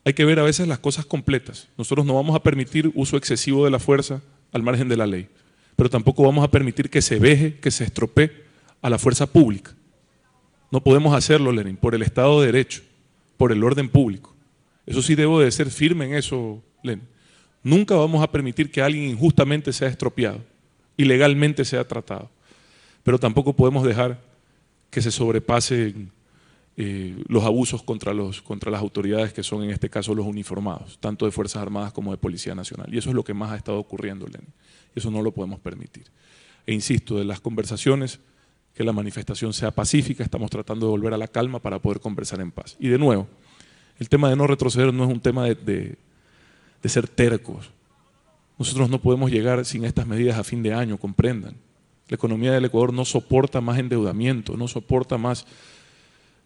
Hay 0.05 0.15
que 0.15 0.25
ver 0.25 0.41
a 0.41 0.43
veces 0.43 0.67
las 0.67 0.81
cosas 0.81 1.07
completas. 1.07 1.69
Nosotros 1.79 2.05
no 2.05 2.15
vamos 2.15 2.35
a 2.35 2.43
permitir 2.43 2.91
uso 2.95 3.17
excesivo 3.17 3.65
de 3.65 3.71
la 3.71 3.79
fuerza 3.79 4.21
al 4.53 4.63
margen 4.63 4.89
de 4.89 4.97
la 4.97 5.07
ley, 5.07 5.29
pero 5.77 5.89
tampoco 5.89 6.25
vamos 6.25 6.45
a 6.45 6.51
permitir 6.51 6.91
que 6.91 7.01
se 7.01 7.19
veje, 7.19 7.59
que 7.61 7.71
se 7.71 7.85
estropee 7.85 8.31
a 8.81 8.91
la 8.91 8.99
fuerza 8.99 9.27
pública. 9.27 9.75
No 10.71 10.83
podemos 10.83 11.15
hacerlo, 11.15 11.53
Lenin, 11.53 11.77
por 11.77 11.95
el 11.95 12.03
Estado 12.03 12.41
de 12.41 12.47
Derecho, 12.47 12.83
por 13.37 13.53
el 13.53 13.63
orden 13.63 13.89
público. 13.89 14.35
Eso 14.87 15.03
sí 15.03 15.15
debo 15.15 15.41
de 15.41 15.51
ser 15.51 15.71
firme 15.71 16.07
en 16.07 16.15
eso, 16.15 16.63
Len. 16.83 17.03
Nunca 17.63 17.95
vamos 17.95 18.23
a 18.23 18.31
permitir 18.31 18.71
que 18.71 18.83
alguien 18.83 19.05
injustamente 19.05 19.73
sea 19.73 19.89
estropeado, 19.89 20.41
ilegalmente 20.97 21.64
sea 21.64 21.86
tratado. 21.86 22.30
Pero 23.03 23.18
tampoco 23.18 23.55
podemos 23.55 23.84
dejar 23.84 24.20
que 24.90 25.03
se 25.03 25.11
sobrepasen 25.11 26.11
eh, 26.76 27.22
los 27.28 27.45
abusos 27.45 27.82
contra, 27.82 28.14
los, 28.14 28.40
contra 28.40 28.70
las 28.70 28.80
autoridades 28.80 29.32
que 29.32 29.43
son 29.43 29.62
en 29.62 29.70
este 29.70 29.90
caso 29.90 30.14
los 30.14 30.26
uniformados, 30.26 30.99
tanto 31.01 31.26
de 31.26 31.32
Fuerzas 31.32 31.62
Armadas 31.62 31.93
como 31.93 32.12
de 32.12 32.18
Policía 32.18 32.55
Nacional. 32.55 32.93
Y 32.93 32.99
eso 32.99 33.11
es 33.11 33.14
lo 33.14 33.24
que 33.24 33.34
más 33.34 33.53
ha 33.53 33.57
estado 33.57 33.78
ocurriendo, 33.78 34.26
Len. 34.26 34.47
Y 34.95 34.99
eso 34.99 35.11
no 35.11 35.22
lo 35.22 35.32
podemos 35.32 35.61
permitir. 35.61 36.05
E 36.66 36.72
insisto, 36.72 37.18
de 37.18 37.24
las 37.24 37.40
conversaciones, 37.40 38.20
que 38.74 38.84
la 38.84 38.93
manifestación 38.93 39.53
sea 39.53 39.70
pacífica, 39.70 40.24
estamos 40.24 40.51
tratando 40.51 40.86
de 40.86 40.90
volver 40.90 41.12
a 41.12 41.18
la 41.18 41.28
calma 41.28 41.59
para 41.59 41.78
poder 41.78 42.01
conversar 42.01 42.40
en 42.40 42.51
paz. 42.51 42.76
Y 42.80 42.88
de 42.88 42.99
nuevo, 42.99 43.28
el 43.99 44.09
tema 44.09 44.30
de 44.30 44.36
no 44.36 44.47
retroceder 44.47 44.93
no 44.93 45.05
es 45.05 45.11
un 45.11 45.20
tema 45.20 45.45
de, 45.47 45.97
ser 46.84 47.07
tercos. 47.09 47.70
Nosotros 48.63 48.91
no 48.91 49.01
podemos 49.01 49.29
llegar 49.29 49.65
sin 49.65 49.85
estas 49.85 50.07
medidas 50.07 50.39
a 50.39 50.45
fin 50.45 50.63
de 50.63 50.73
año, 50.73 50.97
comprendan. 50.97 51.57
La 52.07 52.15
economía 52.15 52.53
del 52.53 52.67
Ecuador 52.67 52.93
no 52.93 53.05
soporta 53.05 53.61
más 53.61 53.77
endeudamiento, 53.77 54.57
no 54.57 54.69
soporta 54.69 55.19
más 55.19 55.47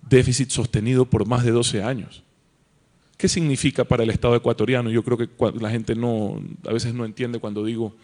déficit 0.01 0.49
sostenido 0.49 1.05
por 1.05 1.27
más 1.27 1.45
de 1.45 1.51
12 1.51 1.83
años. 1.83 2.23
¿Qué 3.19 3.29
significa 3.29 3.85
para 3.85 4.03
el 4.03 4.09
Estado 4.09 4.35
ecuatoriano? 4.35 4.89
Yo 4.89 5.05
creo 5.05 5.19
que 5.19 5.29
la 5.61 5.69
gente 5.69 5.95
no, 5.95 6.43
a 6.67 6.73
veces 6.73 6.95
no 6.95 7.05
entiende 7.05 7.39
cuando 7.39 7.63
digo 7.63 7.95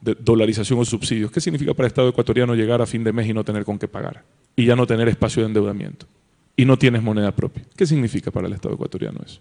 dolarización 0.00 0.80
o 0.80 0.84
subsidios. 0.84 1.30
¿Qué 1.30 1.40
significa 1.40 1.72
para 1.72 1.86
el 1.86 1.90
Estado 1.90 2.08
ecuatoriano 2.08 2.56
llegar 2.56 2.82
a 2.82 2.86
fin 2.86 3.04
de 3.04 3.12
mes 3.12 3.28
y 3.28 3.32
no 3.32 3.44
tener 3.44 3.64
con 3.64 3.78
qué 3.78 3.86
pagar? 3.86 4.24
Y 4.56 4.64
ya 4.64 4.74
no 4.74 4.84
tener 4.84 5.08
espacio 5.08 5.44
de 5.44 5.46
endeudamiento. 5.46 6.06
Y 6.56 6.64
no 6.64 6.76
tienes 6.76 7.04
moneda 7.04 7.30
propia. 7.36 7.62
¿Qué 7.76 7.86
significa 7.86 8.32
para 8.32 8.48
el 8.48 8.52
Estado 8.52 8.74
ecuatoriano 8.74 9.20
eso? 9.24 9.40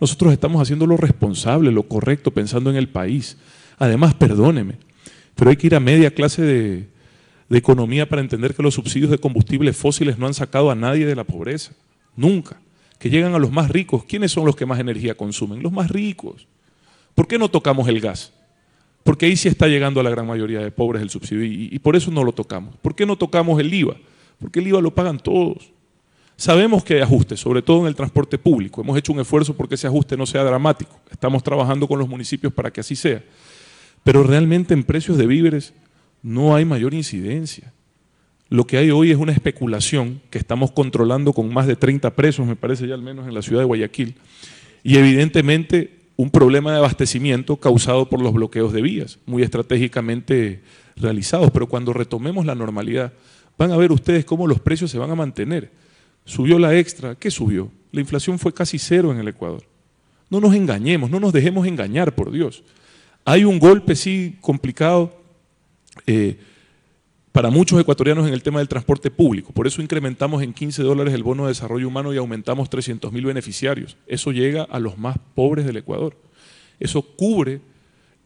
Nosotros 0.00 0.32
estamos 0.32 0.62
haciendo 0.62 0.86
lo 0.86 0.96
responsable, 0.96 1.70
lo 1.70 1.82
correcto, 1.82 2.30
pensando 2.30 2.70
en 2.70 2.76
el 2.76 2.88
país. 2.88 3.36
Además, 3.78 4.14
perdóneme, 4.14 4.78
pero 5.34 5.50
hay 5.50 5.56
que 5.56 5.66
ir 5.66 5.74
a 5.74 5.80
media 5.80 6.12
clase 6.12 6.42
de, 6.42 6.88
economía 7.50 8.08
para 8.08 8.22
entender 8.22 8.54
que 8.54 8.62
los 8.62 8.74
subsidios 8.74 9.10
de 9.10 9.18
combustibles 9.18 9.76
fósiles 9.76 10.18
no 10.18 10.26
han 10.26 10.34
sacado 10.34 10.70
a 10.70 10.74
nadie 10.74 11.04
de 11.04 11.16
la 11.16 11.24
pobreza. 11.24 11.72
Nunca. 12.16 12.60
Que 12.98 13.10
llegan 13.10 13.34
a 13.34 13.38
los 13.38 13.50
más 13.50 13.70
ricos. 13.70 14.04
¿Quiénes 14.04 14.30
son 14.30 14.46
los 14.46 14.54
que 14.54 14.66
más 14.66 14.78
energía 14.78 15.16
consumen? 15.16 15.62
Los 15.62 15.72
más 15.72 15.90
ricos. 15.90 16.46
¿Por 17.14 17.26
qué 17.26 17.38
no 17.38 17.50
tocamos 17.50 17.88
el 17.88 18.00
gas? 18.00 18.32
Porque 19.02 19.26
ahí 19.26 19.36
sí 19.36 19.48
está 19.48 19.66
llegando 19.66 20.00
a 20.00 20.02
la 20.02 20.10
gran 20.10 20.26
mayoría 20.26 20.60
de 20.60 20.70
pobres 20.70 21.02
el 21.02 21.10
subsidio 21.10 21.44
y, 21.44 21.78
por 21.80 21.96
eso 21.96 22.10
no 22.10 22.22
lo 22.22 22.32
tocamos. 22.32 22.76
¿Por 22.76 22.94
qué 22.94 23.06
no 23.06 23.16
tocamos 23.16 23.58
el 23.58 23.72
IVA? 23.72 23.96
Porque 24.38 24.60
el 24.60 24.68
IVA 24.68 24.80
lo 24.80 24.94
pagan 24.94 25.18
todos. 25.18 25.72
Sabemos 26.40 26.82
que 26.82 26.94
hay 26.94 27.00
ajustes, 27.02 27.38
sobre 27.38 27.60
todo 27.60 27.80
en 27.82 27.88
el 27.88 27.94
transporte 27.94 28.38
público. 28.38 28.80
Hemos 28.80 28.96
hecho 28.96 29.12
un 29.12 29.20
esfuerzo 29.20 29.54
porque 29.54 29.74
ese 29.74 29.86
ajuste 29.86 30.16
no 30.16 30.24
sea 30.24 30.42
dramático. 30.42 30.98
Estamos 31.10 31.42
trabajando 31.42 31.86
con 31.86 31.98
los 31.98 32.08
municipios 32.08 32.50
para 32.50 32.70
que 32.70 32.80
así 32.80 32.96
sea. 32.96 33.22
Pero 34.04 34.22
realmente 34.22 34.72
en 34.72 34.82
precios 34.82 35.18
de 35.18 35.26
víveres 35.26 35.74
no 36.22 36.54
hay 36.54 36.64
mayor 36.64 36.94
incidencia. 36.94 37.74
Lo 38.48 38.66
que 38.66 38.78
hay 38.78 38.90
hoy 38.90 39.10
es 39.10 39.18
una 39.18 39.32
especulación 39.32 40.22
que 40.30 40.38
estamos 40.38 40.70
controlando 40.70 41.34
con 41.34 41.52
más 41.52 41.66
de 41.66 41.76
30 41.76 42.16
presos, 42.16 42.46
me 42.46 42.56
parece 42.56 42.88
ya 42.88 42.94
al 42.94 43.02
menos 43.02 43.28
en 43.28 43.34
la 43.34 43.42
ciudad 43.42 43.60
de 43.60 43.66
Guayaquil, 43.66 44.14
y 44.82 44.96
evidentemente 44.96 45.98
un 46.16 46.30
problema 46.30 46.72
de 46.72 46.78
abastecimiento 46.78 47.56
causado 47.56 48.08
por 48.08 48.22
los 48.22 48.32
bloqueos 48.32 48.72
de 48.72 48.80
vías, 48.80 49.18
muy 49.26 49.42
estratégicamente 49.42 50.62
realizados, 50.96 51.50
pero 51.50 51.66
cuando 51.66 51.92
retomemos 51.92 52.46
la 52.46 52.54
normalidad, 52.54 53.12
van 53.58 53.72
a 53.72 53.76
ver 53.76 53.92
ustedes 53.92 54.24
cómo 54.24 54.46
los 54.46 54.58
precios 54.58 54.90
se 54.90 54.98
van 54.98 55.10
a 55.10 55.14
mantener. 55.14 55.89
Subió 56.30 56.60
la 56.60 56.78
extra, 56.78 57.16
¿qué 57.16 57.28
subió? 57.28 57.72
La 57.90 58.00
inflación 58.00 58.38
fue 58.38 58.54
casi 58.54 58.78
cero 58.78 59.10
en 59.10 59.18
el 59.18 59.26
Ecuador. 59.26 59.64
No 60.28 60.40
nos 60.40 60.54
engañemos, 60.54 61.10
no 61.10 61.18
nos 61.18 61.32
dejemos 61.32 61.66
engañar, 61.66 62.14
por 62.14 62.30
Dios. 62.30 62.62
Hay 63.24 63.44
un 63.44 63.58
golpe, 63.58 63.96
sí, 63.96 64.38
complicado 64.40 65.12
eh, 66.06 66.38
para 67.32 67.50
muchos 67.50 67.80
ecuatorianos 67.80 68.28
en 68.28 68.32
el 68.32 68.44
tema 68.44 68.60
del 68.60 68.68
transporte 68.68 69.10
público. 69.10 69.52
Por 69.52 69.66
eso 69.66 69.82
incrementamos 69.82 70.40
en 70.44 70.52
15 70.52 70.84
dólares 70.84 71.14
el 71.14 71.24
bono 71.24 71.46
de 71.46 71.48
desarrollo 71.48 71.88
humano 71.88 72.14
y 72.14 72.18
aumentamos 72.18 72.70
300 72.70 73.10
mil 73.10 73.26
beneficiarios. 73.26 73.96
Eso 74.06 74.30
llega 74.30 74.62
a 74.62 74.78
los 74.78 74.98
más 74.98 75.16
pobres 75.34 75.66
del 75.66 75.78
Ecuador. 75.78 76.16
Eso 76.78 77.02
cubre 77.02 77.60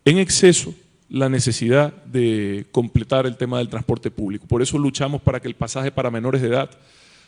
en 0.05 0.19
exceso 0.19 0.75
la 1.09 1.31
necesidad 1.31 2.05
de 2.05 2.67
completar 2.71 3.25
el 3.25 3.39
tema 3.39 3.57
del 3.57 3.71
transporte 3.71 4.11
público. 4.11 4.47
Por 4.47 4.61
eso 4.61 4.77
luchamos 4.77 5.23
para 5.23 5.41
que 5.41 5.49
el 5.49 5.55
pasaje 5.55 5.91
para 5.91 6.11
menores 6.11 6.43
de 6.43 6.49
edad, 6.49 6.69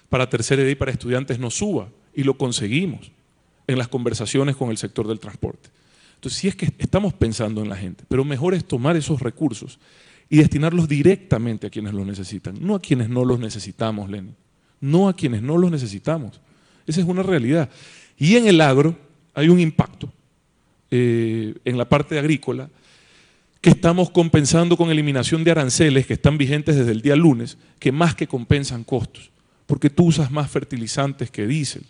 para 0.09 0.29
tercera 0.29 0.63
edad 0.63 0.71
y 0.71 0.75
para 0.75 0.93
estudiantes 0.93 1.39
no 1.39 1.51
suba. 1.51 1.89
Y 2.15 2.23
lo 2.23 2.39
conseguimos 2.39 3.11
en 3.67 3.79
las 3.79 3.89
conversaciones 3.89 4.57
con 4.57 4.71
el 4.71 4.77
sector 4.77 5.07
del 5.07 5.21
transporte. 5.21 5.69
Entonces, 6.15 6.41
sí 6.41 6.49
es 6.49 6.57
que 6.57 6.73
estamos 6.79 7.13
pensando 7.13 7.63
en 7.63 7.69
la 7.69 7.77
gente, 7.77 8.05
pero 8.09 8.25
mejor 8.25 8.55
es 8.55 8.65
tomar 8.65 8.97
esos 8.97 9.21
recursos 9.21 9.79
y 10.29 10.39
destinarlos 10.39 10.89
directamente 10.89 11.67
a 11.67 11.71
quienes 11.71 11.93
los 11.93 12.07
necesitan, 12.07 12.57
no 12.61 12.75
a 12.75 12.81
quienes 12.81 13.09
no 13.09 13.25
los 13.25 13.39
necesitamos, 13.39 14.11
Lenny, 14.11 14.33
no 14.81 15.09
a 15.09 15.15
quienes 15.15 15.43
no 15.43 15.57
los 15.57 15.71
necesitamos. 15.71 16.41
Esa 16.87 17.01
es 17.01 17.07
una 17.07 17.23
realidad. 17.23 17.69
Y 18.19 18.37
en 18.37 18.47
el 18.47 18.61
agro 18.61 18.97
hay 19.35 19.49
un 19.49 19.61
impacto 19.61 20.13
eh, 20.91 21.55
en 21.65 21.77
la 21.79 21.89
parte 21.89 22.19
agrícola 22.19 22.71
que 23.61 23.71
estamos 23.71 24.11
compensando 24.11 24.77
con 24.77 24.91
eliminación 24.91 25.45
de 25.45 25.51
aranceles 25.51 26.07
que 26.07 26.15
están 26.15 26.39
vigentes 26.39 26.77
desde 26.77 26.93
el 26.93 27.03
día 27.03 27.17
lunes, 27.17 27.59
que 27.79 27.93
más 27.93 28.15
que 28.15 28.27
compensan 28.27 28.85
costos, 28.85 29.31
porque 29.67 29.91
tú 29.91 30.07
usas 30.07 30.31
más 30.31 30.51
fertilizantes 30.51 31.31
que 31.31 31.47
diésel, 31.47 31.85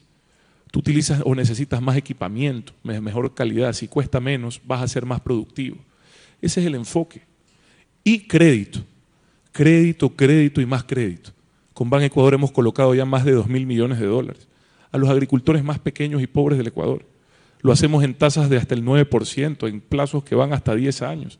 tú 0.70 0.80
utilizas 0.80 1.22
o 1.24 1.34
necesitas 1.34 1.80
más 1.80 1.96
equipamiento, 1.96 2.72
mejor 2.82 3.34
calidad, 3.34 3.72
si 3.72 3.88
cuesta 3.88 4.20
menos 4.20 4.60
vas 4.64 4.82
a 4.82 4.88
ser 4.88 5.04
más 5.04 5.20
productivo. 5.20 5.76
Ese 6.40 6.60
es 6.60 6.66
el 6.66 6.74
enfoque 6.74 7.22
y 8.04 8.20
crédito. 8.20 8.80
Crédito, 9.52 10.10
crédito 10.10 10.60
y 10.60 10.66
más 10.66 10.84
crédito. 10.84 11.30
Con 11.72 11.88
Ban 11.88 12.02
Ecuador 12.02 12.34
hemos 12.34 12.52
colocado 12.52 12.94
ya 12.94 13.04
más 13.04 13.24
de 13.24 13.32
2 13.32 13.48
mil 13.48 13.66
millones 13.66 13.98
de 13.98 14.06
dólares 14.06 14.46
a 14.92 14.98
los 14.98 15.08
agricultores 15.08 15.64
más 15.64 15.78
pequeños 15.78 16.22
y 16.22 16.26
pobres 16.26 16.58
del 16.58 16.68
Ecuador. 16.68 17.04
Lo 17.62 17.72
hacemos 17.72 18.04
en 18.04 18.14
tasas 18.14 18.48
de 18.48 18.58
hasta 18.58 18.74
el 18.74 18.84
9%, 18.84 19.68
en 19.68 19.80
plazos 19.80 20.24
que 20.24 20.34
van 20.34 20.52
hasta 20.52 20.74
10 20.74 21.02
años, 21.02 21.38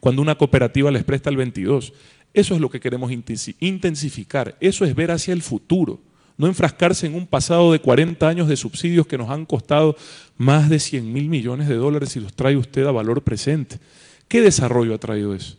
cuando 0.00 0.22
una 0.22 0.34
cooperativa 0.34 0.90
les 0.90 1.04
presta 1.04 1.30
el 1.30 1.36
22%. 1.36 1.92
Eso 2.34 2.54
es 2.56 2.60
lo 2.60 2.68
que 2.68 2.80
queremos 2.80 3.12
intensificar, 3.12 4.56
eso 4.60 4.84
es 4.84 4.94
ver 4.96 5.12
hacia 5.12 5.32
el 5.32 5.40
futuro, 5.40 6.00
no 6.36 6.48
enfrascarse 6.48 7.06
en 7.06 7.14
un 7.14 7.28
pasado 7.28 7.70
de 7.70 7.78
40 7.78 8.28
años 8.28 8.48
de 8.48 8.56
subsidios 8.56 9.06
que 9.06 9.16
nos 9.16 9.30
han 9.30 9.46
costado 9.46 9.96
más 10.36 10.68
de 10.68 10.80
100 10.80 11.12
mil 11.12 11.28
millones 11.28 11.68
de 11.68 11.76
dólares 11.76 12.08
si 12.08 12.18
los 12.18 12.34
trae 12.34 12.56
usted 12.56 12.84
a 12.86 12.90
valor 12.90 13.22
presente. 13.22 13.78
¿Qué 14.26 14.40
desarrollo 14.40 14.94
ha 14.94 14.98
traído 14.98 15.32
eso? 15.32 15.56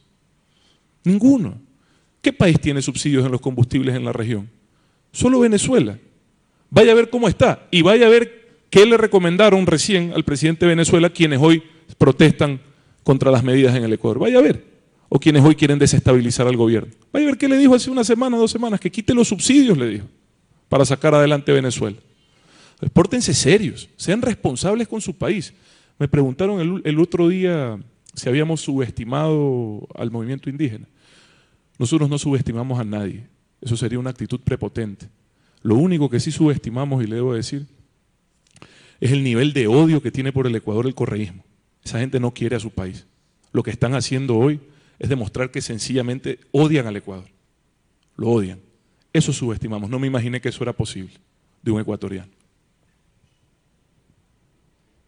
Ninguno. 1.05 1.61
¿Qué 2.21 2.33
país 2.33 2.59
tiene 2.59 2.81
subsidios 2.81 3.25
en 3.25 3.31
los 3.31 3.39
combustibles 3.39 3.95
en 3.95 4.03
la 4.03 4.11
región? 4.11 4.49
Solo 5.13 5.39
Venezuela. 5.39 5.97
Vaya 6.69 6.91
a 6.91 6.95
ver 6.95 7.09
cómo 7.09 7.29
está 7.29 7.67
y 7.71 7.83
vaya 7.83 8.07
a 8.07 8.09
ver 8.09 8.49
qué 8.69 8.85
le 8.85 8.97
recomendaron 8.97 9.65
recién 9.65 10.11
al 10.13 10.25
presidente 10.25 10.65
de 10.65 10.71
Venezuela 10.71 11.09
quienes 11.09 11.39
hoy 11.39 11.63
protestan 11.97 12.59
contra 13.03 13.31
las 13.31 13.45
medidas 13.45 13.75
en 13.77 13.85
el 13.85 13.93
Ecuador. 13.93 14.19
Vaya 14.19 14.39
a 14.39 14.41
ver. 14.41 14.74
O 15.09 15.19
quienes 15.19 15.43
hoy 15.43 15.55
quieren 15.55 15.79
desestabilizar 15.79 16.47
al 16.47 16.57
gobierno. 16.57 16.91
Vaya 17.13 17.25
a 17.25 17.29
ver 17.29 17.37
qué 17.37 17.47
le 17.47 17.57
dijo 17.57 17.75
hace 17.75 17.91
una 17.91 18.03
semana, 18.03 18.37
dos 18.37 18.51
semanas, 18.51 18.79
que 18.79 18.91
quite 18.91 19.13
los 19.13 19.27
subsidios, 19.27 19.77
le 19.77 19.87
dijo, 19.87 20.05
para 20.67 20.85
sacar 20.85 21.13
adelante 21.13 21.51
Venezuela. 21.51 21.97
Pórtense 22.93 23.33
serios, 23.33 23.87
sean 23.95 24.21
responsables 24.21 24.87
con 24.87 25.01
su 25.01 25.15
país. 25.15 25.53
Me 25.97 26.07
preguntaron 26.07 26.81
el 26.83 26.99
otro 26.99 27.29
día 27.29 27.79
si 28.15 28.29
habíamos 28.29 28.61
subestimado 28.61 29.87
al 29.95 30.11
movimiento 30.11 30.49
indígena. 30.49 30.87
Nosotros 31.77 32.09
no 32.09 32.17
subestimamos 32.17 32.79
a 32.79 32.83
nadie. 32.83 33.27
Eso 33.61 33.77
sería 33.77 33.99
una 33.99 34.09
actitud 34.09 34.39
prepotente. 34.39 35.07
Lo 35.61 35.75
único 35.75 36.09
que 36.09 36.19
sí 36.19 36.31
subestimamos, 36.31 37.03
y 37.03 37.07
le 37.07 37.15
debo 37.15 37.33
decir, 37.33 37.65
es 38.99 39.11
el 39.11 39.23
nivel 39.23 39.53
de 39.53 39.67
odio 39.67 40.01
que 40.01 40.11
tiene 40.11 40.31
por 40.31 40.47
el 40.47 40.55
Ecuador 40.55 40.85
el 40.85 40.95
correísmo. 40.95 41.43
Esa 41.83 41.99
gente 41.99 42.19
no 42.19 42.31
quiere 42.33 42.55
a 42.55 42.59
su 42.59 42.71
país. 42.71 43.05
Lo 43.51 43.63
que 43.63 43.71
están 43.71 43.93
haciendo 43.93 44.37
hoy 44.37 44.59
es 44.99 45.09
demostrar 45.09 45.51
que 45.51 45.61
sencillamente 45.61 46.39
odian 46.51 46.87
al 46.87 46.95
Ecuador. 46.95 47.29
Lo 48.15 48.29
odian. 48.29 48.59
Eso 49.13 49.33
subestimamos. 49.33 49.89
No 49.89 49.99
me 49.99 50.07
imaginé 50.07 50.41
que 50.41 50.49
eso 50.49 50.63
era 50.63 50.73
posible 50.73 51.13
de 51.61 51.71
un 51.71 51.81
ecuatoriano. 51.81 52.31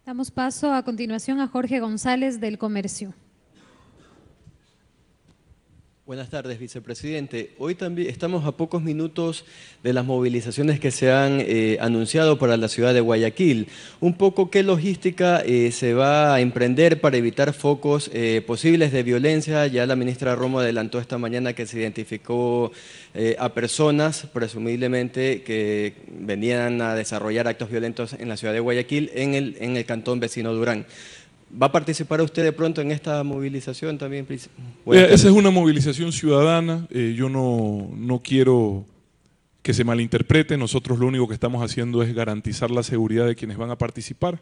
Damos 0.04 0.30
paso 0.30 0.72
a 0.72 0.82
continuación 0.82 1.40
a 1.40 1.48
Jorge 1.48 1.80
González 1.80 2.40
del 2.40 2.56
Comercio. 2.56 3.12
Buenas 6.08 6.30
tardes, 6.30 6.58
vicepresidente. 6.58 7.50
Hoy 7.58 7.74
también 7.74 8.08
estamos 8.08 8.46
a 8.46 8.52
pocos 8.52 8.80
minutos 8.80 9.44
de 9.82 9.92
las 9.92 10.06
movilizaciones 10.06 10.80
que 10.80 10.90
se 10.90 11.12
han 11.12 11.38
eh, 11.38 11.76
anunciado 11.82 12.38
para 12.38 12.56
la 12.56 12.68
ciudad 12.68 12.94
de 12.94 13.02
Guayaquil. 13.02 13.68
Un 14.00 14.14
poco 14.14 14.48
qué 14.48 14.62
logística 14.62 15.42
eh, 15.44 15.70
se 15.70 15.92
va 15.92 16.34
a 16.34 16.40
emprender 16.40 17.02
para 17.02 17.18
evitar 17.18 17.52
focos 17.52 18.10
eh, 18.14 18.42
posibles 18.46 18.90
de 18.90 19.02
violencia. 19.02 19.66
Ya 19.66 19.84
la 19.84 19.96
ministra 19.96 20.34
Romo 20.34 20.60
adelantó 20.60 20.98
esta 20.98 21.18
mañana 21.18 21.52
que 21.52 21.66
se 21.66 21.78
identificó 21.78 22.72
a 23.38 23.52
personas, 23.52 24.28
presumiblemente, 24.32 25.42
que 25.42 25.92
venían 26.08 26.80
a 26.80 26.94
desarrollar 26.94 27.48
actos 27.48 27.68
violentos 27.68 28.12
en 28.12 28.28
la 28.28 28.36
ciudad 28.36 28.54
de 28.54 28.60
Guayaquil 28.60 29.10
en 29.12 29.34
el, 29.34 29.56
en 29.60 29.76
el 29.76 29.84
cantón 29.84 30.20
vecino 30.20 30.54
Durán. 30.54 30.86
¿Va 31.50 31.66
a 31.66 31.72
participar 31.72 32.20
usted 32.20 32.44
de 32.44 32.52
pronto 32.52 32.80
en 32.80 32.90
esta 32.90 33.22
movilización 33.24 33.96
también? 33.96 34.26
Eh, 34.30 34.38
esa 34.86 35.28
es 35.28 35.34
una 35.34 35.50
movilización 35.50 36.12
ciudadana. 36.12 36.86
Eh, 36.90 37.14
yo 37.16 37.28
no, 37.28 37.88
no 37.96 38.20
quiero 38.20 38.84
que 39.62 39.72
se 39.72 39.84
malinterprete. 39.84 40.58
Nosotros 40.58 40.98
lo 40.98 41.06
único 41.06 41.26
que 41.26 41.34
estamos 41.34 41.62
haciendo 41.62 42.02
es 42.02 42.14
garantizar 42.14 42.70
la 42.70 42.82
seguridad 42.82 43.26
de 43.26 43.34
quienes 43.34 43.56
van 43.56 43.70
a 43.70 43.78
participar. 43.78 44.40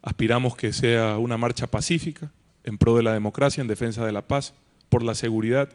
Aspiramos 0.00 0.56
que 0.56 0.72
sea 0.72 1.18
una 1.18 1.36
marcha 1.36 1.66
pacífica 1.66 2.32
en 2.64 2.78
pro 2.78 2.96
de 2.96 3.02
la 3.02 3.12
democracia, 3.12 3.60
en 3.60 3.68
defensa 3.68 4.06
de 4.06 4.12
la 4.12 4.26
paz, 4.26 4.54
por 4.88 5.02
la 5.02 5.14
seguridad 5.14 5.68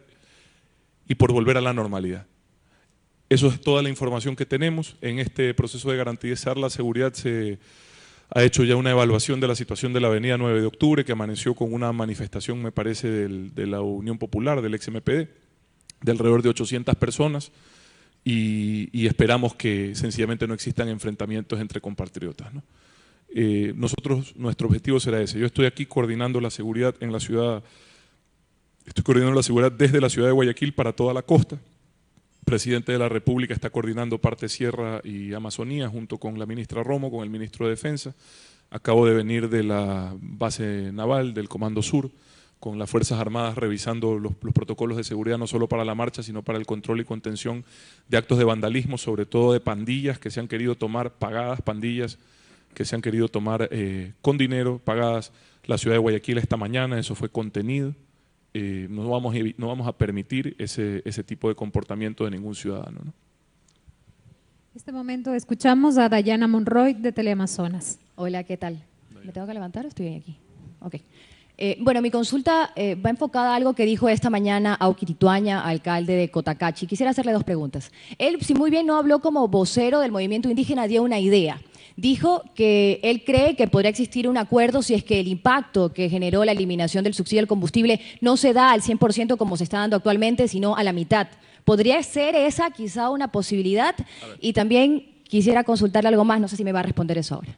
y 1.08 1.16
por 1.16 1.32
volver 1.32 1.58
a 1.58 1.62
la 1.62 1.74
normalidad. 1.74 2.26
Eso 3.30 3.47
es 3.47 3.62
toda 3.62 3.84
la 3.84 3.89
información 3.89 4.36
que 4.36 4.45
tenemos. 4.45 4.95
En 5.01 5.20
este 5.20 5.53
proceso 5.53 5.91
de 5.91 5.97
garantizar 5.97 6.58
la 6.58 6.70
seguridad 6.70 7.14
se 7.14 7.60
ha 8.30 8.44
hecho 8.44 8.64
ya 8.64 8.76
una 8.76 8.92
evaluación 8.92 9.40
de 9.40 9.48
la 9.48 9.56
situación 9.56 9.94
de 9.94 10.02
la 10.02 10.08
avenida 10.08 10.38
9 10.38 10.60
de 10.62 10.68
octubre, 10.68 11.06
que 11.06 11.14
amaneció 11.14 11.54
con 11.54 11.74
una 11.74 11.92
manifestación, 11.94 12.62
me 12.62 12.72
parece, 12.72 13.08
de 13.10 13.68
la 13.68 13.82
Unión 13.82 14.18
Popular, 14.18 14.62
del 14.62 14.74
ex-MPD, 14.74 15.28
de 16.02 16.12
alrededor 16.12 16.42
de 16.42 16.50
800 16.50 16.96
personas, 16.96 17.52
y, 18.24 19.08
esperamos 19.08 19.56
que 19.56 19.96
sencillamente 19.96 20.48
no 20.48 20.54
existan 20.54 20.90
enfrentamientos 20.90 21.60
entre 21.62 21.80
compatriotas. 21.80 22.52
eh, 23.34 23.74
nosotros, 23.76 24.36
nuestro 24.36 24.68
objetivo 24.68 25.00
será 25.00 25.22
ese. 25.22 25.40
Yo 25.40 25.46
estoy 25.46 25.66
aquí 25.66 25.86
coordinando 25.86 26.42
la 26.42 26.50
seguridad 26.50 26.96
en 27.00 27.14
la 27.14 27.22
ciudad, 27.22 27.64
estoy 28.86 29.04
coordinando 29.04 29.36
la 29.36 29.44
seguridad 29.44 29.72
desde 29.72 30.02
la 30.02 30.10
ciudad 30.10 30.28
de 30.28 30.34
Guayaquil 30.34 30.74
para 30.74 30.92
toda 30.94 31.14
la 31.14 31.22
costa. 31.22 31.58
El 32.48 32.52
presidente 32.52 32.93
de 32.93 32.98
la 32.98 33.10
República 33.10 33.54
está 33.54 33.70
coordinando 33.72 34.20
parte 34.20 34.48
Sierra 34.48 35.02
y 35.04 35.34
Amazonía 35.34 35.89
junto 35.89 36.18
con 36.18 36.39
la 36.39 36.45
ministra 36.45 36.82
Romo, 36.82 37.12
con 37.12 37.22
el 37.24 37.30
ministro 37.30 37.66
de 37.66 37.72
Defensa. 37.72 38.16
Acabo 38.70 39.06
de 39.06 39.14
venir 39.14 39.50
de 39.50 39.64
la 39.64 40.16
base 40.22 40.93
naval 40.93 41.34
del 41.34 41.50
Comando 41.50 41.82
Sur 41.82 42.10
con 42.62 42.80
las 42.80 42.89
Fuerzas 42.89 43.20
Armadas 43.20 43.58
revisando 43.58 44.18
los, 44.18 44.32
los, 44.41 44.54
protocolos 44.54 44.95
de 44.95 45.04
seguridad 45.04 45.38
no 45.38 45.45
solo 45.45 45.68
para 45.68 45.84
la 45.84 45.93
marcha, 45.93 46.24
sino 46.24 46.41
para 46.41 46.58
el 46.58 46.66
control 46.66 47.02
y 47.02 47.04
contención 47.04 47.66
de 48.08 48.16
actos 48.16 48.38
de 48.38 48.45
vandalismo, 48.45 48.98
sobre 48.98 49.26
todo 49.26 49.52
de 49.52 49.60
pandillas 49.60 50.18
que 50.18 50.32
se 50.32 50.39
han 50.39 50.48
querido 50.48 50.76
tomar, 50.76 51.16
pagadas 51.16 51.62
pandillas 51.62 52.18
que 52.74 52.86
se 52.86 52.95
han 52.95 53.02
querido 53.02 53.28
tomar 53.28 53.68
eh, 53.72 54.14
con 54.22 54.38
dinero, 54.38 54.80
pagadas 54.82 55.34
la 55.66 55.78
ciudad 55.78 55.95
de 55.95 56.00
Guayaquil 56.00 56.38
esta 56.38 56.56
mañana, 56.56 56.98
eso 56.98 57.14
fue 57.14 57.28
contenido. 57.28 57.93
Eh, 58.54 58.88
no, 58.89 59.10
vamos 59.10 59.36
a, 59.36 59.39
no 59.58 59.68
vamos 59.68 59.88
a 59.88 59.91
permitir 59.93 60.56
ese, 60.58 61.02
ese 61.06 61.24
tipo 61.24 61.50
de 61.50 61.56
comportamiento 61.56 62.26
de 62.26 62.32
ningún 62.32 62.56
ciudadano. 62.56 63.00
¿no? 63.04 63.12
En 63.12 64.76
este 64.78 64.91
momento 64.91 65.34
escuchamos 65.34 65.98
a 65.98 66.10
Dayana 66.10 66.48
Monroy 66.48 66.93
de 66.93 67.12
Teleamazonas. 67.12 68.00
Hola, 68.16 68.43
¿qué 68.43 68.58
tal? 68.58 68.84
¿Me 69.24 69.32
tengo 69.32 69.48
que 69.48 69.54
levantar 69.54 69.86
o 69.86 69.88
estoy 69.88 70.16
aquí? 70.16 70.38
Ok. 70.82 70.95
Eh, 71.60 71.78
bueno, 71.82 72.04
mi 72.04 72.12
consulta 72.12 72.72
eh, 72.76 72.93
va 72.93 73.10
enfocada 73.10 73.54
a 73.54 73.56
algo 73.56 73.74
que 73.74 73.86
dijo 73.86 74.08
esta 74.08 74.30
mañana 74.30 74.76
Auki 74.76 75.08
Tituaña, 75.08 75.62
alcalde 75.62 76.14
de 76.14 76.30
Cotacachi. 76.30 76.86
Quisiera 76.86 77.10
hacerle 77.10 77.32
dos 77.32 77.43
preguntas. 77.43 77.91
Él, 78.20 78.39
si 78.41 78.54
muy 78.54 78.70
bien 78.70 78.86
no 78.86 78.95
habló 78.95 79.20
como 79.20 79.48
vocero 79.48 80.00
del 80.00 80.12
movimiento 80.12 80.50
indígena, 80.50 80.88
dio 80.88 81.02
una 81.02 81.20
idea. 81.20 81.60
Dijo 81.98 82.43
que 82.54 83.00
él 83.02 83.24
cree 83.26 83.56
que 83.56 83.68
podría 83.68 83.89
existir 83.89 84.30
un 84.30 84.38
acuerdo 84.38 84.84
si 84.84 84.93
es 84.93 85.04
que 85.04 85.20
el 85.20 85.28
impacto 85.28 85.93
que 85.93 86.10
generó 86.10 86.45
la 86.45 86.52
eliminación 86.52 87.04
del 87.04 87.16
subsidio 87.16 87.41
al 87.41 87.48
combustible 87.48 88.00
no 88.22 88.38
se 88.38 88.54
da 88.54 88.72
al 88.72 88.84
100% 88.84 89.36
como 89.36 89.58
se 89.58 89.64
está 89.64 89.80
dando 89.80 89.95
actualmente, 89.95 90.48
sino 90.48 90.76
a 90.76 90.84
la 90.84 90.93
mitad. 90.93 91.28
¿Podría 91.66 92.02
ser 92.04 92.36
esa 92.36 92.70
quizá 92.70 93.10
una 93.10 93.32
posibilidad? 93.32 93.95
Y 94.39 94.54
también 94.54 95.24
quisiera 95.24 95.64
consultarle 95.64 96.10
algo 96.10 96.24
más, 96.24 96.39
no 96.39 96.48
sé 96.48 96.56
si 96.56 96.64
me 96.64 96.72
va 96.72 96.82
a 96.82 96.84
responder 96.84 97.18
eso 97.18 97.34
ahora. 97.34 97.58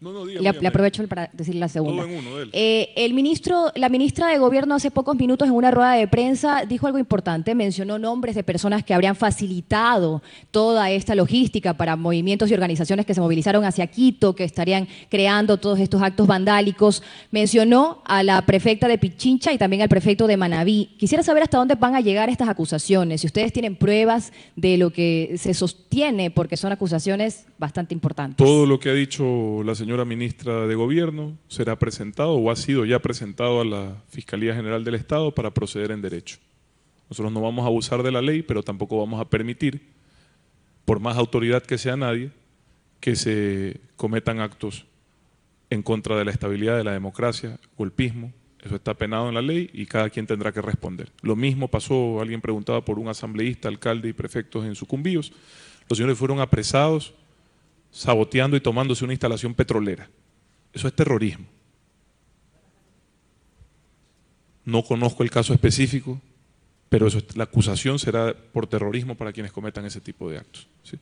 No, 0.00 0.12
no, 0.12 0.24
dígame, 0.24 0.32
le, 0.32 0.40
dígame. 0.40 0.60
le 0.62 0.68
aprovecho 0.68 1.06
para 1.08 1.28
decir 1.32 1.54
la 1.56 1.68
segunda. 1.68 2.02
Todo 2.02 2.12
en 2.12 2.26
uno, 2.26 2.38
dele. 2.38 2.50
Eh, 2.54 2.90
el 2.96 3.12
ministro, 3.12 3.70
la 3.74 3.90
ministra 3.90 4.28
de 4.28 4.38
Gobierno 4.38 4.74
hace 4.74 4.90
pocos 4.90 5.14
minutos 5.14 5.46
en 5.46 5.54
una 5.54 5.70
rueda 5.70 5.92
de 5.92 6.08
prensa 6.08 6.64
dijo 6.66 6.86
algo 6.86 6.98
importante, 6.98 7.54
mencionó 7.54 7.98
nombres 7.98 8.34
de 8.34 8.42
personas 8.42 8.82
que 8.82 8.94
habrían 8.94 9.14
facilitado 9.14 10.22
toda 10.50 10.90
esta 10.90 11.14
logística 11.14 11.74
para 11.74 11.96
movimientos 11.96 12.50
y 12.50 12.54
organizaciones 12.54 13.04
que 13.04 13.12
se 13.12 13.20
movilizaron 13.20 13.64
hacia 13.64 13.86
Quito, 13.88 14.34
que 14.34 14.44
estarían 14.44 14.88
creando 15.10 15.58
todos 15.58 15.78
estos 15.78 16.00
actos 16.00 16.26
vandálicos. 16.26 17.02
Mencionó 17.30 18.02
a 18.06 18.22
la 18.22 18.46
prefecta 18.46 18.88
de 18.88 18.96
Pichincha 18.96 19.52
y 19.52 19.58
también 19.58 19.82
al 19.82 19.88
prefecto 19.90 20.26
de 20.26 20.38
Manabí. 20.38 20.90
Quisiera 20.98 21.22
saber 21.22 21.42
hasta 21.42 21.58
dónde 21.58 21.74
van 21.74 21.94
a 21.94 22.00
llegar 22.00 22.30
estas 22.30 22.48
acusaciones, 22.48 23.20
si 23.20 23.26
ustedes 23.26 23.52
tienen 23.52 23.76
pruebas 23.76 24.32
de 24.56 24.78
lo 24.78 24.90
que 24.90 25.34
se 25.36 25.52
sostiene, 25.52 26.30
porque 26.30 26.56
son 26.56 26.72
acusaciones 26.72 27.44
bastante 27.58 27.92
importantes. 27.92 28.36
Todo 28.36 28.64
lo 28.64 28.80
que 28.80 28.88
ha 28.88 28.94
dicho 28.94 29.62
la 29.62 29.74
señora 29.74 29.89
ministra 30.04 30.66
de 30.66 30.74
Gobierno 30.74 31.36
será 31.48 31.78
presentado 31.78 32.32
o 32.32 32.50
ha 32.50 32.56
sido 32.56 32.84
ya 32.84 33.00
presentado 33.00 33.60
a 33.60 33.64
la 33.64 34.02
Fiscalía 34.08 34.54
General 34.54 34.84
del 34.84 34.94
Estado 34.94 35.34
para 35.34 35.52
proceder 35.52 35.90
en 35.90 36.02
derecho. 36.02 36.38
Nosotros 37.08 37.32
no 37.32 37.40
vamos 37.40 37.64
a 37.64 37.68
abusar 37.68 38.02
de 38.02 38.12
la 38.12 38.22
ley, 38.22 38.42
pero 38.42 38.62
tampoco 38.62 38.98
vamos 38.98 39.20
a 39.20 39.28
permitir, 39.28 39.82
por 40.84 41.00
más 41.00 41.16
autoridad 41.16 41.62
que 41.62 41.76
sea 41.76 41.96
nadie, 41.96 42.30
que 43.00 43.16
se 43.16 43.80
cometan 43.96 44.40
actos 44.40 44.86
en 45.70 45.82
contra 45.82 46.16
de 46.16 46.24
la 46.24 46.30
estabilidad 46.30 46.76
de 46.76 46.84
la 46.84 46.92
democracia, 46.92 47.58
golpismo. 47.76 48.32
Eso 48.62 48.76
está 48.76 48.94
penado 48.94 49.28
en 49.28 49.34
la 49.34 49.42
ley 49.42 49.70
y 49.72 49.86
cada 49.86 50.10
quien 50.10 50.26
tendrá 50.26 50.52
que 50.52 50.60
responder. 50.60 51.10
Lo 51.22 51.34
mismo 51.34 51.68
pasó, 51.68 52.20
alguien 52.20 52.40
preguntaba 52.40 52.84
por 52.84 52.98
un 52.98 53.08
asambleísta, 53.08 53.68
alcalde 53.68 54.08
y 54.08 54.12
prefectos 54.12 54.64
en 54.64 54.74
Sucumbíos. 54.74 55.32
Los 55.88 55.96
señores 55.96 56.18
fueron 56.18 56.40
apresados 56.40 57.14
saboteando 57.90 58.56
y 58.56 58.60
tomándose 58.60 59.04
una 59.04 59.12
instalación 59.12 59.54
petrolera. 59.54 60.08
Eso 60.72 60.88
es 60.88 60.94
terrorismo. 60.94 61.46
No 64.64 64.82
conozco 64.82 65.22
el 65.22 65.30
caso 65.30 65.52
específico, 65.52 66.20
pero 66.88 67.06
eso, 67.06 67.20
la 67.34 67.44
acusación 67.44 67.98
será 67.98 68.34
por 68.34 68.66
terrorismo 68.66 69.16
para 69.16 69.32
quienes 69.32 69.52
cometan 69.52 69.84
ese 69.84 70.00
tipo 70.00 70.30
de 70.30 70.38
actos. 70.38 70.68
¿sí? 70.82 70.98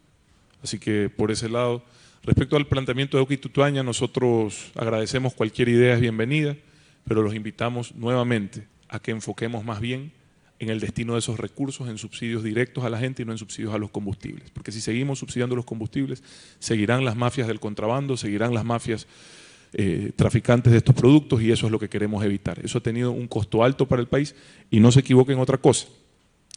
Así 0.63 0.79
que 0.79 1.11
por 1.11 1.31
ese 1.31 1.49
lado, 1.49 1.83
respecto 2.23 2.57
al 2.57 2.67
planteamiento 2.67 3.17
de 3.17 3.23
Oki 3.23 3.41
nosotros 3.85 4.71
agradecemos 4.75 5.35
cualquier 5.35 5.69
idea 5.69 5.95
es 5.95 6.01
bienvenida, 6.01 6.57
pero 7.05 7.23
los 7.23 7.35
invitamos 7.35 7.95
nuevamente 7.95 8.67
a 8.89 9.01
que 9.01 9.11
enfoquemos 9.11 9.65
más 9.65 9.81
bien 9.81 10.13
en 10.59 10.71
el 10.71 10.81
destino 10.81 11.13
de 11.13 11.21
esos 11.21 11.39
recursos 11.39 11.89
en 11.89 11.99
subsidios 11.99 12.43
directos 12.43 12.85
a 12.85 12.91
la 12.91 12.99
gente 12.99 13.23
y 13.23 13.25
no 13.25 13.33
en 13.33 13.39
subsidios 13.39 13.73
a 13.75 13.79
los 13.79 13.91
combustibles. 13.91 14.51
Porque 14.51 14.73
si 14.73 14.81
seguimos 14.81 15.19
subsidiando 15.19 15.55
los 15.55 15.65
combustibles, 15.65 16.23
seguirán 16.59 17.05
las 17.05 17.17
mafias 17.17 17.47
del 17.47 17.61
contrabando, 17.61 18.17
seguirán 18.17 18.55
las 18.55 18.65
mafias 18.65 19.07
eh, 19.73 20.13
traficantes 20.17 20.73
de 20.73 20.79
estos 20.79 20.95
productos 20.95 21.43
y 21.43 21.53
eso 21.53 21.67
es 21.67 21.73
lo 21.73 21.79
que 21.79 21.89
queremos 21.89 22.25
evitar. 22.25 22.59
Eso 22.65 22.79
ha 22.79 22.83
tenido 22.83 23.13
un 23.13 23.29
costo 23.29 23.63
alto 23.63 23.87
para 23.87 24.03
el 24.03 24.09
país 24.09 24.35
y 24.71 24.81
no 24.81 24.91
se 24.91 25.01
equivoque 25.01 25.33
en 25.33 25.39
otra 25.39 25.59
cosa. 25.59 25.87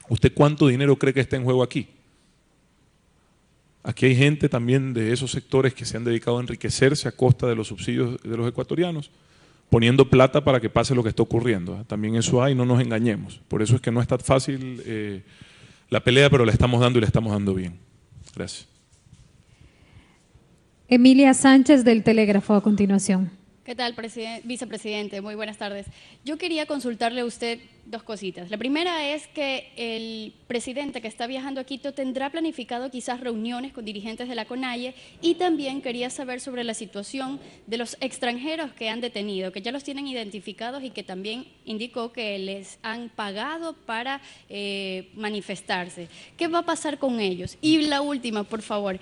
¿Usted 0.09 0.33
cuánto 0.33 0.67
dinero 0.67 0.95
cree 0.95 1.13
que 1.13 1.19
está 1.19 1.35
en 1.35 1.43
juego 1.43 1.61
aquí? 1.61 1.87
Aquí 3.83 4.05
hay 4.05 4.15
gente 4.15 4.49
también 4.49 4.93
de 4.93 5.11
esos 5.11 5.31
sectores 5.31 5.73
que 5.73 5.85
se 5.85 5.97
han 5.97 6.03
dedicado 6.03 6.37
a 6.37 6.41
enriquecerse 6.41 7.07
a 7.07 7.11
costa 7.11 7.47
de 7.47 7.55
los 7.55 7.67
subsidios 7.67 8.21
de 8.21 8.37
los 8.37 8.47
ecuatorianos 8.47 9.11
poniendo 9.71 10.09
plata 10.09 10.43
para 10.43 10.59
que 10.59 10.69
pase 10.69 10.93
lo 10.93 11.01
que 11.01 11.07
está 11.07 11.23
ocurriendo. 11.23 11.85
También 11.87 12.17
eso 12.17 12.43
hay, 12.43 12.53
no 12.53 12.65
nos 12.65 12.81
engañemos. 12.81 13.39
Por 13.47 13.61
eso 13.61 13.75
es 13.75 13.81
que 13.81 13.89
no 13.89 14.01
es 14.01 14.07
tan 14.07 14.19
fácil 14.19 14.83
eh, 14.85 15.23
la 15.89 16.03
pelea, 16.03 16.29
pero 16.29 16.43
le 16.43 16.51
estamos 16.51 16.81
dando 16.81 16.99
y 16.99 17.01
le 17.01 17.07
estamos 17.07 17.31
dando 17.31 17.55
bien. 17.55 17.79
Gracias. 18.35 18.67
Emilia 20.89 21.33
Sánchez 21.33 21.85
del 21.85 22.03
Telégrafo 22.03 22.53
a 22.53 22.61
continuación. 22.61 23.31
¿Qué 23.63 23.75
tal, 23.75 23.95
vicepresidente? 24.43 25.21
Muy 25.21 25.35
buenas 25.35 25.59
tardes. 25.59 25.85
Yo 26.25 26.39
quería 26.39 26.65
consultarle 26.65 27.21
a 27.21 27.25
usted 27.25 27.59
dos 27.85 28.01
cositas. 28.01 28.49
La 28.49 28.57
primera 28.57 29.07
es 29.13 29.27
que 29.27 29.71
el 29.75 30.33
presidente 30.47 30.99
que 30.99 31.07
está 31.07 31.27
viajando 31.27 31.61
a 31.61 31.63
Quito 31.63 31.93
tendrá 31.93 32.31
planificado 32.31 32.89
quizás 32.89 33.19
reuniones 33.19 33.71
con 33.71 33.85
dirigentes 33.85 34.27
de 34.27 34.33
la 34.33 34.45
CONAIE 34.45 34.95
y 35.21 35.35
también 35.35 35.83
quería 35.83 36.09
saber 36.09 36.41
sobre 36.41 36.63
la 36.63 36.73
situación 36.73 37.39
de 37.67 37.77
los 37.77 37.97
extranjeros 37.99 38.71
que 38.71 38.89
han 38.89 38.99
detenido, 38.99 39.51
que 39.51 39.61
ya 39.61 39.71
los 39.71 39.83
tienen 39.83 40.07
identificados 40.07 40.83
y 40.83 40.89
que 40.89 41.03
también 41.03 41.45
indicó 41.63 42.11
que 42.11 42.39
les 42.39 42.79
han 42.81 43.09
pagado 43.09 43.73
para 43.73 44.21
eh, 44.49 45.11
manifestarse. 45.13 46.07
¿Qué 46.35 46.47
va 46.47 46.59
a 46.59 46.65
pasar 46.65 46.97
con 46.97 47.19
ellos? 47.19 47.59
Y 47.61 47.83
la 47.83 48.01
última, 48.01 48.43
por 48.43 48.63
favor. 48.63 48.99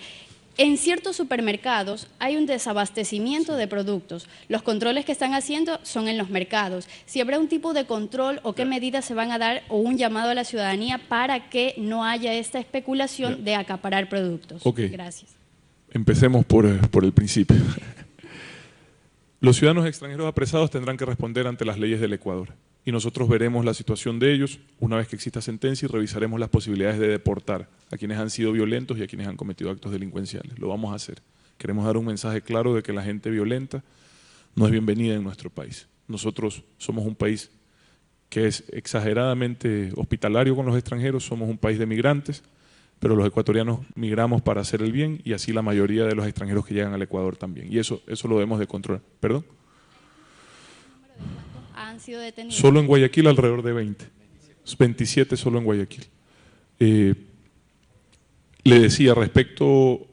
En 0.59 0.75
ciertos 0.75 1.15
supermercados 1.15 2.07
hay 2.19 2.35
un 2.35 2.45
desabastecimiento 2.45 3.55
de 3.55 3.65
productos. 3.65 4.27
Los 4.49 4.61
controles 4.61 5.05
que 5.05 5.13
están 5.13 5.33
haciendo 5.33 5.79
son 5.83 6.09
en 6.09 6.17
los 6.17 6.29
mercados. 6.29 6.89
Si 7.05 7.21
habrá 7.21 7.39
un 7.39 7.47
tipo 7.47 7.71
de 7.71 7.85
control 7.85 8.41
o 8.43 8.55
qué 8.55 8.65
medidas 8.65 9.05
se 9.05 9.13
van 9.13 9.31
a 9.31 9.37
dar 9.37 9.63
o 9.69 9.77
un 9.77 9.97
llamado 9.97 10.31
a 10.31 10.33
la 10.33 10.43
ciudadanía 10.43 10.99
para 11.07 11.49
que 11.49 11.75
no 11.77 12.03
haya 12.03 12.33
esta 12.33 12.59
especulación 12.59 13.45
de 13.45 13.55
acaparar 13.55 14.09
productos. 14.09 14.65
Okay. 14.65 14.89
Gracias. 14.89 15.31
Empecemos 15.91 16.43
por, 16.43 16.89
por 16.89 17.05
el 17.05 17.13
principio. 17.13 17.55
Los 19.39 19.55
ciudadanos 19.55 19.87
extranjeros 19.87 20.27
apresados 20.27 20.69
tendrán 20.71 20.97
que 20.97 21.05
responder 21.05 21.47
ante 21.47 21.63
las 21.63 21.79
leyes 21.79 22.01
del 22.01 22.11
Ecuador 22.11 22.49
y 22.85 22.91
nosotros 22.91 23.27
veremos 23.27 23.65
la 23.65 23.73
situación 23.73 24.19
de 24.19 24.33
ellos 24.33 24.59
una 24.79 24.97
vez 24.97 25.07
que 25.07 25.15
exista 25.15 25.41
sentencia 25.41 25.85
y 25.85 25.91
revisaremos 25.91 26.39
las 26.39 26.49
posibilidades 26.49 26.99
de 26.99 27.07
deportar 27.07 27.69
a 27.91 27.97
quienes 27.97 28.17
han 28.17 28.29
sido 28.29 28.51
violentos 28.51 28.97
y 28.97 29.03
a 29.03 29.07
quienes 29.07 29.27
han 29.27 29.37
cometido 29.37 29.69
actos 29.69 29.91
delincuenciales. 29.91 30.57
Lo 30.57 30.69
vamos 30.69 30.91
a 30.91 30.95
hacer. 30.95 31.21
Queremos 31.57 31.85
dar 31.85 31.97
un 31.97 32.05
mensaje 32.05 32.41
claro 32.41 32.73
de 32.73 32.81
que 32.81 32.93
la 32.93 33.03
gente 33.03 33.29
violenta 33.29 33.83
no 34.55 34.65
es 34.65 34.71
bienvenida 34.71 35.15
en 35.15 35.23
nuestro 35.23 35.49
país. 35.49 35.87
Nosotros 36.07 36.63
somos 36.77 37.05
un 37.05 37.15
país 37.15 37.51
que 38.29 38.47
es 38.47 38.63
exageradamente 38.71 39.91
hospitalario 39.95 40.55
con 40.55 40.65
los 40.65 40.75
extranjeros, 40.75 41.25
somos 41.25 41.49
un 41.49 41.57
país 41.57 41.79
de 41.79 41.85
migrantes, 41.85 42.43
pero 42.99 43.15
los 43.15 43.27
ecuatorianos 43.27 43.79
migramos 43.95 44.41
para 44.41 44.61
hacer 44.61 44.81
el 44.81 44.91
bien 44.91 45.21
y 45.23 45.33
así 45.33 45.51
la 45.51 45.61
mayoría 45.61 46.05
de 46.05 46.15
los 46.15 46.25
extranjeros 46.25 46.65
que 46.65 46.73
llegan 46.73 46.93
al 46.93 47.01
Ecuador 47.01 47.37
también. 47.37 47.71
Y 47.71 47.79
eso, 47.79 48.01
eso 48.07 48.27
lo 48.27 48.35
debemos 48.35 48.59
de 48.59 48.67
controlar. 48.67 49.01
¿Perdón? 49.19 49.45
Solo 52.51 52.79
en 52.79 52.87
Guayaquil 52.87 53.27
alrededor 53.27 53.63
de 53.63 53.73
20. 53.73 54.05
27 54.77 55.37
solo 55.37 55.59
en 55.59 55.65
Guayaquil. 55.65 56.05
Eh, 56.79 57.15
le 58.63 58.79
decía 58.79 59.13
respecto 59.13 60.05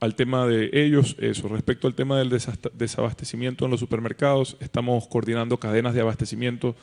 al 0.00 0.14
tema 0.14 0.46
de 0.46 0.70
ellos, 0.72 1.16
eso, 1.18 1.48
respecto 1.48 1.86
al 1.86 1.94
tema 1.94 2.18
del 2.18 2.30
desabastecimiento 2.74 3.64
en 3.64 3.70
los 3.70 3.80
supermercados, 3.80 4.56
estamos 4.60 5.06
coordinando 5.06 5.58
cadenas 5.58 5.94
de 5.94 6.00
abastecimiento 6.00 6.74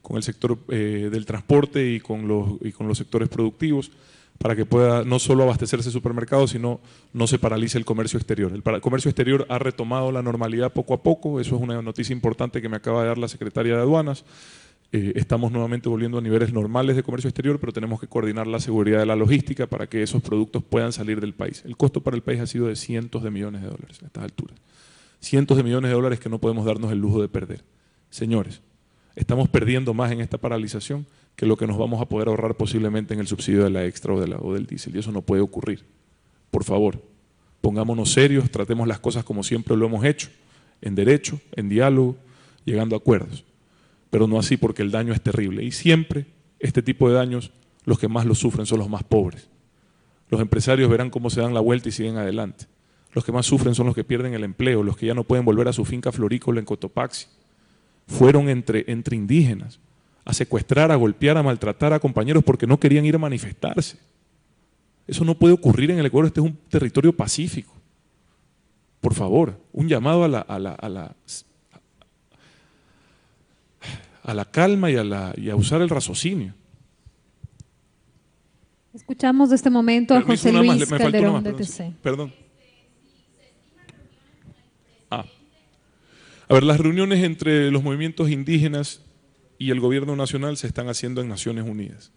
con 0.00 0.16
el 0.16 0.22
sector 0.22 0.58
eh, 0.68 1.08
del 1.10 1.26
transporte 1.26 1.92
y 1.92 2.00
con, 2.00 2.28
los, 2.28 2.58
y 2.60 2.72
con 2.72 2.88
los 2.88 2.98
sectores 2.98 3.28
productivos 3.28 3.90
para 4.42 4.56
que 4.56 4.66
pueda 4.66 5.04
no 5.04 5.20
solo 5.20 5.44
abastecerse 5.44 5.92
supermercados, 5.92 6.50
sino 6.50 6.80
no 7.12 7.28
se 7.28 7.38
paralice 7.38 7.78
el 7.78 7.84
comercio 7.84 8.18
exterior. 8.18 8.52
El 8.52 8.80
comercio 8.80 9.08
exterior 9.08 9.46
ha 9.48 9.60
retomado 9.60 10.10
la 10.10 10.20
normalidad 10.20 10.72
poco 10.72 10.94
a 10.94 11.02
poco, 11.02 11.38
eso 11.38 11.54
es 11.54 11.62
una 11.62 11.80
noticia 11.80 12.12
importante 12.12 12.60
que 12.60 12.68
me 12.68 12.76
acaba 12.76 13.02
de 13.02 13.08
dar 13.08 13.18
la 13.18 13.28
secretaria 13.28 13.76
de 13.76 13.82
Aduanas. 13.82 14.24
Eh, 14.90 15.12
estamos 15.14 15.52
nuevamente 15.52 15.88
volviendo 15.88 16.18
a 16.18 16.20
niveles 16.20 16.52
normales 16.52 16.96
de 16.96 17.04
comercio 17.04 17.28
exterior, 17.28 17.60
pero 17.60 17.72
tenemos 17.72 18.00
que 18.00 18.08
coordinar 18.08 18.48
la 18.48 18.58
seguridad 18.58 18.98
de 18.98 19.06
la 19.06 19.14
logística 19.14 19.68
para 19.68 19.86
que 19.86 20.02
esos 20.02 20.20
productos 20.22 20.64
puedan 20.64 20.92
salir 20.92 21.20
del 21.20 21.34
país. 21.34 21.62
El 21.64 21.76
costo 21.76 22.00
para 22.00 22.16
el 22.16 22.22
país 22.22 22.40
ha 22.40 22.46
sido 22.48 22.66
de 22.66 22.74
cientos 22.74 23.22
de 23.22 23.30
millones 23.30 23.62
de 23.62 23.68
dólares 23.68 24.02
a 24.02 24.06
estas 24.06 24.24
alturas. 24.24 24.58
Cientos 25.20 25.56
de 25.56 25.62
millones 25.62 25.88
de 25.88 25.94
dólares 25.94 26.18
que 26.18 26.28
no 26.28 26.40
podemos 26.40 26.64
darnos 26.66 26.90
el 26.90 26.98
lujo 26.98 27.22
de 27.22 27.28
perder. 27.28 27.62
Señores, 28.10 28.60
estamos 29.14 29.48
perdiendo 29.48 29.94
más 29.94 30.10
en 30.10 30.20
esta 30.20 30.36
paralización 30.36 31.06
que 31.36 31.46
lo 31.46 31.56
que 31.56 31.66
nos 31.66 31.78
vamos 31.78 32.00
a 32.00 32.06
poder 32.06 32.28
ahorrar 32.28 32.56
posiblemente 32.56 33.14
en 33.14 33.20
el 33.20 33.26
subsidio 33.26 33.64
de 33.64 33.70
la 33.70 33.84
extra 33.84 34.14
o, 34.14 34.20
de 34.20 34.28
la, 34.28 34.36
o 34.36 34.54
del 34.54 34.66
diésel. 34.66 34.94
Y 34.96 34.98
eso 34.98 35.12
no 35.12 35.22
puede 35.22 35.42
ocurrir. 35.42 35.84
Por 36.50 36.64
favor, 36.64 37.02
pongámonos 37.60 38.12
serios, 38.12 38.50
tratemos 38.50 38.86
las 38.86 39.00
cosas 39.00 39.24
como 39.24 39.42
siempre 39.42 39.76
lo 39.76 39.86
hemos 39.86 40.04
hecho, 40.04 40.28
en 40.80 40.94
derecho, 40.94 41.40
en 41.56 41.68
diálogo, 41.68 42.16
llegando 42.64 42.94
a 42.94 42.98
acuerdos. 42.98 43.44
Pero 44.10 44.26
no 44.26 44.38
así 44.38 44.56
porque 44.56 44.82
el 44.82 44.90
daño 44.90 45.12
es 45.12 45.22
terrible. 45.22 45.64
Y 45.64 45.72
siempre 45.72 46.26
este 46.60 46.82
tipo 46.82 47.08
de 47.08 47.14
daños, 47.14 47.50
los 47.84 47.98
que 47.98 48.08
más 48.08 48.26
lo 48.26 48.34
sufren 48.34 48.66
son 48.66 48.78
los 48.78 48.88
más 48.88 49.02
pobres. 49.02 49.48
Los 50.28 50.40
empresarios 50.40 50.90
verán 50.90 51.10
cómo 51.10 51.30
se 51.30 51.40
dan 51.40 51.54
la 51.54 51.60
vuelta 51.60 51.88
y 51.88 51.92
siguen 51.92 52.16
adelante. 52.16 52.66
Los 53.12 53.24
que 53.24 53.32
más 53.32 53.46
sufren 53.46 53.74
son 53.74 53.86
los 53.86 53.94
que 53.94 54.04
pierden 54.04 54.34
el 54.34 54.44
empleo, 54.44 54.82
los 54.82 54.96
que 54.96 55.06
ya 55.06 55.14
no 55.14 55.24
pueden 55.24 55.44
volver 55.44 55.68
a 55.68 55.72
su 55.72 55.84
finca 55.84 56.12
florícola 56.12 56.60
en 56.60 56.66
Cotopaxi. 56.66 57.26
Fueron 58.06 58.48
entre 58.48 58.84
indígenas, 59.16 59.80
a 60.24 60.32
secuestrar, 60.32 60.90
a 60.92 60.96
golpear, 60.96 61.36
a 61.36 61.42
maltratar 61.42 61.92
a 61.92 62.00
compañeros 62.00 62.44
porque 62.44 62.66
no 62.66 62.78
querían 62.78 63.04
ir 63.04 63.14
a 63.14 63.18
manifestarse. 63.18 63.98
Eso 65.06 65.24
no 65.24 65.34
puede 65.34 65.54
ocurrir 65.54 65.90
en 65.90 65.98
el 65.98 66.06
Ecuador, 66.06 66.26
este 66.26 66.40
es 66.40 66.46
un 66.46 66.56
territorio 66.68 67.12
pacífico. 67.12 67.72
Por 69.00 69.14
favor, 69.14 69.60
un 69.72 69.88
llamado 69.88 70.22
a 70.22 70.28
la, 70.28 70.40
a 70.40 70.58
la, 70.60 70.74
a 70.74 70.88
la, 70.88 71.16
a 74.22 74.34
la 74.34 74.44
calma 74.44 74.90
y 74.90 74.96
a, 74.96 75.02
la, 75.02 75.34
y 75.36 75.50
a 75.50 75.56
usar 75.56 75.82
el 75.82 75.88
raciocinio. 75.88 76.54
Escuchamos 78.94 79.50
de 79.50 79.56
este 79.56 79.70
momento 79.70 80.14
a 80.14 80.20
José 80.20 80.52
Luis 80.52 80.86
Calderón 80.86 81.42
de 81.42 81.52
TC. 81.54 81.94
Perdón. 82.02 82.32
Ah. 85.10 85.24
A 86.48 86.54
ver, 86.54 86.62
las 86.62 86.78
reuniones 86.78 87.24
entre 87.24 87.70
los 87.70 87.82
movimientos 87.82 88.30
indígenas 88.30 89.00
y 89.58 89.70
el 89.70 89.80
gobierno 89.80 90.16
nacional 90.16 90.56
se 90.56 90.66
están 90.66 90.88
haciendo 90.88 91.20
en 91.20 91.28
Naciones 91.28 91.64
Unidas. 91.64 92.12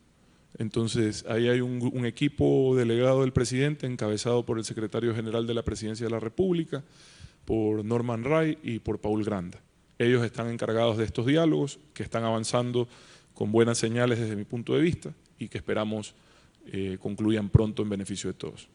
Entonces, 0.57 1.25
ahí 1.27 1.49
hay 1.49 1.59
un, 1.61 2.05
equipo 2.05 2.75
delegado 2.75 3.21
del 3.21 3.33
presidente 3.33 3.87
encabezado 3.87 4.45
por 4.45 4.57
el 4.57 4.63
secretario 4.63 5.13
general 5.13 5.47
de 5.47 5.53
la 5.53 5.63
Presidencia 5.63 6.05
de 6.05 6.11
la 6.11 6.19
República, 6.19 6.83
por 7.43 7.83
Norman 7.83 8.23
Ray 8.23 8.57
y 8.63 8.79
por 8.79 8.99
Paul 8.99 9.23
Granda. 9.23 9.59
Ellos 9.99 10.23
están 10.23 10.49
encargados 10.49 10.97
de 10.97 11.03
estos 11.03 11.25
diálogos 11.25 11.79
que 11.93 12.03
están 12.03 12.23
avanzando 12.23 12.87
con 13.33 13.51
buenas 13.51 13.77
señales 13.77 14.19
desde 14.19 14.35
mi 14.35 14.45
punto 14.45 14.73
de 14.73 14.81
vista 14.81 15.13
y 15.37 15.49
que 15.49 15.57
esperamos 15.57 16.15
eh, 16.71 16.97
concluyan 16.99 17.49
pronto 17.49 17.83
en 17.83 17.89
beneficio 17.89 18.31
de 18.31 18.37
todos. 18.37 18.69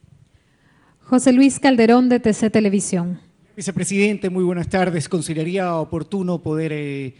José 1.03 1.33
Luis 1.33 1.59
Calderón 1.59 2.09
de 2.09 2.21
TC 2.21 2.51
Televisión. 2.51 3.21
Vicepresidente, 3.57 4.31
muy 4.31 4.45
buenas 4.45 4.69
tardes. 4.69 5.09
¿Consideraría 5.09 5.75
oportuno 5.75 6.39
poder... 6.39 6.73
Eh, 6.73 7.15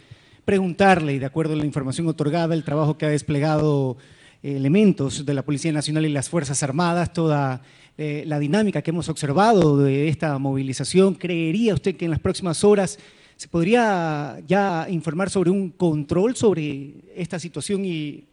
preguntarle, 0.45 1.13
y 1.13 1.19
de 1.19 1.25
acuerdo 1.25 1.53
a 1.53 1.57
la 1.57 1.65
información 1.65 2.07
otorgada, 2.07 2.53
el 2.55 2.63
trabajo 2.63 2.97
que 2.97 3.05
ha 3.05 3.09
desplegado 3.09 3.97
eh, 4.43 4.55
elementos 4.55 5.25
de 5.25 5.33
la 5.33 5.43
Policía 5.43 5.71
Nacional 5.71 6.05
y 6.05 6.09
las 6.09 6.29
Fuerzas 6.29 6.63
Armadas, 6.63 7.13
toda 7.13 7.61
eh, 7.97 8.23
la 8.25 8.39
dinámica 8.39 8.81
que 8.81 8.91
hemos 8.91 9.09
observado 9.09 9.77
de 9.77 10.07
esta 10.07 10.37
movilización, 10.39 11.15
¿creería 11.15 11.73
usted 11.73 11.95
que 11.95 12.05
en 12.05 12.11
las 12.11 12.19
próximas 12.19 12.63
horas 12.63 12.97
se 13.35 13.47
podría 13.47 14.39
ya 14.47 14.87
informar 14.89 15.29
sobre 15.29 15.49
un 15.49 15.69
control 15.69 16.35
sobre 16.35 16.95
esta 17.15 17.39
situación 17.39 17.85
y 17.85 18.25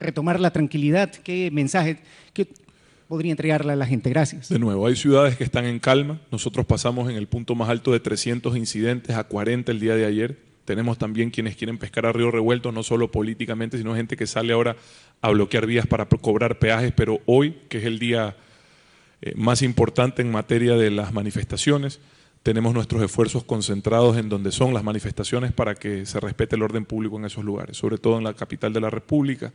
retomar 0.00 0.40
la 0.40 0.50
tranquilidad? 0.50 1.10
¿Qué 1.10 1.50
mensaje 1.50 1.98
podría 3.08 3.32
entregarle 3.32 3.72
a 3.72 3.76
la 3.76 3.86
gente? 3.86 4.10
Gracias. 4.10 4.48
De 4.48 4.58
nuevo, 4.58 4.86
hay 4.86 4.96
ciudades 4.96 5.36
que 5.36 5.44
están 5.44 5.66
en 5.66 5.78
calma. 5.78 6.20
Nosotros 6.32 6.64
pasamos 6.66 7.10
en 7.10 7.16
el 7.16 7.26
punto 7.26 7.54
más 7.54 7.68
alto 7.68 7.92
de 7.92 8.00
300 8.00 8.56
incidentes 8.56 9.16
a 9.16 9.24
40 9.24 9.70
el 9.72 9.80
día 9.80 9.94
de 9.94 10.06
ayer 10.06 10.53
tenemos 10.64 10.98
también 10.98 11.30
quienes 11.30 11.56
quieren 11.56 11.78
pescar 11.78 12.06
a 12.06 12.12
río 12.12 12.30
revuelto, 12.30 12.72
no 12.72 12.82
solo 12.82 13.10
políticamente, 13.10 13.78
sino 13.78 13.94
gente 13.94 14.16
que 14.16 14.26
sale 14.26 14.52
ahora 14.52 14.76
a 15.20 15.30
bloquear 15.30 15.66
vías 15.66 15.86
para 15.86 16.06
cobrar 16.06 16.58
peajes, 16.58 16.92
pero 16.92 17.20
hoy, 17.26 17.56
que 17.68 17.78
es 17.78 17.84
el 17.84 17.98
día 17.98 18.36
eh, 19.20 19.32
más 19.36 19.62
importante 19.62 20.22
en 20.22 20.30
materia 20.30 20.76
de 20.76 20.90
las 20.90 21.12
manifestaciones, 21.12 22.00
tenemos 22.42 22.74
nuestros 22.74 23.02
esfuerzos 23.02 23.44
concentrados 23.44 24.18
en 24.18 24.28
donde 24.28 24.52
son 24.52 24.74
las 24.74 24.84
manifestaciones 24.84 25.52
para 25.52 25.74
que 25.74 26.04
se 26.04 26.20
respete 26.20 26.56
el 26.56 26.62
orden 26.62 26.84
público 26.84 27.16
en 27.16 27.24
esos 27.24 27.44
lugares, 27.44 27.76
sobre 27.76 27.96
todo 27.96 28.18
en 28.18 28.24
la 28.24 28.34
capital 28.34 28.72
de 28.72 28.80
la 28.80 28.90
República, 28.90 29.52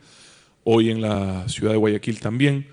hoy 0.64 0.90
en 0.90 1.00
la 1.00 1.48
ciudad 1.48 1.72
de 1.72 1.78
Guayaquil 1.78 2.20
también, 2.20 2.66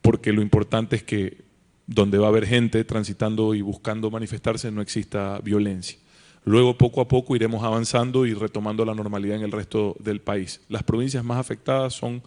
porque 0.00 0.32
lo 0.32 0.42
importante 0.42 0.96
es 0.96 1.02
que 1.02 1.42
donde 1.86 2.18
va 2.18 2.26
a 2.26 2.28
haber 2.30 2.46
gente 2.46 2.84
transitando 2.84 3.54
y 3.54 3.62
buscando 3.62 4.10
manifestarse 4.10 4.70
no 4.70 4.80
exista 4.80 5.40
violencia. 5.40 5.98
Luego, 6.44 6.76
poco 6.76 7.00
a 7.00 7.08
poco, 7.08 7.34
iremos 7.34 7.64
avanzando 7.64 8.26
y 8.26 8.34
retomando 8.34 8.84
la 8.84 8.94
normalidad 8.94 9.36
en 9.36 9.42
el 9.42 9.52
resto 9.52 9.96
del 9.98 10.20
país. 10.20 10.60
Las 10.68 10.82
provincias 10.82 11.24
más 11.24 11.38
afectadas 11.38 11.94
son 11.94 12.22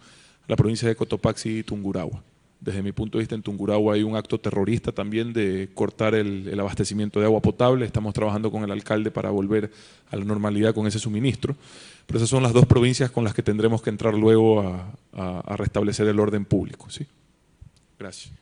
la 0.48 0.56
provincia 0.56 0.88
de 0.88 0.96
Cotopaxi 0.96 1.58
y 1.58 1.62
Tungurahua. 1.62 2.22
Desde 2.60 2.82
mi 2.82 2.90
punto 2.90 3.18
de 3.18 3.22
vista, 3.22 3.36
en 3.36 3.42
Tungurahua 3.42 3.94
hay 3.94 4.02
un 4.02 4.16
acto 4.16 4.38
terrorista 4.38 4.90
también 4.90 5.32
de 5.32 5.68
cortar 5.72 6.16
el, 6.16 6.58
abastecimiento 6.58 7.20
de 7.20 7.26
agua 7.26 7.40
potable. 7.40 7.86
Estamos 7.86 8.12
trabajando 8.12 8.50
con 8.50 8.64
el 8.64 8.72
alcalde 8.72 9.12
para 9.12 9.30
volver 9.30 9.70
a 10.10 10.16
la 10.16 10.24
normalidad 10.24 10.74
con 10.74 10.88
ese 10.88 10.98
suministro. 10.98 11.54
Pero 12.06 12.16
esas 12.16 12.28
son 12.28 12.42
las 12.42 12.52
dos 12.52 12.66
provincias 12.66 13.12
con 13.12 13.22
las 13.22 13.34
que 13.34 13.44
tendremos 13.44 13.82
que 13.82 13.90
entrar 13.90 14.14
luego 14.14 14.62
a, 14.62 14.92
a 15.12 15.56
restablecer 15.56 16.08
el 16.08 16.18
orden 16.18 16.44
público. 16.44 16.90
¿sí? 16.90 17.06
Gracias. 17.96 18.32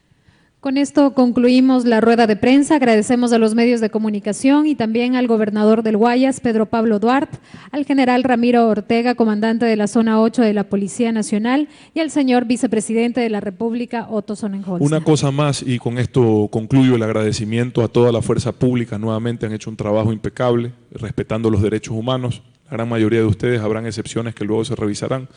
Con 0.67 0.79
esto 0.79 1.15
concluimos 1.15 1.85
la 1.85 2.01
rueda 2.01 2.27
de 2.27 2.35
prensa. 2.35 2.75
Agradecemos 2.75 3.33
a 3.33 3.39
los 3.39 3.55
medios 3.55 3.81
de 3.81 3.89
comunicación 3.89 4.67
y 4.67 4.75
también 4.75 5.15
al 5.15 5.29
gobernador 5.29 5.85
del 5.85 5.97
Guayas, 5.97 6.41
Pedro 6.41 6.67
Pablo 6.67 6.99
Duarte, 6.99 7.39
al 7.71 7.85
general 7.85 8.25
Ramiro 8.25 8.69
Ortega, 8.69 9.15
comandante 9.15 9.65
de 9.65 9.77
la 9.77 9.87
zona 9.87 10.21
8 10.21 10.43
de 10.43 10.53
la 10.55 10.65
Policía 10.65 11.13
Nacional, 11.13 11.69
y 11.95 12.01
al 12.01 12.11
señor 12.11 12.47
vicepresidente 12.47 13.21
de 13.21 13.31
la 13.31 13.39
República, 13.39 14.09
Otto 14.11 14.35
Sonnenholz. 14.35 14.83
Una 14.83 15.05
cosa 15.05 15.31
más, 15.31 15.63
y 15.63 15.79
con 15.79 15.99
esto 15.99 16.49
concluyo 16.51 16.97
el 16.97 17.03
agradecimiento 17.05 17.85
a 17.85 17.87
toda 17.87 18.11
la 18.11 18.21
fuerza 18.21 18.51
pública. 18.51 18.99
Nuevamente 18.99 19.47
han 19.47 19.53
hecho 19.53 19.71
un 19.71 19.77
trabajo 19.77 20.13
impecable, 20.13 20.73
respetando 20.91 21.49
los 21.49 21.63
derechos 21.63 21.95
humanos. 21.95 22.43
La 22.65 22.73
gran 22.73 22.89
mayoría 22.89 23.21
de 23.21 23.27
ustedes 23.27 23.61
habrán 23.61 23.87
excepciones 23.87 24.35
que 24.35 24.45
luego 24.45 24.65
se 24.65 24.75
revisarán 24.75 25.29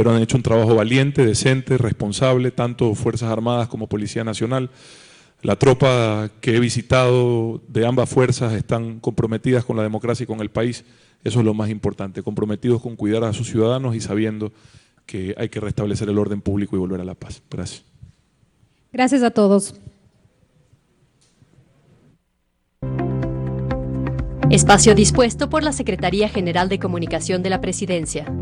pero 0.00 0.12
han 0.12 0.22
hecho 0.22 0.38
un 0.38 0.42
trabajo 0.42 0.74
valiente, 0.74 1.26
decente, 1.26 1.76
responsable, 1.76 2.50
tanto 2.50 2.94
Fuerzas 2.94 3.30
Armadas 3.30 3.68
como 3.68 3.86
Policía 3.86 4.24
Nacional. 4.24 4.70
La 5.42 5.56
tropa 5.56 6.30
que 6.40 6.56
he 6.56 6.58
visitado 6.58 7.60
de 7.68 7.86
ambas 7.86 8.08
fuerzas 8.08 8.54
están 8.54 8.98
comprometidas 9.00 9.62
con 9.62 9.76
la 9.76 9.82
democracia 9.82 10.24
y 10.24 10.26
con 10.26 10.40
el 10.40 10.48
país. 10.48 10.86
Eso 11.22 11.40
es 11.40 11.44
lo 11.44 11.52
más 11.52 11.68
importante, 11.68 12.22
comprometidos 12.22 12.80
con 12.80 12.96
cuidar 12.96 13.24
a 13.24 13.34
sus 13.34 13.48
ciudadanos 13.50 13.94
y 13.94 14.00
sabiendo 14.00 14.54
que 15.04 15.34
hay 15.36 15.50
que 15.50 15.60
restablecer 15.60 16.08
el 16.08 16.16
orden 16.16 16.40
público 16.40 16.76
y 16.76 16.78
volver 16.78 17.02
a 17.02 17.04
la 17.04 17.14
paz. 17.14 17.42
Gracias. 17.50 17.84
Gracias 18.94 19.22
a 19.22 19.30
todos. 19.32 19.74
Espacio 24.48 24.94
dispuesto 24.94 25.50
por 25.50 25.62
la 25.62 25.72
Secretaría 25.72 26.30
General 26.30 26.70
de 26.70 26.78
Comunicación 26.78 27.42
de 27.42 27.50
la 27.50 27.60
Presidencia. 27.60 28.32